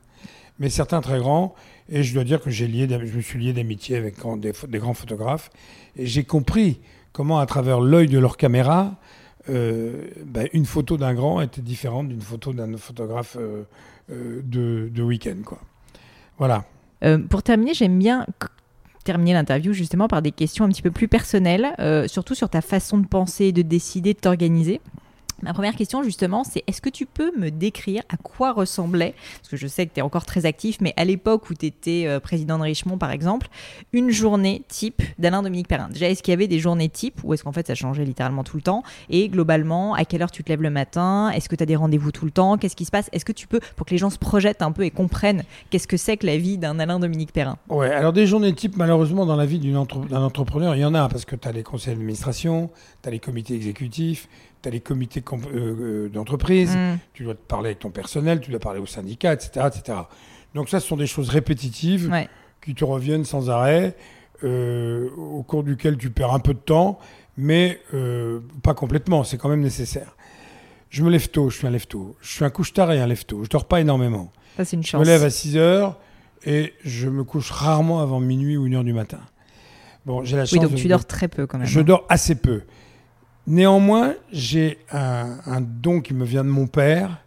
mais 0.58 0.70
certains 0.70 1.02
très 1.02 1.20
grands. 1.20 1.54
Et 1.90 2.04
je 2.04 2.14
dois 2.14 2.24
dire 2.24 2.40
que 2.42 2.50
j'ai 2.50 2.66
lié, 2.68 2.88
je 2.90 3.14
me 3.18 3.22
suis 3.22 3.40
lié 3.40 3.52
d'amitié 3.52 3.98
avec 3.98 4.16
des, 4.40 4.54
des 4.70 4.78
grands 4.80 4.94
photographes. 4.94 5.50
Et 5.98 6.06
j'ai 6.06 6.24
compris 6.24 6.80
comment, 7.12 7.40
à 7.40 7.46
travers 7.46 7.82
l'œil 7.82 8.08
de 8.08 8.20
leur 8.20 8.38
caméra, 8.38 8.96
euh, 9.50 10.10
ben, 10.26 10.48
une 10.54 10.66
photo 10.66 10.98
d'un 10.98 11.14
grand 11.14 11.42
était 11.42 11.62
différente 11.62 12.10
d'une 12.10 12.22
photo 12.22 12.54
d'un 12.54 12.76
photographe 12.78 13.38
euh, 13.40 13.64
euh, 14.12 14.42
de, 14.44 14.90
de 14.94 15.04
week-end. 15.04 15.38
Quoi. 15.46 15.60
Voilà. 16.38 16.66
Pour 17.30 17.44
terminer, 17.44 17.76
j'aime 17.76 18.00
bien 18.00 18.26
terminer 19.04 19.34
l'interview 19.34 19.72
justement 19.72 20.08
par 20.08 20.22
des 20.24 20.32
questions 20.32 20.66
un 20.66 20.70
petit 20.70 20.82
peu 20.82 20.90
plus 20.90 21.08
personnelles, 21.08 21.76
surtout 22.08 22.34
sur 22.34 22.50
ta 22.50 22.62
façon 22.62 22.98
de 22.98 23.06
penser, 23.06 23.52
de 23.52 23.62
décider, 23.62 24.16
de 24.16 24.20
t'organiser. 24.20 24.82
Ma 25.44 25.54
première 25.54 25.76
question 25.76 26.04
justement, 26.04 26.44
c'est 26.44 26.64
est-ce 26.68 26.82
que 26.82 26.90
tu 26.90 27.06
peux 27.06 27.32
me 27.38 27.52
décrire 27.52 28.04
à 28.10 28.18
quoi 28.18 28.54
ressemblait, 28.54 29.14
parce 29.38 29.50
que 29.50 29.58
je 29.58 29.68
sais 29.68 29.86
que 29.86 29.94
tu 29.94 30.00
es 30.00 30.04
encore 30.04 30.26
très 30.26 30.46
actif, 30.46 30.78
mais 30.82 30.94
à 30.98 31.06
l'époque 31.06 31.50
où 31.50 31.54
tu 31.54 31.68
étais 31.68 32.08
président 32.22 32.58
de 32.58 32.64
Richemont 32.64 32.98
par 32.98 33.12
exemple, 33.12 33.48
une 33.94 34.10
journée 34.10 34.64
type 34.68 35.02
d'Alain 35.20 35.44
Dominique 35.44 35.68
Perrin? 35.68 35.90
Déjà, 35.90 36.10
est-ce 36.10 36.24
qu'il 36.24 36.32
y 36.32 36.34
avait 36.34 36.48
des 36.48 36.60
journées 36.60 36.90
type 36.90 37.22
ou 37.24 37.34
est-ce 37.34 37.44
qu'en 37.44 37.52
fait 37.52 37.68
ça 37.68 37.76
changeait 37.76 38.06
littéralement 38.06 38.44
tout 38.44 38.58
le 38.58 38.64
temps? 38.64 38.84
Et 39.10 39.30
globalement, 39.30 39.94
à 39.94 40.06
quelle 40.06 40.22
heure 40.22 40.32
tu 40.32 40.44
te 40.44 40.50
lèves 40.50 40.62
le 40.62 40.70
matin? 40.70 41.30
Est-ce 41.30 41.50
que 41.50 41.56
tu 41.56 41.64
as 41.64 41.68
des 41.68 41.76
rendez-vous 41.76 42.12
tout 42.12 42.26
le 42.26 42.32
temps? 42.32 42.58
Qu'est-ce 42.58 42.76
qui 42.76 42.86
se 42.86 42.92
passe? 42.92 43.10
Est-ce 43.12 43.26
que 43.26 43.32
tu 43.32 43.48
peux, 43.48 43.60
pour 43.76 43.86
que 43.86 43.92
les 43.92 43.98
gens 43.98 44.10
se 44.10 44.18
projettent 44.18 44.62
un 44.62 44.72
peu 44.72 44.84
et 44.84 44.92
comprennent 44.92 45.44
qu'est-ce 45.70 45.88
que 45.88 45.98
c'est 45.98 46.18
que 46.18 46.26
la 46.26 46.38
vie 46.38 46.58
d'un 46.58 46.80
Alain 46.80 47.00
Dominique 47.00 47.32
Perrin? 47.32 47.58
Ouais, 47.70 47.92
alors 47.92 48.14
des 48.14 48.26
journées 48.26 48.54
type, 48.54 48.76
malheureusement, 48.76 49.26
dans 49.26 49.36
la 49.36 49.46
vie 49.46 49.60
d'un 49.60 50.22
entrepreneur, 50.24 50.76
il 50.76 50.80
y 50.80 50.86
en 50.86 50.96
a, 50.96 51.08
parce 51.10 51.26
que 51.26 51.36
tu 51.36 51.48
as 51.48 51.52
les 51.52 51.64
conseils 51.64 51.94
d'administration, 51.94 52.70
tu 53.04 53.10
as 53.10 53.12
les 53.12 53.20
comités 53.20 53.54
exécutifs, 53.54 54.28
tu 54.68 54.70
as 54.70 54.72
les 54.72 54.80
comités 54.82 55.24
euh, 55.32 55.56
euh, 55.56 56.10
d'entreprise, 56.10 56.76
Mm. 56.76 56.98
tu 57.14 57.24
dois 57.24 57.34
te 57.36 57.40
parler 57.48 57.68
avec 57.70 57.80
ton 57.80 57.90
personnel, 57.90 58.42
tu 58.42 58.52
dois 58.52 58.60
parler 58.60 58.80
au 58.80 58.86
syndicat, 58.86 59.34
etc. 59.34 59.68
etc. 59.68 59.98
Donc 60.56 60.70
ça, 60.70 60.80
ce 60.80 60.88
sont 60.88 60.98
des 60.98 61.08
choses 61.08 61.30
répétitives 61.30 62.10
Ouais. 62.12 62.28
qui 62.64 62.74
te 62.76 62.84
reviennent 62.84 63.26
sans 63.26 63.50
arrêt, 63.50 63.96
euh, 64.44 65.10
au 65.16 65.44
cours 65.44 65.64
duquel 65.64 65.98
tu 65.98 66.10
perds 66.10 66.34
un 66.34 66.40
peu 66.40 66.54
de 66.54 66.60
temps, 66.60 67.00
mais 67.38 67.80
euh, 67.94 68.40
pas 68.64 68.74
complètement, 68.74 69.24
c'est 69.24 69.38
quand 69.38 69.50
même 69.50 69.62
nécessaire. 69.62 70.16
Je 70.90 71.04
me 71.04 71.10
lève 71.10 71.30
tôt, 71.30 71.50
je 71.50 71.58
suis 71.58 71.68
un 71.68 71.70
lève 71.72 71.88
tôt. 71.88 72.16
Je 72.22 72.32
suis 72.32 72.46
un 72.46 72.50
couche-tard 72.50 72.92
et 72.92 73.00
un 73.02 73.08
lève 73.08 73.26
tôt. 73.26 73.44
Je 73.44 73.50
dors 73.50 73.66
pas 73.66 73.82
énormément. 73.82 74.32
Ça, 74.56 74.64
c'est 74.66 74.76
une 74.78 74.84
Je 74.84 74.88
chance. 74.90 75.00
me 75.02 75.06
lève 75.06 75.24
à 75.24 75.30
6 75.30 75.58
heures 75.58 76.00
et 76.46 76.74
je 76.84 77.10
me 77.10 77.24
couche 77.24 77.52
rarement 77.52 78.00
avant 78.00 78.20
minuit 78.22 78.56
ou 78.58 78.66
1 78.68 78.74
heure 78.74 78.84
du 78.86 78.94
matin. 78.94 79.20
Bon, 80.06 80.24
j'ai 80.24 80.38
la 80.38 80.46
chance 80.46 80.54
Oui, 80.54 80.60
donc 80.60 80.72
de- 80.72 80.78
tu 80.78 80.88
dors 80.88 81.06
très 81.06 81.28
peu 81.28 81.46
quand 81.46 81.58
même. 81.58 81.68
Je 81.68 81.80
hein. 81.80 81.84
dors 81.84 82.06
assez 82.08 82.36
peu. 82.36 82.62
Néanmoins, 83.48 84.14
j'ai 84.32 84.78
un, 84.92 85.38
un 85.46 85.62
don 85.62 86.02
qui 86.02 86.14
me 86.14 86.26
vient 86.26 86.44
de 86.44 86.50
mon 86.50 86.68
père. 86.68 87.22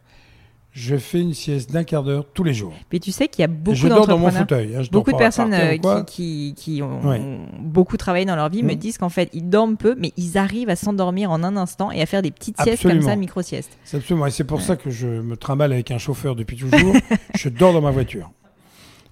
Je 0.73 0.95
fais 0.97 1.21
une 1.21 1.35
sieste 1.35 1.73
d'un 1.73 1.83
quart 1.83 2.05
d'heure 2.05 2.25
tous 2.33 2.45
les 2.45 2.55
jours. 2.55 2.73
Mais 2.93 3.01
tu 3.01 3.11
sais 3.11 3.27
qu'il 3.27 3.41
y 3.43 3.45
a 3.45 3.49
beaucoup 3.49 3.75
je 3.77 3.89
dors 3.89 4.07
dans 4.07 4.17
mon 4.19 4.27
d'entrepreneurs. 4.29 4.43
fauteuil. 4.69 4.77
hein, 4.77 4.83
je 4.83 4.91
Beaucoup 4.91 5.11
de 5.11 5.17
personnes 5.17 5.53
euh, 5.53 5.77
qui, 5.77 6.05
qui, 6.07 6.55
qui 6.57 6.83
ont, 6.83 7.01
Ouais. 7.05 7.21
beaucoup 7.59 7.97
travaillé 7.97 8.25
dans 8.25 8.37
leur 8.37 8.51
vie 8.51 8.63
me 8.63 8.75
Mm. 8.75 8.77
disent 8.77 8.97
qu'en 8.99 9.09
fait, 9.09 9.31
ils 9.33 9.49
dorment 9.49 9.77
peu, 9.77 9.97
mais 9.99 10.13
ils 10.17 10.39
arrivent 10.39 10.69
à 10.71 10.77
s'endormir 10.77 11.33
en 11.33 11.43
un 11.43 11.57
instant 11.57 11.91
et 11.91 12.01
à 12.01 12.07
faire 12.07 12.23
des 12.23 12.31
petites 12.31 12.61
siestes 12.63 12.83
comme 12.85 13.03
ça, 13.03 13.17
micro-siestes. 13.17 13.77
C'est 13.83 13.97
absolument. 13.97 14.27
Et 14.27 14.31
c'est 14.31 14.45
pour 14.45 14.61
ça 14.63 14.77
que 14.77 14.91
je 14.91 15.09
me 15.09 15.37
trimballe 15.37 15.73
avec 15.73 15.91
un 15.91 15.99
chauffeur 15.99 16.37
depuis 16.37 16.57
toujours. 16.57 16.95
je 17.35 17.49
dors 17.49 17.73
dans 17.73 17.83
ma 17.83 17.91
voiture. 17.91 18.31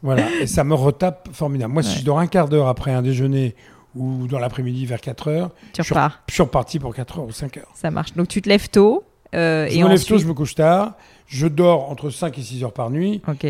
Voilà. 0.02 0.26
Et 0.40 0.46
ça 0.46 0.62
me 0.62 0.74
retape 0.74 1.28
formidable. 1.32 1.72
Moi, 1.72 1.82
si 1.82 1.98
je 1.98 2.04
dors 2.04 2.20
un 2.20 2.28
quart 2.28 2.48
d'heure 2.48 2.68
après 2.68 2.92
un 2.92 3.02
déjeuner 3.02 3.56
ou 3.98 4.26
dans 4.26 4.38
l'après-midi 4.38 4.86
vers 4.86 5.00
4 5.00 5.28
heures, 5.28 5.50
Tu 5.72 5.82
Je- 5.82 5.88
repars, 5.90 6.22
je 6.28 6.34
suis 6.34 6.42
reparti 6.42 6.78
pour 6.78 6.94
4 6.94 7.18
heures 7.18 7.24
ou 7.26 7.32
5 7.32 7.56
heures. 7.58 7.70
ça 7.74 7.90
marche. 7.90 8.14
Donc 8.14 8.28
tu 8.28 8.40
te 8.40 8.48
lèves 8.48 8.68
tôt. 8.70 9.04
euh, 9.34 9.66
Je 9.68 9.74
et 9.74 9.78
me 9.82 9.84
lève 9.88 9.94
ensuite... 9.94 10.08
tôt, 10.08 10.18
je 10.18 10.26
me 10.26 10.34
couche 10.34 10.54
tard. 10.54 10.94
Je 11.26 11.46
dors 11.46 11.90
entre 11.90 12.08
5 12.10 12.38
et 12.38 12.42
6 12.42 12.64
heures 12.64 12.72
par 12.72 12.90
nuit. 12.90 13.20
Ok, 13.28 13.46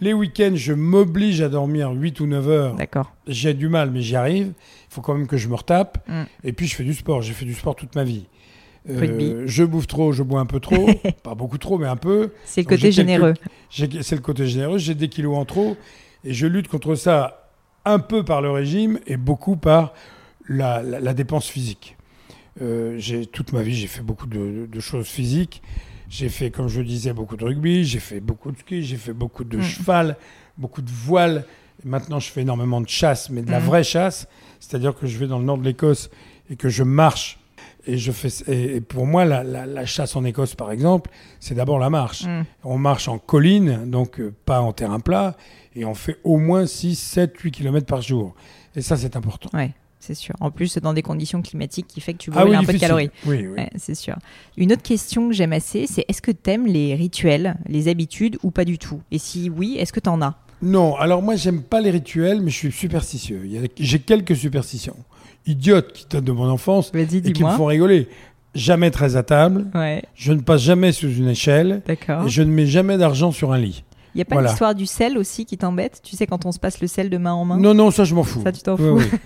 Les 0.00 0.12
week-ends, 0.12 0.52
je 0.54 0.72
m'oblige 0.72 1.40
à 1.42 1.48
dormir 1.48 1.90
8 1.92 2.18
ou 2.20 2.26
9 2.26 2.48
heures. 2.48 2.74
d'accord. 2.74 3.12
J'ai 3.28 3.54
du 3.54 3.68
mal, 3.68 3.90
mais 3.90 4.00
j'y 4.02 4.16
arrive. 4.16 4.46
Il 4.48 4.94
faut 4.94 5.00
quand 5.02 5.14
même 5.14 5.26
que 5.28 5.36
je 5.36 5.48
me 5.48 5.54
retape. 5.54 5.98
Mm. 6.08 6.22
Et 6.44 6.52
puis, 6.52 6.66
je 6.66 6.74
fais 6.74 6.82
du 6.84 6.94
sport. 6.94 7.22
J'ai 7.22 7.32
fait 7.34 7.44
du 7.44 7.54
sport 7.54 7.76
toute 7.76 7.94
ma 7.94 8.02
vie. 8.04 8.26
Euh, 8.88 9.44
je 9.46 9.62
bouffe 9.62 9.86
trop, 9.86 10.10
je 10.12 10.22
bois 10.22 10.40
un 10.40 10.46
peu 10.46 10.58
trop. 10.58 10.88
Pas 11.22 11.34
beaucoup 11.34 11.58
trop, 11.58 11.76
mais 11.78 11.86
un 11.86 11.96
peu. 11.96 12.32
C'est 12.44 12.62
le 12.62 12.66
côté 12.66 12.80
quelques- 12.82 12.94
généreux. 12.94 13.34
C'est 13.70 14.12
le 14.12 14.20
côté 14.22 14.46
généreux. 14.46 14.78
J'ai 14.78 14.94
des 14.94 15.08
kilos 15.08 15.36
en 15.36 15.44
trop. 15.44 15.76
Et 16.24 16.32
je 16.32 16.46
lutte 16.46 16.68
contre 16.68 16.94
ça 16.94 17.39
un 17.84 17.98
peu 17.98 18.24
par 18.24 18.40
le 18.42 18.50
régime 18.50 18.98
et 19.06 19.16
beaucoup 19.16 19.56
par 19.56 19.92
la, 20.48 20.82
la- 20.82 21.00
la 21.00 21.14
dépense 21.14 21.46
physique. 21.48 21.96
Euh, 22.60 22.96
j'ai- 22.98 23.26
toute 23.26 23.52
ma 23.52 23.62
vie, 23.62 23.74
j'ai 23.74 23.86
fait 23.86 24.02
beaucoup 24.02 24.26
de, 24.26 24.66
de 24.70 24.80
choses 24.80 25.06
physiques. 25.06 25.62
J'ai 26.08 26.28
fait, 26.28 26.50
comme 26.50 26.68
je 26.68 26.80
le 26.80 26.86
disais, 26.86 27.12
beaucoup 27.12 27.36
de 27.36 27.44
rugby, 27.44 27.84
j'ai 27.84 28.00
fait 28.00 28.20
beaucoup 28.20 28.50
de 28.50 28.58
ski, 28.58 28.82
j'ai 28.82 28.96
fait 28.96 29.12
beaucoup 29.12 29.44
de 29.44 29.58
Mm. 29.58 29.62
cheval, 29.62 30.16
beaucoup 30.58 30.82
de 30.82 30.90
voile. 30.90 31.44
Et 31.84 31.88
maintenant, 31.88 32.18
je 32.20 32.30
fais 32.30 32.42
énormément 32.42 32.80
de 32.80 32.88
chasse, 32.88 33.30
mais 33.30 33.42
de 33.42 33.50
la 33.50 33.60
Mm. 33.60 33.64
vraie 33.64 33.84
chasse. 33.84 34.26
C'est-à-dire 34.58 34.94
que 34.94 35.06
je 35.06 35.16
vais 35.18 35.26
dans 35.26 35.38
le 35.38 35.44
nord 35.44 35.56
de 35.58 35.64
l'Écosse 35.64 36.10
et 36.50 36.56
que 36.56 36.68
je 36.68 36.82
marche. 36.82 37.38
Et, 37.86 37.96
je 37.98 38.12
fais, 38.12 38.28
et, 38.46 38.76
et 38.76 38.80
pour 38.80 39.06
moi, 39.06 39.24
la, 39.24 39.42
la- 39.42 39.66
la 39.66 39.86
chasse 39.86 40.14
en 40.16 40.24
Écosse, 40.24 40.54
par 40.54 40.70
exemple, 40.70 41.10
c'est 41.38 41.54
d'abord 41.54 41.78
la 41.78 41.90
marche. 41.90 42.24
Mm. 42.24 42.44
On 42.64 42.78
marche 42.78 43.08
en 43.08 43.18
colline, 43.18 43.90
donc 43.90 44.20
euh, 44.20 44.34
pas 44.44 44.60
en 44.60 44.72
terrain 44.72 45.00
plat, 45.00 45.36
et 45.74 45.84
on 45.84 45.94
fait 45.94 46.18
au 46.24 46.36
moins 46.38 46.66
6, 46.66 46.94
7, 46.96 47.36
8 47.38 47.50
km 47.52 47.86
par 47.86 48.02
jour. 48.02 48.34
Et 48.76 48.82
ça, 48.82 48.96
c'est 48.96 49.16
important. 49.16 49.48
Ouais, 49.56 49.72
c'est 49.98 50.14
sûr. 50.14 50.34
En 50.40 50.50
plus, 50.50 50.76
dans 50.78 50.92
des 50.92 51.02
conditions 51.02 51.40
climatiques 51.42 51.86
qui 51.86 52.00
fait 52.00 52.12
que 52.12 52.18
tu 52.18 52.30
Ah 52.34 52.40
brûles 52.44 52.50
oui, 52.50 52.56
un 52.56 52.64
peu 52.64 52.72
de 52.74 52.78
calories. 52.78 53.10
Oui, 53.26 53.38
oui. 53.46 53.48
Ouais, 53.48 53.70
c'est 53.76 53.94
sûr. 53.94 54.16
Une 54.56 54.72
autre 54.72 54.82
question 54.82 55.28
que 55.28 55.34
j'aime 55.34 55.52
assez, 55.52 55.86
c'est 55.86 56.04
est-ce 56.08 56.20
que 56.22 56.30
t'aimes 56.32 56.66
les 56.66 56.94
rituels, 56.94 57.56
les 57.66 57.88
habitudes 57.88 58.38
ou 58.42 58.50
pas 58.50 58.64
du 58.64 58.78
tout? 58.78 59.00
Et 59.10 59.18
si 59.18 59.48
oui, 59.50 59.76
est-ce 59.78 59.92
que 59.92 60.00
t'en 60.00 60.20
as? 60.22 60.36
Non, 60.62 60.94
alors 60.96 61.22
moi, 61.22 61.36
j'aime 61.36 61.62
pas 61.62 61.80
les 61.80 61.90
rituels, 61.90 62.42
mais 62.42 62.50
je 62.50 62.56
suis 62.56 62.72
superstitieux. 62.72 63.48
J'ai 63.78 63.98
quelques 64.00 64.36
superstitions. 64.36 64.96
Idiotes 65.46 65.92
qui 65.92 66.06
datent 66.08 66.24
de 66.24 66.32
mon 66.32 66.48
enfance 66.48 66.92
et 66.94 67.06
qui 67.32 67.42
me 67.44 67.50
font 67.50 67.66
rigoler. 67.66 68.08
Jamais 68.54 68.90
très 68.90 69.14
à 69.16 69.22
table, 69.22 69.66
Ouais, 69.74 70.02
je 70.16 70.32
ne 70.32 70.40
passe 70.40 70.62
jamais 70.62 70.90
sous 70.90 71.08
une 71.08 71.28
échelle, 71.28 71.82
d'accord. 71.86 72.26
et 72.26 72.28
je 72.28 72.42
ne 72.42 72.50
mets 72.50 72.66
jamais 72.66 72.98
d'argent 72.98 73.30
sur 73.30 73.52
un 73.52 73.58
lit. 73.58 73.84
Il 74.12 74.18
n'y 74.18 74.22
a 74.22 74.24
pas 74.24 74.34
Voilà. 74.34 74.48
l'histoire 74.48 74.74
du 74.74 74.86
sel 74.86 75.16
aussi 75.16 75.46
qui 75.46 75.56
t'embête? 75.56 76.00
Tu 76.02 76.16
sais, 76.16 76.26
quand 76.26 76.44
on 76.46 76.50
se 76.50 76.58
passe 76.58 76.80
le 76.80 76.88
sel 76.88 77.10
de 77.10 77.16
main 77.16 77.32
en 77.32 77.44
main? 77.44 77.58
Non, 77.58 77.74
non, 77.74 77.92
ça, 77.92 78.02
je 78.02 78.12
m'en 78.12 78.24
fous. 78.24 78.42
Ça, 78.42 78.50
tu 78.50 78.60
t'en 78.60 78.74
Oui, 78.74 78.78
fous 78.78 78.96
oui. 79.12 79.18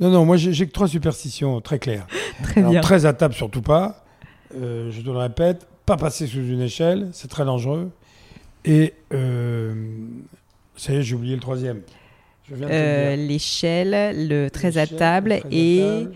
Non, 0.00 0.10
non, 0.10 0.24
moi, 0.24 0.38
j'ai 0.38 0.54
j'ai 0.54 0.66
que 0.66 0.72
trois 0.72 0.88
superstitions 0.88 1.60
très 1.60 1.78
claires. 1.78 2.06
Très 2.42 2.60
Alors, 2.60 2.72
bien. 2.72 2.80
très 2.80 3.04
à 3.04 3.12
table, 3.12 3.34
surtout 3.34 3.60
pas. 3.60 4.02
Euh, 4.58 4.90
je 4.90 5.02
te 5.02 5.10
le 5.10 5.18
répète, 5.18 5.68
pas 5.84 5.98
passer 5.98 6.26
sous 6.26 6.38
une 6.38 6.62
échelle, 6.62 7.10
c'est 7.12 7.28
très 7.28 7.44
dangereux. 7.44 7.90
Et 8.64 8.94
euh, 9.12 9.74
ça 10.74 10.94
y 10.94 10.96
est, 10.96 11.02
j'ai 11.02 11.14
oublié 11.14 11.34
le 11.34 11.40
troisième. 11.42 11.82
Euh. 12.52 13.16
L'échelle, 13.16 14.28
le 14.28 14.48
très 14.48 14.76
à 14.78 14.82
L'échelle, 14.82 14.98
table 14.98 15.32
à 15.32 15.38
et... 15.50 15.78
table. 15.80 16.12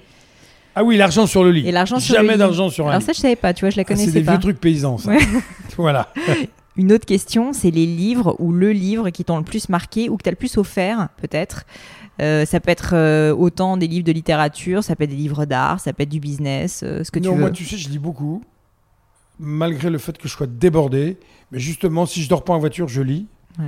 Ah 0.76 0.82
oui, 0.82 0.96
l'argent 0.96 1.26
sur 1.26 1.44
le 1.44 1.52
lit. 1.52 1.68
Et 1.68 1.72
l'argent 1.72 2.00
sur 2.00 2.14
le 2.16 2.20
Jamais 2.22 2.36
d'argent 2.36 2.68
sur 2.68 2.86
un 2.86 2.90
Alors 2.90 3.00
lit. 3.00 3.06
ça, 3.06 3.12
je 3.12 3.20
savais 3.20 3.36
pas, 3.36 3.54
tu 3.54 3.60
vois, 3.64 3.70
je 3.70 3.76
la 3.76 3.82
Ah, 3.82 3.86
c'est 3.88 3.94
connaissais 3.94 4.10
des 4.18 4.24
pas. 4.24 4.32
vieux 4.32 4.40
trucs 4.40 4.60
paysans, 4.60 4.98
ça. 4.98 5.10
Ouais. 5.10 5.18
voilà. 5.76 6.12
Une 6.76 6.92
autre 6.92 7.06
question, 7.06 7.52
c'est 7.52 7.70
les 7.70 7.86
livres 7.86 8.34
ou 8.40 8.50
le 8.50 8.72
livre 8.72 9.10
qui 9.10 9.24
t'ont 9.24 9.38
le 9.38 9.44
plus 9.44 9.68
marqué 9.68 10.08
ou 10.08 10.16
que 10.16 10.24
t'as 10.24 10.30
le 10.32 10.36
plus 10.36 10.56
offert, 10.58 11.08
peut-être. 11.22 11.64
Euh, 12.20 12.44
ça 12.44 12.58
peut 12.58 12.70
être 12.72 12.94
euh, 12.94 13.32
autant 13.32 13.76
des 13.76 13.86
livres 13.86 14.04
de 14.04 14.10
littérature, 14.12 14.82
ça 14.82 14.96
peut 14.96 15.04
être 15.04 15.10
des 15.10 15.16
livres 15.16 15.44
d'art, 15.44 15.78
ça 15.78 15.92
peut 15.92 16.02
être 16.02 16.08
du 16.08 16.18
business, 16.20 16.82
euh, 16.84 17.04
ce 17.04 17.12
que 17.12 17.20
non, 17.20 17.30
tu 17.30 17.34
veux. 17.36 17.40
moi, 17.40 17.50
tu 17.52 17.64
sais, 17.64 17.76
je 17.76 17.88
lis 17.88 17.98
beaucoup, 18.00 18.42
malgré 19.38 19.90
le 19.90 19.98
fait 19.98 20.18
que 20.18 20.26
je 20.28 20.32
sois 20.32 20.46
débordé. 20.48 21.16
Mais 21.52 21.60
justement, 21.60 22.06
si 22.06 22.20
je 22.22 22.28
dors 22.28 22.42
pas 22.42 22.52
en 22.54 22.58
voiture, 22.58 22.88
je 22.88 23.02
lis. 23.02 23.26
Ouais. 23.60 23.66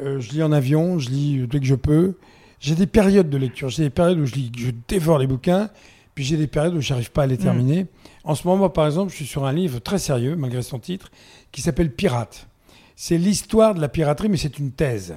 Euh, 0.00 0.20
je 0.20 0.30
lis 0.32 0.42
en 0.42 0.52
avion, 0.52 0.98
je 0.98 1.10
lis 1.10 1.46
dès 1.48 1.60
que 1.60 1.66
je 1.66 1.74
peux. 1.74 2.14
J'ai 2.60 2.74
des 2.74 2.86
périodes 2.86 3.30
de 3.30 3.36
lecture. 3.36 3.68
J'ai 3.68 3.84
des 3.84 3.90
périodes 3.90 4.18
où 4.18 4.26
je, 4.26 4.34
lis, 4.34 4.52
je 4.56 4.70
dévore 4.88 5.18
les 5.18 5.26
bouquins, 5.26 5.70
puis 6.14 6.24
j'ai 6.24 6.36
des 6.36 6.46
périodes 6.46 6.74
où 6.74 6.80
j'arrive 6.80 7.10
pas 7.12 7.22
à 7.24 7.26
les 7.26 7.36
Mm. 7.36 7.42
terminer. 7.42 7.86
En 8.24 8.34
ce 8.34 8.46
moment, 8.46 8.68
par 8.68 8.86
exemple, 8.86 9.10
je 9.10 9.16
suis 9.16 9.26
sur 9.26 9.44
un 9.44 9.52
livre 9.52 9.78
très 9.80 9.98
sérieux, 9.98 10.36
malgré 10.36 10.62
son 10.62 10.78
titre, 10.78 11.10
qui 11.52 11.62
s'appelle 11.62 11.90
Pirate. 11.92 12.48
C'est 12.96 13.16
l'histoire 13.18 13.74
de 13.74 13.80
la 13.80 13.88
piraterie, 13.88 14.28
mais 14.28 14.36
c'est 14.36 14.58
une 14.58 14.72
thèse. 14.72 15.14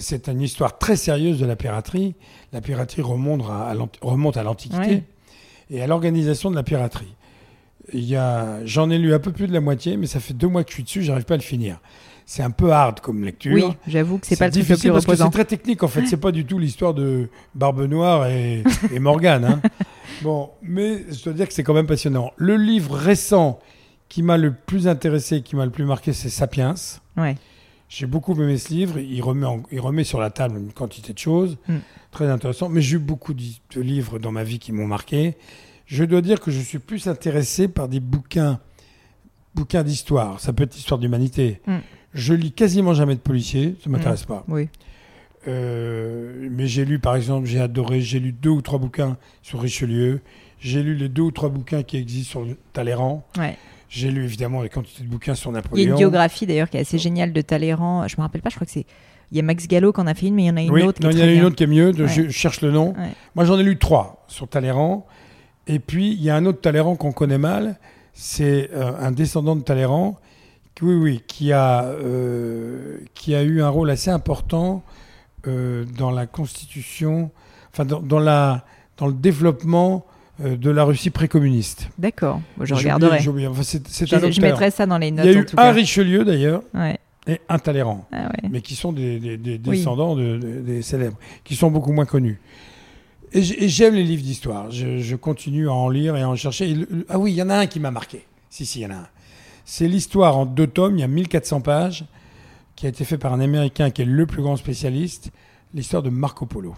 C'est 0.00 0.28
une 0.28 0.42
histoire 0.42 0.76
très 0.78 0.96
sérieuse 0.96 1.38
de 1.38 1.46
la 1.46 1.54
piraterie. 1.54 2.16
La 2.52 2.60
piraterie 2.60 3.02
remonte 3.02 3.42
à, 3.48 4.42
l'Antiquité 4.42 4.80
Ouais. 4.80 5.04
et 5.70 5.80
à 5.80 5.86
l'organisation 5.86 6.50
de 6.50 6.56
la 6.56 6.64
piraterie. 6.64 7.14
J'en 8.64 8.90
ai 8.90 8.98
lu 8.98 9.14
un 9.14 9.20
peu 9.20 9.30
plus 9.30 9.46
de 9.46 9.52
la 9.52 9.60
moitié, 9.60 9.96
mais 9.96 10.06
ça 10.06 10.18
fait 10.18 10.34
deux 10.34 10.48
mois 10.48 10.64
que 10.64 10.70
je 10.70 10.74
suis 10.74 10.82
dessus, 10.82 11.02
j'arrive 11.02 11.24
pas 11.24 11.34
à 11.34 11.36
le 11.36 11.42
finir. 11.44 11.78
C'est 12.28 12.42
un 12.42 12.50
peu 12.50 12.72
hard 12.72 12.98
comme 13.00 13.24
lecture. 13.24 13.54
Oui, 13.54 13.64
j'avoue 13.86 14.18
que 14.18 14.26
c'est 14.26 14.34
pas 14.36 14.46
le 14.46 14.50
difficile 14.50 14.90
plus 14.90 14.90
parce 14.90 15.04
que 15.04 15.10
reposant. 15.12 15.26
c'est 15.26 15.30
très 15.30 15.44
technique 15.44 15.82
en 15.84 15.88
fait. 15.88 16.06
C'est 16.06 16.16
pas 16.16 16.32
du 16.32 16.44
tout 16.44 16.58
l'histoire 16.58 16.92
de 16.92 17.28
Barbe 17.54 17.82
Noire 17.82 18.26
et, 18.26 18.64
et 18.92 18.98
Morgane. 18.98 19.44
hein. 19.44 19.60
Bon, 20.22 20.50
mais 20.60 21.04
je 21.12 21.22
dois 21.22 21.32
dire 21.34 21.46
que 21.46 21.54
c'est 21.54 21.62
quand 21.62 21.72
même 21.74 21.86
passionnant. 21.86 22.32
Le 22.36 22.56
livre 22.56 22.96
récent 22.96 23.60
qui 24.08 24.22
m'a 24.22 24.36
le 24.38 24.52
plus 24.52 24.88
intéressé, 24.88 25.42
qui 25.42 25.54
m'a 25.54 25.64
le 25.64 25.70
plus 25.70 25.84
marqué, 25.84 26.12
c'est 26.12 26.28
Sapiens. 26.28 26.74
Ouais. 27.16 27.36
J'ai 27.88 28.06
beaucoup 28.06 28.32
aimé 28.34 28.58
ce 28.58 28.70
livre. 28.70 28.98
Il 28.98 29.22
remet, 29.22 29.46
en- 29.46 29.62
il 29.70 29.78
remet 29.78 30.02
sur 30.02 30.18
la 30.20 30.30
table 30.30 30.58
une 30.58 30.72
quantité 30.72 31.12
de 31.12 31.18
choses. 31.18 31.56
Mm. 31.68 31.76
Très 32.10 32.26
intéressant. 32.28 32.68
Mais 32.68 32.80
j'ai 32.80 32.96
eu 32.96 32.98
beaucoup 32.98 33.34
de 33.34 33.42
de 33.76 33.80
livres 33.80 34.18
dans 34.18 34.32
ma 34.32 34.42
vie 34.42 34.58
qui 34.58 34.72
m'ont 34.72 34.86
marqué. 34.88 35.36
Je 35.86 36.02
dois 36.02 36.22
dire 36.22 36.40
que 36.40 36.50
je 36.50 36.58
suis 36.60 36.80
plus 36.80 37.06
intéressé 37.06 37.68
par 37.68 37.86
des 37.88 38.00
bouquins, 38.00 38.58
bouquins 39.54 39.84
d'histoire. 39.84 40.40
Ça 40.40 40.52
peut 40.52 40.64
être 40.64 40.76
histoire 40.76 40.98
d'humanité. 40.98 41.60
Mm. 41.68 41.76
Je 42.16 42.34
lis 42.34 42.50
quasiment 42.52 42.94
jamais 42.94 43.14
de 43.14 43.20
policiers. 43.20 43.76
Ça 43.84 43.90
m'intéresse 43.90 44.24
pas. 44.24 44.44
Oui. 44.48 44.68
Euh, 45.48 46.48
mais 46.50 46.66
j'ai 46.66 46.84
lu, 46.84 46.98
par 46.98 47.14
exemple, 47.16 47.46
j'ai 47.46 47.60
adoré, 47.60 48.00
j'ai 48.00 48.18
lu 48.18 48.32
deux 48.32 48.50
ou 48.50 48.62
trois 48.62 48.78
bouquins 48.78 49.16
sur 49.42 49.60
Richelieu. 49.60 50.20
J'ai 50.58 50.82
lu 50.82 50.94
les 50.96 51.08
deux 51.08 51.22
ou 51.22 51.30
trois 51.30 51.48
bouquins 51.50 51.82
qui 51.82 51.96
existent 51.98 52.40
sur 52.44 52.56
Talleyrand. 52.72 53.24
Ouais. 53.38 53.56
J'ai 53.88 54.10
lu 54.10 54.24
évidemment 54.24 54.62
les 54.62 54.68
quantités 54.68 55.04
de 55.04 55.08
bouquins 55.08 55.34
sur 55.36 55.50
Il 55.50 55.54
y 55.54 55.56
a 55.58 55.62
Napoléon. 55.62 55.90
une 55.92 55.96
biographie 55.96 56.46
d'ailleurs 56.46 56.68
qui 56.70 56.76
est 56.76 56.80
assez 56.80 56.98
géniale 56.98 57.32
de 57.32 57.40
Talleyrand. 57.40 58.08
Je 58.08 58.16
me 58.16 58.22
rappelle 58.22 58.40
pas, 58.42 58.50
je 58.50 58.56
crois 58.56 58.66
que 58.66 58.72
c'est. 58.72 58.86
Il 59.30 59.36
y 59.36 59.40
a 59.40 59.42
Max 59.42 59.66
Gallo 59.68 59.92
qui 59.92 60.00
en 60.00 60.06
a 60.06 60.14
fait 60.14 60.26
une, 60.26 60.34
mais 60.34 60.44
il 60.44 60.46
y 60.46 60.50
en 60.50 60.56
a 60.56 60.62
une 60.62 60.70
oui, 60.70 60.82
autre. 60.82 60.98
qui 60.98 61.04
non, 61.04 61.10
il 61.10 61.18
y 61.18 61.22
en 61.22 61.26
a 61.26 61.32
une 61.32 61.44
autre 61.44 61.56
qui 61.56 61.64
est 61.64 61.68
mieux. 61.68 61.92
de- 61.92 62.04
Ouais. 62.04 62.08
Je, 62.08 62.22
je 62.22 62.30
cherche 62.30 62.60
le 62.60 62.70
nom. 62.70 62.94
Ouais. 62.96 63.10
Moi, 63.34 63.44
j'en 63.44 63.58
ai 63.58 63.62
lu 63.62 63.76
trois 63.76 64.24
sur 64.28 64.48
Talleyrand. 64.48 65.06
Et 65.68 65.78
puis, 65.80 66.12
il 66.12 66.22
y 66.22 66.30
a 66.30 66.36
un 66.36 66.46
autre 66.46 66.60
Talleyrand 66.60 66.96
qu'on 66.96 67.12
connaît 67.12 67.38
mal. 67.38 67.78
C'est 68.12 68.70
euh, 68.72 68.92
un 68.98 69.10
descendant 69.12 69.54
de 69.56 69.62
Talleyrand. 69.62 70.16
Oui, 70.82 70.94
oui, 70.94 71.22
qui 71.26 71.52
a, 71.52 71.84
euh, 71.84 72.98
qui 73.14 73.34
a 73.34 73.42
eu 73.42 73.62
un 73.62 73.68
rôle 73.68 73.90
assez 73.90 74.10
important 74.10 74.82
euh, 75.46 75.84
dans 75.96 76.10
la 76.10 76.26
constitution, 76.26 77.30
enfin, 77.72 77.84
dans, 77.84 78.00
dans 78.00 78.18
la, 78.18 78.64
dans 78.98 79.06
le 79.06 79.14
développement 79.14 80.04
euh, 80.44 80.56
de 80.56 80.68
la 80.70 80.84
Russie 80.84 81.08
précommuniste. 81.10 81.88
D'accord, 81.98 82.40
je 82.60 82.74
regarderai. 82.74 83.18
Enfin, 83.48 83.62
c'est 83.62 83.88
c'est 83.88 84.06
Je, 84.06 84.30
je 84.30 84.40
mettrai 84.42 84.70
ça 84.70 84.84
dans 84.86 84.98
les 84.98 85.08
Il 85.08 85.14
notes 85.14 85.26
y 85.26 85.28
a 85.30 85.38
en 85.38 85.40
eu 85.42 85.46
tout 85.46 85.56
un 85.58 85.62
cas. 85.62 85.72
Richelieu 85.72 86.24
d'ailleurs 86.24 86.62
Ouais. 86.74 86.98
et 87.26 87.40
un 87.48 87.58
Talleyrand 87.58 88.04
Ah 88.12 88.24
ouais. 88.26 88.48
mais 88.50 88.60
qui 88.60 88.74
sont 88.74 88.92
des, 88.92 89.18
des- 89.18 89.38
des 89.38 89.60
Oui. 89.66 89.78
descendants 89.78 90.14
de- 90.14 90.36
de- 90.36 90.60
des 90.60 90.82
célèbres, 90.82 91.16
qui 91.44 91.56
sont 91.56 91.70
beaucoup 91.70 91.92
moins 91.92 92.04
connus. 92.04 92.38
Et 93.32 93.42
j'aime 93.68 93.94
les 93.94 94.04
livres 94.04 94.22
d'histoire. 94.22 94.70
Je, 94.70 94.98
je 94.98 95.16
continue 95.16 95.68
à 95.68 95.72
en 95.72 95.88
lire 95.88 96.16
et 96.16 96.22
à 96.22 96.28
en 96.28 96.36
chercher. 96.36 96.70
Et 96.70 96.74
le- 96.74 96.86
le- 96.90 97.06
ah 97.08 97.18
oui, 97.18 97.32
il 97.32 97.36
y 97.36 97.42
en 97.42 97.48
a 97.50 97.56
un 97.56 97.66
qui 97.66 97.80
m'a 97.80 97.90
marqué. 97.90 98.24
Si, 98.50 98.64
si, 98.66 98.80
il 98.80 98.82
y 98.82 98.86
en 98.86 98.90
a 98.90 98.94
un. 98.94 99.08
C'est 99.68 99.88
l'histoire 99.88 100.36
en 100.38 100.46
deux 100.46 100.68
tomes, 100.68 100.96
il 100.96 101.00
y 101.00 101.04
a 101.04 101.08
1400 101.08 101.60
pages, 101.60 102.04
qui 102.76 102.86
a 102.86 102.88
été 102.88 103.04
fait 103.04 103.18
par 103.18 103.32
un 103.32 103.40
Américain 103.40 103.90
qui 103.90 104.02
est 104.02 104.06
le 104.06 104.24
plus 104.24 104.40
grand 104.40 104.54
spécialiste, 104.56 105.30
l'histoire 105.74 106.02
de 106.04 106.08
Marco 106.08 106.46
Polo. 106.46 106.74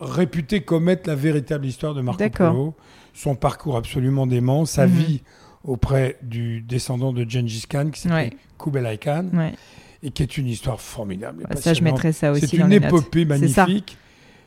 Réputé 0.00 0.60
comme 0.62 0.88
être 0.88 1.06
la 1.06 1.14
véritable 1.14 1.66
histoire 1.66 1.94
de 1.94 2.02
Marco. 2.02 2.22
Polo, 2.30 2.74
son 3.14 3.34
parcours 3.34 3.76
absolument 3.76 4.26
dément, 4.26 4.64
sa 4.66 4.86
Mhm. 4.86 4.92
vie 4.94 5.22
auprès 5.64 6.18
du 6.22 6.60
descendant 6.60 7.12
de 7.12 7.28
Gengis 7.28 7.64
Khan, 7.68 7.90
qui 7.92 8.06
Ouais. 8.08 8.30
Kublai 8.58 8.98
Khan, 8.98 9.28
Ouais. 9.32 9.54
et 10.02 10.10
qui 10.10 10.22
est 10.22 10.36
une 10.36 10.46
histoire 10.46 10.80
formidable. 10.80 11.44
Bah, 11.48 11.56
ça, 11.56 11.72
je 11.72 11.80
passionnante. 11.80 11.92
mettrai 11.94 12.12
ça 12.12 12.32
aussi 12.32 12.46
C'est 12.46 12.58
dans 12.58 12.64
une 12.66 12.70
les 12.70 12.76
épopée 12.86 13.24
magnifique. 13.24 13.96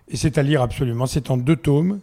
Et 0.07 0.17
c'est 0.17 0.37
à 0.37 0.43
lire 0.43 0.61
absolument. 0.61 1.07
C'est 1.07 1.31
en 1.31 1.37
deux 1.37 1.55
tomes. 1.55 1.99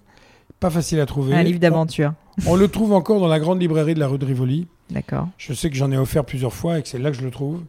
Pas 0.62 0.70
facile 0.70 1.00
à 1.00 1.06
trouver. 1.06 1.34
Un 1.34 1.42
livre 1.42 1.58
d'aventure. 1.58 2.14
On, 2.46 2.52
on 2.52 2.56
le 2.56 2.68
trouve 2.68 2.92
encore 2.92 3.18
dans 3.18 3.26
la 3.26 3.40
grande 3.40 3.60
librairie 3.60 3.94
de 3.94 3.98
la 3.98 4.06
rue 4.06 4.18
de 4.18 4.24
Rivoli. 4.24 4.68
D'accord. 4.90 5.28
Je 5.36 5.52
sais 5.54 5.68
que 5.70 5.74
j'en 5.76 5.90
ai 5.90 5.98
offert 5.98 6.24
plusieurs 6.24 6.52
fois 6.52 6.78
et 6.78 6.82
que 6.82 6.88
c'est 6.88 7.00
là 7.00 7.10
que 7.10 7.16
je 7.16 7.24
le 7.24 7.32
trouve. 7.32 7.62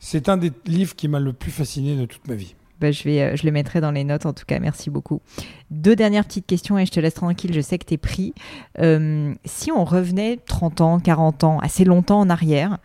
C'est 0.00 0.28
un 0.28 0.36
des 0.36 0.50
livres 0.66 0.96
qui 0.96 1.06
m'a 1.06 1.20
le 1.20 1.32
plus 1.32 1.52
fasciné 1.52 1.94
de 1.94 2.04
toute 2.04 2.26
ma 2.26 2.34
vie. 2.34 2.56
Bah, 2.80 2.90
je, 2.90 3.04
vais, 3.04 3.22
euh, 3.22 3.36
je 3.36 3.46
le 3.46 3.52
mettrai 3.52 3.80
dans 3.80 3.92
les 3.92 4.02
notes 4.02 4.26
en 4.26 4.32
tout 4.32 4.44
cas. 4.44 4.58
Merci 4.58 4.90
beaucoup. 4.90 5.20
Deux 5.70 5.94
dernières 5.94 6.24
petites 6.24 6.46
questions 6.46 6.76
et 6.76 6.84
je 6.84 6.90
te 6.90 6.98
laisse 6.98 7.14
tranquille. 7.14 7.52
Je 7.54 7.60
sais 7.60 7.78
que 7.78 7.86
tu 7.86 7.94
es 7.94 7.98
pris. 7.98 8.34
Euh, 8.80 9.32
si 9.44 9.70
on 9.70 9.84
revenait 9.84 10.40
30 10.44 10.80
ans, 10.80 10.98
40 10.98 11.44
ans, 11.44 11.58
assez 11.60 11.84
longtemps 11.84 12.18
en 12.18 12.28
arrière, 12.28 12.78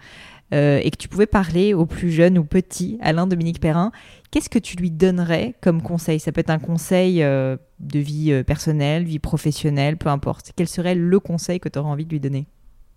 euh, 0.53 0.79
et 0.81 0.91
que 0.91 0.97
tu 0.97 1.09
pouvais 1.09 1.25
parler 1.25 1.73
aux 1.73 1.85
plus 1.85 2.09
jeunes 2.09 2.37
ou 2.37 2.45
petits, 2.45 2.97
Alain 3.01 3.27
Dominique 3.27 3.59
Perrin, 3.59 3.91
qu'est-ce 4.31 4.49
que 4.49 4.59
tu 4.59 4.77
lui 4.77 4.91
donnerais 4.91 5.55
comme 5.61 5.81
conseil? 5.81 6.19
Ça 6.19 6.31
peut 6.31 6.41
être 6.41 6.49
un 6.49 6.59
conseil 6.59 7.23
euh, 7.23 7.57
de 7.79 7.99
vie 7.99 8.31
euh, 8.31 8.43
personnelle, 8.43 9.03
vie 9.03 9.19
professionnelle, 9.19 9.97
peu 9.97 10.09
importe. 10.09 10.51
Quel 10.55 10.67
serait 10.67 10.95
le 10.95 11.19
conseil 11.19 11.59
que 11.59 11.69
tu 11.69 11.79
aurais 11.79 11.89
envie 11.89 12.05
de 12.05 12.11
lui 12.11 12.19
donner? 12.19 12.47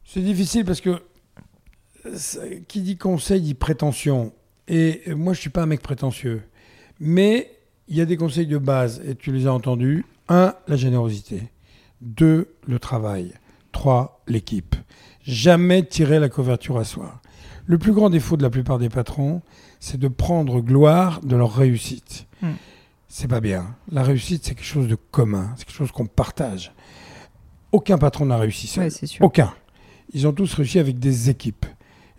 C'est 0.04 0.22
difficile 0.22 0.64
parce 0.64 0.80
que 0.80 1.02
qui 2.68 2.80
dit 2.82 2.96
conseil 2.96 3.40
dit 3.40 3.54
prétention. 3.54 4.32
Et 4.68 5.02
euh, 5.08 5.16
moi, 5.16 5.32
je 5.32 5.40
suis 5.40 5.50
pas 5.50 5.62
un 5.62 5.66
mec 5.66 5.82
prétentieux. 5.82 6.42
Mais 6.98 7.50
il 7.88 7.96
y 7.96 8.00
a 8.00 8.06
des 8.06 8.16
conseils 8.16 8.46
de 8.46 8.58
base, 8.58 9.02
et 9.06 9.14
tu 9.14 9.32
les 9.32 9.46
as 9.46 9.52
entendus. 9.52 10.04
Un, 10.28 10.54
la 10.68 10.76
générosité. 10.76 11.42
Deux, 12.00 12.54
le 12.66 12.78
travail. 12.78 13.32
Trois, 13.72 14.22
l'équipe. 14.28 14.76
Jamais 15.22 15.84
tirer 15.84 16.20
la 16.20 16.28
couverture 16.28 16.78
à 16.78 16.84
soi. 16.84 17.20
Le 17.66 17.78
plus 17.78 17.92
grand 17.92 18.10
défaut 18.10 18.36
de 18.36 18.42
la 18.42 18.50
plupart 18.50 18.78
des 18.78 18.88
patrons, 18.88 19.42
c'est 19.80 19.98
de 19.98 20.08
prendre 20.08 20.60
gloire 20.60 21.20
de 21.22 21.34
leur 21.34 21.54
réussite. 21.54 22.26
Hmm. 22.42 22.52
C'est 23.08 23.26
pas 23.26 23.40
bien. 23.40 23.74
La 23.90 24.04
réussite, 24.04 24.44
c'est 24.44 24.54
quelque 24.54 24.64
chose 24.64 24.86
de 24.86 24.94
commun. 24.94 25.52
C'est 25.56 25.64
quelque 25.64 25.76
chose 25.76 25.90
qu'on 25.90 26.06
partage. 26.06 26.72
Aucun 27.72 27.98
patron 27.98 28.26
n'a 28.26 28.36
réussi 28.36 28.68
seul. 28.68 28.84
Ouais, 28.84 28.90
sûr. 28.90 29.24
Aucun. 29.24 29.52
Ils 30.12 30.28
ont 30.28 30.32
tous 30.32 30.54
réussi 30.54 30.78
avec 30.78 30.98
des 30.98 31.30
équipes. 31.30 31.66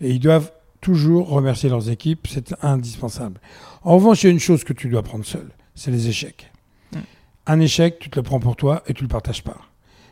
Et 0.01 0.09
ils 0.09 0.19
doivent 0.19 0.51
toujours 0.81 1.29
remercier 1.29 1.69
leurs 1.69 1.89
équipes. 1.89 2.27
C'est 2.27 2.53
indispensable. 2.61 3.39
En 3.83 3.95
revanche, 3.95 4.23
il 4.23 4.27
y 4.27 4.29
a 4.29 4.33
une 4.33 4.39
chose 4.39 4.63
que 4.63 4.73
tu 4.73 4.89
dois 4.89 5.03
prendre 5.03 5.25
seul. 5.25 5.49
C'est 5.75 5.91
les 5.91 6.09
échecs. 6.09 6.51
Mm. 6.93 6.97
Un 7.47 7.59
échec, 7.59 7.99
tu 7.99 8.09
te 8.09 8.17
le 8.17 8.23
prends 8.23 8.39
pour 8.39 8.55
toi 8.55 8.83
et 8.87 8.93
tu 8.93 9.03
le 9.03 9.09
partages 9.09 9.43
pas. 9.43 9.57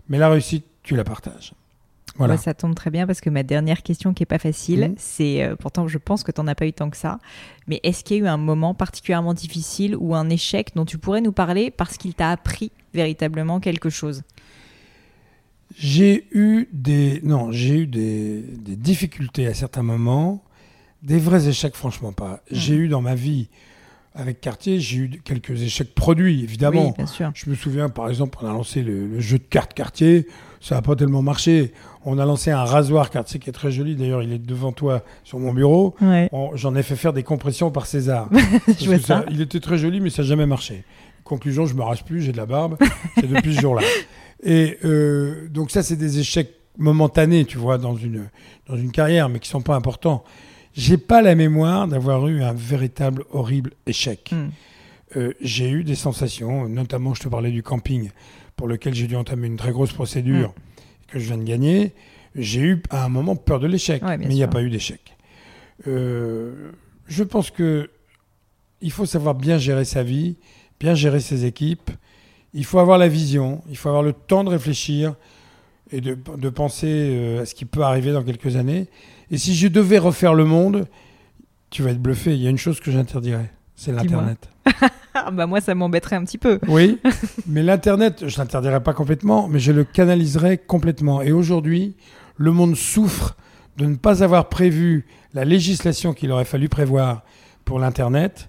Mais 0.07 0.17
la 0.17 0.29
réussite, 0.29 0.65
tu 0.83 0.95
la 0.95 1.03
partages. 1.03 1.53
Voilà. 2.17 2.33
Ouais, 2.35 2.39
ça 2.39 2.53
tombe 2.53 2.75
très 2.75 2.89
bien 2.89 3.07
parce 3.07 3.21
que 3.21 3.29
ma 3.29 3.43
dernière 3.43 3.81
question 3.83 4.13
qui 4.13 4.23
est 4.23 4.25
pas 4.25 4.39
facile, 4.39 4.89
Mhm. 4.89 4.95
c'est 4.97 5.43
euh, 5.43 5.55
pourtant 5.55 5.87
je 5.87 5.97
pense 5.97 6.23
que 6.23 6.31
tu 6.31 6.41
n'en 6.41 6.47
as 6.47 6.55
pas 6.55 6.65
eu 6.67 6.73
tant 6.73 6.89
que 6.89 6.97
ça, 6.97 7.19
mais 7.67 7.79
est-ce 7.83 8.03
qu'il 8.03 8.17
y 8.17 8.19
a 8.19 8.23
eu 8.23 8.27
un 8.27 8.37
moment 8.37 8.73
particulièrement 8.73 9.33
difficile 9.33 9.95
ou 9.97 10.15
un 10.15 10.29
échec 10.29 10.71
dont 10.75 10.85
tu 10.85 10.97
pourrais 10.97 11.21
nous 11.21 11.31
parler 11.31 11.71
parce 11.71 11.97
qu'il 11.97 12.13
t'a 12.13 12.31
appris 12.31 12.71
véritablement 12.93 13.59
quelque 13.59 13.89
chose? 13.89 14.23
J'ai 15.77 16.27
eu 16.31 16.67
des 16.73 17.21
non, 17.23 17.51
j'ai 17.51 17.81
eu 17.81 17.87
des, 17.87 18.41
des 18.41 18.75
difficultés 18.75 19.45
à 19.45 19.53
certains 19.53 19.83
moments, 19.83 20.43
des 21.03 21.19
vrais 21.19 21.47
échecs 21.47 21.75
franchement 21.75 22.11
pas. 22.11 22.41
J'ai 22.49 22.75
eu 22.75 22.87
dans 22.87 23.01
ma 23.01 23.13
vie 23.15 23.49
avec 24.15 24.41
Cartier, 24.41 24.79
j'ai 24.79 24.97
eu 24.97 25.09
quelques 25.23 25.61
échecs 25.61 25.93
produits 25.93 26.43
évidemment. 26.43 26.87
Oui, 26.87 26.93
bien 26.97 27.05
sûr. 27.05 27.31
Je 27.35 27.49
me 27.49 27.55
souviens, 27.55 27.87
par 27.89 28.09
exemple, 28.09 28.39
on 28.41 28.47
a 28.47 28.51
lancé 28.51 28.81
le, 28.81 29.07
le 29.07 29.19
jeu 29.19 29.37
de 29.37 29.43
cartes 29.43 29.75
Cartier. 29.75 30.27
Ça 30.59 30.75
n'a 30.75 30.81
pas 30.81 30.95
tellement 30.95 31.21
marché. 31.21 31.71
On 32.05 32.17
a 32.17 32.25
lancé 32.25 32.49
un 32.51 32.63
rasoir 32.63 33.09
Cartier 33.09 33.39
qui 33.39 33.49
est 33.49 33.53
très 33.53 33.71
joli. 33.71 33.95
D'ailleurs, 33.95 34.23
il 34.23 34.31
est 34.31 34.39
devant 34.39 34.71
toi 34.71 35.03
sur 35.23 35.39
mon 35.39 35.53
bureau. 35.53 35.95
Ouais. 36.01 36.29
J'en 36.53 36.75
ai 36.75 36.83
fait 36.83 36.95
faire 36.95 37.13
des 37.13 37.23
compressions 37.23 37.71
par 37.71 37.85
César. 37.85 38.29
Ça. 39.01 39.25
Il 39.29 39.41
était 39.41 39.59
très 39.59 39.77
joli, 39.77 39.99
mais 39.99 40.09
ça 40.09 40.21
n'a 40.21 40.29
jamais 40.29 40.45
marché. 40.45 40.83
Conclusion, 41.23 41.65
je 41.65 41.75
me 41.75 41.81
rase 41.81 42.01
plus, 42.01 42.21
j'ai 42.21 42.31
de 42.31 42.37
la 42.37 42.45
barbe. 42.45 42.77
C'est 43.15 43.27
depuis 43.29 43.55
ce 43.55 43.61
jour-là. 43.61 43.81
Et 44.43 44.77
euh, 44.85 45.49
donc 45.49 45.69
ça, 45.71 45.83
c'est 45.83 45.97
des 45.97 46.19
échecs 46.19 46.51
momentanés, 46.77 47.43
tu 47.43 47.57
vois, 47.57 47.77
dans 47.77 47.95
une, 47.95 48.29
dans 48.67 48.77
une 48.77 48.91
carrière, 48.91 49.27
mais 49.27 49.39
qui 49.39 49.49
sont 49.49 49.61
pas 49.61 49.75
importants. 49.75 50.23
J'ai 50.73 50.97
pas 50.97 51.21
la 51.21 51.35
mémoire 51.35 51.87
d'avoir 51.87 52.27
eu 52.27 52.41
un 52.41 52.53
véritable 52.53 53.25
horrible 53.31 53.71
échec. 53.85 54.31
Hmm. 54.31 54.49
Euh, 55.17 55.33
j'ai 55.41 55.69
eu 55.69 55.83
des 55.83 55.95
sensations, 55.95 56.69
notamment 56.69 57.13
je 57.13 57.21
te 57.21 57.27
parlais 57.27 57.51
du 57.51 57.63
camping, 57.63 58.11
pour 58.55 58.67
lequel 58.67 58.93
j'ai 58.93 59.07
dû 59.07 59.15
entamer 59.15 59.47
une 59.47 59.57
très 59.57 59.71
grosse 59.71 59.91
procédure 59.91 60.53
que 61.09 61.19
je 61.19 61.25
viens 61.25 61.37
de 61.37 61.43
gagner. 61.43 61.93
J'ai 62.35 62.61
eu 62.61 62.83
à 62.89 63.05
un 63.05 63.09
moment 63.09 63.35
peur 63.35 63.59
de 63.59 63.67
l'échec, 63.67 64.03
Ouais, 64.03 64.17
mais 64.17 64.25
il 64.25 64.35
n'y 64.35 64.43
a 64.43 64.47
pas 64.47 64.61
eu 64.61 64.69
d'échec. 64.69 65.15
Euh, 65.87 66.71
je 67.07 67.23
pense 67.23 67.51
que 67.51 67.89
il 68.81 68.91
faut 68.91 69.05
savoir 69.05 69.35
bien 69.35 69.57
gérer 69.57 69.85
sa 69.85 70.03
vie, 70.03 70.37
bien 70.79 70.95
gérer 70.95 71.19
ses 71.19 71.45
équipes. 71.45 71.91
Il 72.53 72.65
faut 72.65 72.79
avoir 72.79 72.97
la 72.97 73.07
vision, 73.07 73.61
il 73.69 73.77
faut 73.77 73.89
avoir 73.89 74.03
le 74.03 74.13
temps 74.13 74.43
de 74.43 74.49
réfléchir 74.49 75.15
et 75.91 76.01
de, 76.01 76.17
de 76.37 76.49
penser 76.49 76.87
euh, 76.87 77.41
à 77.41 77.45
ce 77.45 77.55
qui 77.55 77.65
peut 77.65 77.81
arriver 77.81 78.11
dans 78.11 78.23
quelques 78.23 78.55
années. 78.55 78.87
Et 79.31 79.37
si 79.37 79.55
je 79.55 79.67
devais 79.67 79.97
refaire 79.97 80.33
le 80.33 80.45
monde, 80.45 80.87
tu 81.69 81.83
vas 81.83 81.91
être 81.91 82.01
bluffé. 82.01 82.33
Il 82.35 82.41
y 82.41 82.47
a 82.47 82.49
une 82.49 82.57
chose 82.57 82.79
que 82.79 82.91
j'interdirais, 82.91 83.51
c'est 83.79 83.91
l'Internet. 83.93 84.49
Ah, 85.15 85.31
bah 85.31 85.47
moi 85.47 85.59
ça 85.59 85.73
m'embêterait 85.73 86.15
un 86.17 86.23
petit 86.23 86.37
peu. 86.37 86.59
Oui, 86.67 86.99
mais 87.47 87.63
l'Internet, 87.63 88.27
je 88.27 88.37
l'interdirais 88.37 88.81
pas 88.81 88.93
complètement, 88.93 89.47
mais 89.47 89.59
je 89.59 89.71
le 89.71 89.83
canaliserais 89.83 90.57
complètement. 90.59 91.21
Et 91.23 91.31
aujourd'hui, 91.31 91.95
le 92.37 92.51
monde 92.51 92.75
souffre 92.75 93.35
de 93.77 93.85
ne 93.85 93.95
pas 93.95 94.23
avoir 94.23 94.47
prévu 94.49 95.05
la 95.33 95.45
législation 95.45 96.13
qu'il 96.13 96.31
aurait 96.31 96.45
fallu 96.45 96.69
prévoir 96.69 97.23
pour 97.65 97.79
l'Internet. 97.79 98.47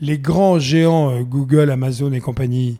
Les 0.00 0.18
grands 0.18 0.58
géants, 0.58 1.10
euh, 1.10 1.22
Google, 1.22 1.70
Amazon 1.70 2.12
et 2.12 2.20
compagnie, 2.20 2.78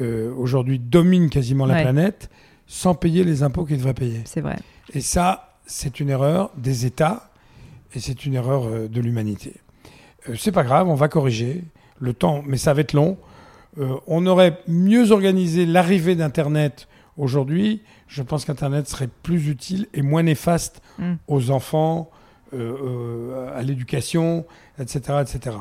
euh, 0.00 0.32
aujourd'hui 0.34 0.78
dominent 0.78 1.28
quasiment 1.28 1.66
la 1.66 1.74
Ouais. 1.74 1.82
planète 1.82 2.30
sans 2.66 2.94
payer 2.94 3.22
les 3.22 3.42
impôts 3.42 3.64
qu'ils 3.66 3.76
devraient 3.76 3.94
payer. 3.94 4.22
C'est 4.24 4.40
vrai. 4.40 4.56
Et 4.94 5.00
ça, 5.02 5.56
c'est 5.66 6.00
une 6.00 6.08
erreur 6.08 6.50
des 6.56 6.86
États 6.86 7.30
et 7.94 8.00
c'est 8.00 8.24
une 8.24 8.34
erreur 8.34 8.64
euh, 8.64 8.88
de 8.88 9.00
l'humanité. 9.00 9.54
Euh, 10.28 10.34
c'est 10.36 10.52
pas 10.52 10.64
grave, 10.64 10.88
on 10.88 10.94
va 10.94 11.08
corriger 11.08 11.64
le 12.00 12.12
temps, 12.12 12.42
mais 12.46 12.56
ça 12.56 12.74
va 12.74 12.80
être 12.80 12.92
long. 12.92 13.16
Euh, 13.78 13.96
on 14.06 14.26
aurait 14.26 14.58
mieux 14.68 15.12
organisé 15.12 15.66
l'arrivée 15.66 16.14
d'Internet 16.14 16.88
aujourd'hui. 17.16 17.82
Je 18.08 18.22
pense 18.22 18.44
qu'Internet 18.44 18.88
serait 18.88 19.08
plus 19.22 19.48
utile 19.48 19.86
et 19.94 20.02
moins 20.02 20.22
néfaste 20.22 20.82
Mm. 20.98 21.14
aux 21.28 21.50
enfants, 21.50 22.10
à 22.52 23.62
l'éducation, 23.62 24.44
etc., 24.78 25.22
etc. 25.22 25.56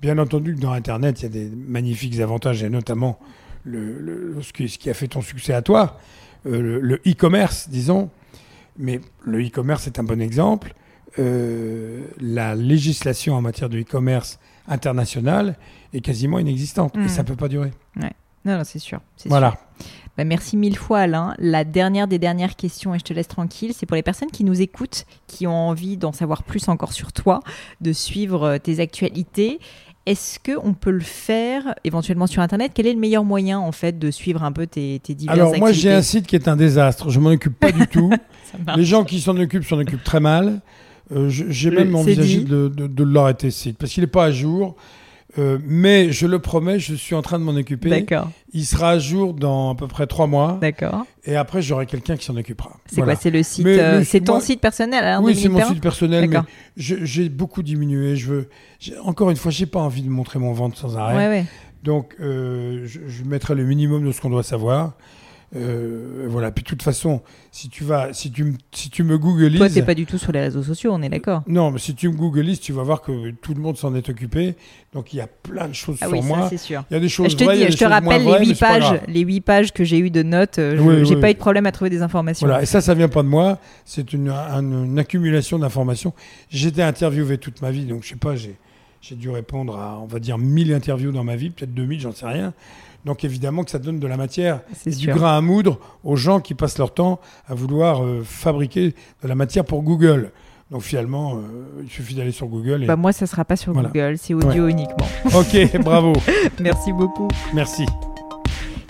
Bien 0.00 0.16
entendu 0.18 0.54
que 0.54 0.60
dans 0.60 0.70
Internet, 0.70 1.20
il 1.20 1.22
y 1.24 1.26
a 1.26 1.28
des 1.28 1.50
magnifiques 1.50 2.20
avantages, 2.20 2.62
et 2.62 2.70
notamment 2.70 3.18
le, 3.64 4.36
ce, 4.42 4.52
qui, 4.52 4.88
a 4.88 4.94
fait 4.94 5.08
ton 5.08 5.22
succès 5.22 5.54
à 5.54 5.62
toi, 5.62 5.98
le 6.44 7.00
e-commerce, 7.04 7.68
disons. 7.68 8.10
Mais 8.78 9.00
le 9.24 9.44
e-commerce 9.44 9.88
est 9.88 9.98
un 9.98 10.04
bon 10.04 10.20
exemple. 10.20 10.72
La 11.18 12.54
législation 12.54 13.34
en 13.34 13.42
matière 13.42 13.68
de 13.68 13.80
e-commerce 13.80 14.38
international 14.68 15.56
est 15.92 16.00
quasiment 16.00 16.38
inexistante. 16.38 16.96
Et 16.96 17.08
ça 17.08 17.18
ne 17.18 17.22
hmm. 17.22 17.26
peut 17.26 17.36
pas 17.36 17.48
durer. 17.48 17.72
Ouais. 17.96 18.12
Non, 18.44 18.58
non 18.58 18.64
c'est 18.64 18.78
sûr. 18.78 19.00
Voilà. 19.26 19.56
Bah, 20.16 20.24
merci 20.24 20.56
mille 20.56 20.76
fois 20.76 21.00
Alain. 21.00 21.34
La 21.38 21.64
dernière 21.64 22.08
des 22.08 22.18
dernières 22.18 22.56
questions, 22.56 22.94
et 22.94 22.98
je 22.98 23.04
te 23.04 23.12
laisse 23.12 23.28
tranquille, 23.28 23.72
c'est 23.74 23.86
pour 23.86 23.96
les 23.96 24.02
personnes 24.02 24.30
qui 24.30 24.44
nous 24.44 24.60
écoutent, 24.60 25.04
qui 25.26 25.46
ont 25.46 25.68
envie 25.68 25.96
d'en 25.96 26.12
savoir 26.12 26.42
plus 26.42 26.68
encore 26.68 26.92
sur 26.92 27.12
toi, 27.12 27.40
de 27.80 27.92
suivre 27.92 28.44
euh, 28.44 28.58
tes 28.58 28.80
actualités. 28.80 29.60
Est-ce 30.06 30.38
qu'on 30.38 30.72
peut 30.72 30.92
le 30.92 31.00
faire 31.00 31.74
éventuellement 31.82 32.28
sur 32.28 32.40
Internet? 32.40 32.70
Quel 32.72 32.86
est 32.86 32.92
le 32.92 33.00
meilleur 33.00 33.24
moyen 33.24 33.58
en 33.58 33.72
fait 33.72 33.98
de 33.98 34.12
suivre 34.12 34.44
un 34.44 34.52
peu 34.52 34.68
tes, 34.68 35.00
tes 35.00 35.14
diverses 35.14 35.38
Alors 35.38 35.58
moi 35.58 35.72
j'ai 35.72 35.92
un 35.92 36.02
site 36.02 36.28
qui 36.28 36.36
est 36.36 36.46
un 36.46 36.54
désastre, 36.54 37.10
je 37.10 37.18
m'en 37.18 37.30
occupe 37.30 37.58
pas 37.58 37.72
du 37.72 37.86
tout. 37.88 38.10
les 38.76 38.84
gens 38.84 39.04
qui 39.04 39.20
s'en 39.20 39.36
occupent 39.36 39.64
s'en 39.64 39.78
occupent 39.78 40.04
très 40.04 40.20
mal. 40.20 40.60
Euh, 41.12 41.28
j'ai 41.28 41.70
même 41.70 41.94
envisagé 41.94 42.40
de, 42.40 42.68
de, 42.68 42.86
de 42.86 43.04
l'arrêter 43.04 43.50
ce 43.50 43.60
site 43.60 43.78
parce 43.78 43.92
qu'il 43.92 44.02
n'est 44.02 44.08
pas 44.08 44.24
à 44.24 44.30
jour. 44.30 44.76
Euh, 45.38 45.58
mais 45.64 46.12
je 46.12 46.26
le 46.26 46.38
promets, 46.38 46.78
je 46.78 46.94
suis 46.94 47.14
en 47.14 47.20
train 47.20 47.38
de 47.38 47.44
m'en 47.44 47.54
occuper. 47.54 47.90
D'accord. 47.90 48.30
Il 48.52 48.64
sera 48.64 48.90
à 48.90 48.98
jour 48.98 49.34
dans 49.34 49.72
à 49.72 49.74
peu 49.74 49.86
près 49.86 50.06
trois 50.06 50.26
mois. 50.26 50.58
D'accord. 50.60 51.04
Et 51.24 51.36
après, 51.36 51.60
j'aurai 51.60 51.84
quelqu'un 51.84 52.16
qui 52.16 52.24
s'en 52.24 52.36
occupera. 52.36 52.78
C'est 52.86 53.02
quoi 53.02 53.16
C'est 53.16 53.30
le 53.30 53.42
site 53.42 53.66
euh, 53.66 54.02
C'est 54.04 54.20
ton 54.20 54.40
site 54.40 54.60
personnel 54.60 55.18
Oui, 55.22 55.36
c'est 55.36 55.48
mon 55.48 55.64
site 55.66 55.82
personnel. 55.82 56.30
Mais 56.30 56.38
j'ai 56.76 57.28
beaucoup 57.28 57.62
diminué. 57.62 58.16
Je 58.16 58.26
veux. 58.26 58.48
Encore 59.02 59.30
une 59.30 59.36
fois, 59.36 59.50
j'ai 59.50 59.66
pas 59.66 59.80
envie 59.80 60.02
de 60.02 60.08
montrer 60.08 60.38
mon 60.38 60.52
ventre 60.52 60.78
sans 60.78 60.96
arrêt. 60.96 61.16
Ouais, 61.16 61.28
ouais. 61.28 61.44
Donc, 61.82 62.16
euh, 62.20 62.82
je, 62.86 63.00
je, 63.06 63.22
mettrai 63.24 63.54
le 63.54 63.64
minimum 63.64 64.04
de 64.04 64.12
ce 64.12 64.20
qu'on 64.20 64.30
doit 64.30 64.42
savoir. 64.42 64.94
Euh, 65.54 66.26
voilà. 66.28 66.50
Puis 66.50 66.64
de 66.64 66.68
toute 66.68 66.82
façon, 66.82 67.22
si 67.52 67.68
tu 67.68 67.84
vas, 67.84 68.12
si 68.12 68.30
tu, 68.30 68.54
si 68.72 68.90
tu 68.90 69.04
me 69.04 69.16
googlises. 69.16 69.58
Toi, 69.58 69.70
t'es 69.70 69.82
pas 69.82 69.94
du 69.94 70.04
tout 70.04 70.18
sur 70.18 70.32
les 70.32 70.40
réseaux 70.40 70.62
sociaux, 70.62 70.90
on 70.92 71.02
est 71.02 71.08
d'accord. 71.08 71.42
Non, 71.46 71.70
mais 71.70 71.78
si 71.78 71.94
tu 71.94 72.08
me 72.08 72.16
googlises, 72.16 72.60
tu 72.60 72.72
vas 72.72 72.82
voir 72.82 73.00
que 73.00 73.30
tout 73.30 73.54
le 73.54 73.60
monde 73.60 73.76
s'en 73.76 73.94
est 73.94 74.08
occupé. 74.08 74.56
Donc 74.92 75.12
il 75.12 75.16
y 75.16 75.20
a 75.20 75.26
plein 75.26 75.68
de 75.68 75.74
choses 75.74 75.98
ah 76.00 76.06
sur 76.06 76.14
oui, 76.14 76.22
moi. 76.22 76.48
c'est 76.48 76.56
sûr. 76.56 76.84
Il 76.90 76.94
y 76.94 76.96
a 76.96 77.00
des 77.00 77.08
choses 77.08 77.30
je 77.30 77.36
te 77.36 77.44
vraies, 77.44 77.66
dis, 77.66 77.72
je 77.72 77.76
te 77.76 77.84
rappelle 77.84 78.24
les 78.24 78.46
huit 78.46 78.58
pages, 78.58 79.00
les 79.06 79.20
huit 79.20 79.40
pages 79.40 79.72
que 79.72 79.84
j'ai 79.84 79.98
eu 79.98 80.10
de 80.10 80.22
notes. 80.22 80.58
Euh, 80.58 81.04
j'ai 81.04 81.16
pas 81.16 81.30
eu 81.30 81.34
de 81.34 81.38
problème 81.38 81.66
à 81.66 81.72
trouver 81.72 81.90
des 81.90 82.02
informations. 82.02 82.46
Voilà. 82.46 82.62
Et 82.62 82.66
ça, 82.66 82.80
ça 82.80 82.94
vient 82.94 83.08
pas 83.08 83.22
de 83.22 83.28
moi. 83.28 83.58
C'est 83.84 84.12
une, 84.12 84.30
une, 84.30 84.98
accumulation 84.98 85.58
d'informations. 85.58 86.12
J'étais 86.50 86.82
interviewé 86.82 87.38
toute 87.38 87.62
ma 87.62 87.70
vie, 87.70 87.84
donc 87.84 88.02
je 88.02 88.08
sais 88.08 88.16
pas, 88.16 88.34
j'ai 88.36 88.56
j'ai 89.08 89.14
dû 89.14 89.30
répondre 89.30 89.78
à, 89.78 89.98
on 90.00 90.06
va 90.06 90.18
dire, 90.18 90.38
1000 90.38 90.72
interviews 90.72 91.12
dans 91.12 91.22
ma 91.22 91.36
vie, 91.36 91.50
peut-être 91.50 91.72
2000, 91.72 92.00
j'en 92.00 92.12
sais 92.12 92.26
rien. 92.26 92.52
Donc 93.04 93.24
évidemment 93.24 93.62
que 93.62 93.70
ça 93.70 93.78
donne 93.78 94.00
de 94.00 94.06
la 94.06 94.16
matière, 94.16 94.60
du 94.84 95.06
grain 95.06 95.36
à 95.36 95.40
moudre 95.40 95.78
aux 96.02 96.16
gens 96.16 96.40
qui 96.40 96.54
passent 96.54 96.78
leur 96.78 96.92
temps 96.92 97.20
à 97.46 97.54
vouloir 97.54 98.02
euh, 98.02 98.22
fabriquer 98.24 98.94
de 99.22 99.28
la 99.28 99.36
matière 99.36 99.64
pour 99.64 99.82
Google. 99.82 100.32
Donc 100.72 100.82
finalement, 100.82 101.36
euh, 101.36 101.82
il 101.84 101.88
suffit 101.88 102.14
d'aller 102.14 102.32
sur 102.32 102.48
Google. 102.48 102.82
Et... 102.82 102.86
Bah 102.86 102.96
moi, 102.96 103.12
ça 103.12 103.26
sera 103.26 103.44
pas 103.44 103.54
sur 103.54 103.72
Google, 103.72 104.16
c'est 104.18 104.34
audio 104.34 104.66
uniquement. 104.66 105.06
ok, 105.26 105.80
bravo. 105.84 106.14
Merci 106.60 106.92
beaucoup. 106.92 107.28
Merci. 107.54 107.86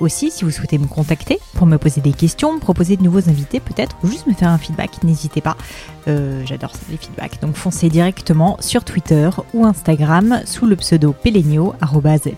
Aussi, 0.00 0.30
si 0.30 0.44
vous 0.44 0.50
souhaitez 0.50 0.78
me 0.78 0.86
contacter 0.86 1.38
pour 1.54 1.66
me 1.66 1.78
poser 1.78 2.00
des 2.00 2.12
questions, 2.12 2.54
me 2.54 2.58
proposer 2.58 2.96
de 2.96 3.02
nouveaux 3.02 3.28
invités 3.28 3.60
peut-être, 3.60 3.96
ou 4.02 4.08
juste 4.08 4.26
me 4.26 4.34
faire 4.34 4.48
un 4.48 4.58
feedback, 4.58 5.02
n'hésitez 5.04 5.40
pas. 5.40 5.56
Euh, 6.08 6.42
j'adore 6.44 6.72
les 6.90 6.96
feedbacks. 6.96 7.40
Donc 7.40 7.54
foncez 7.54 7.88
directement 7.88 8.56
sur 8.60 8.84
Twitter 8.84 9.30
ou 9.52 9.64
Instagram 9.64 10.42
sous 10.46 10.66
le 10.66 10.76
pseudo 10.76 11.12
Pelenio, 11.12 11.74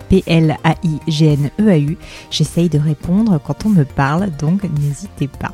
P-L-A-I-G-N-E-A-U. 0.09 1.97
J'essaye 2.29 2.69
de 2.69 2.79
répondre 2.79 3.39
quand 3.43 3.65
on 3.65 3.69
me 3.69 3.83
parle, 3.85 4.29
donc 4.37 4.63
n'hésitez 4.63 5.27
pas. 5.27 5.53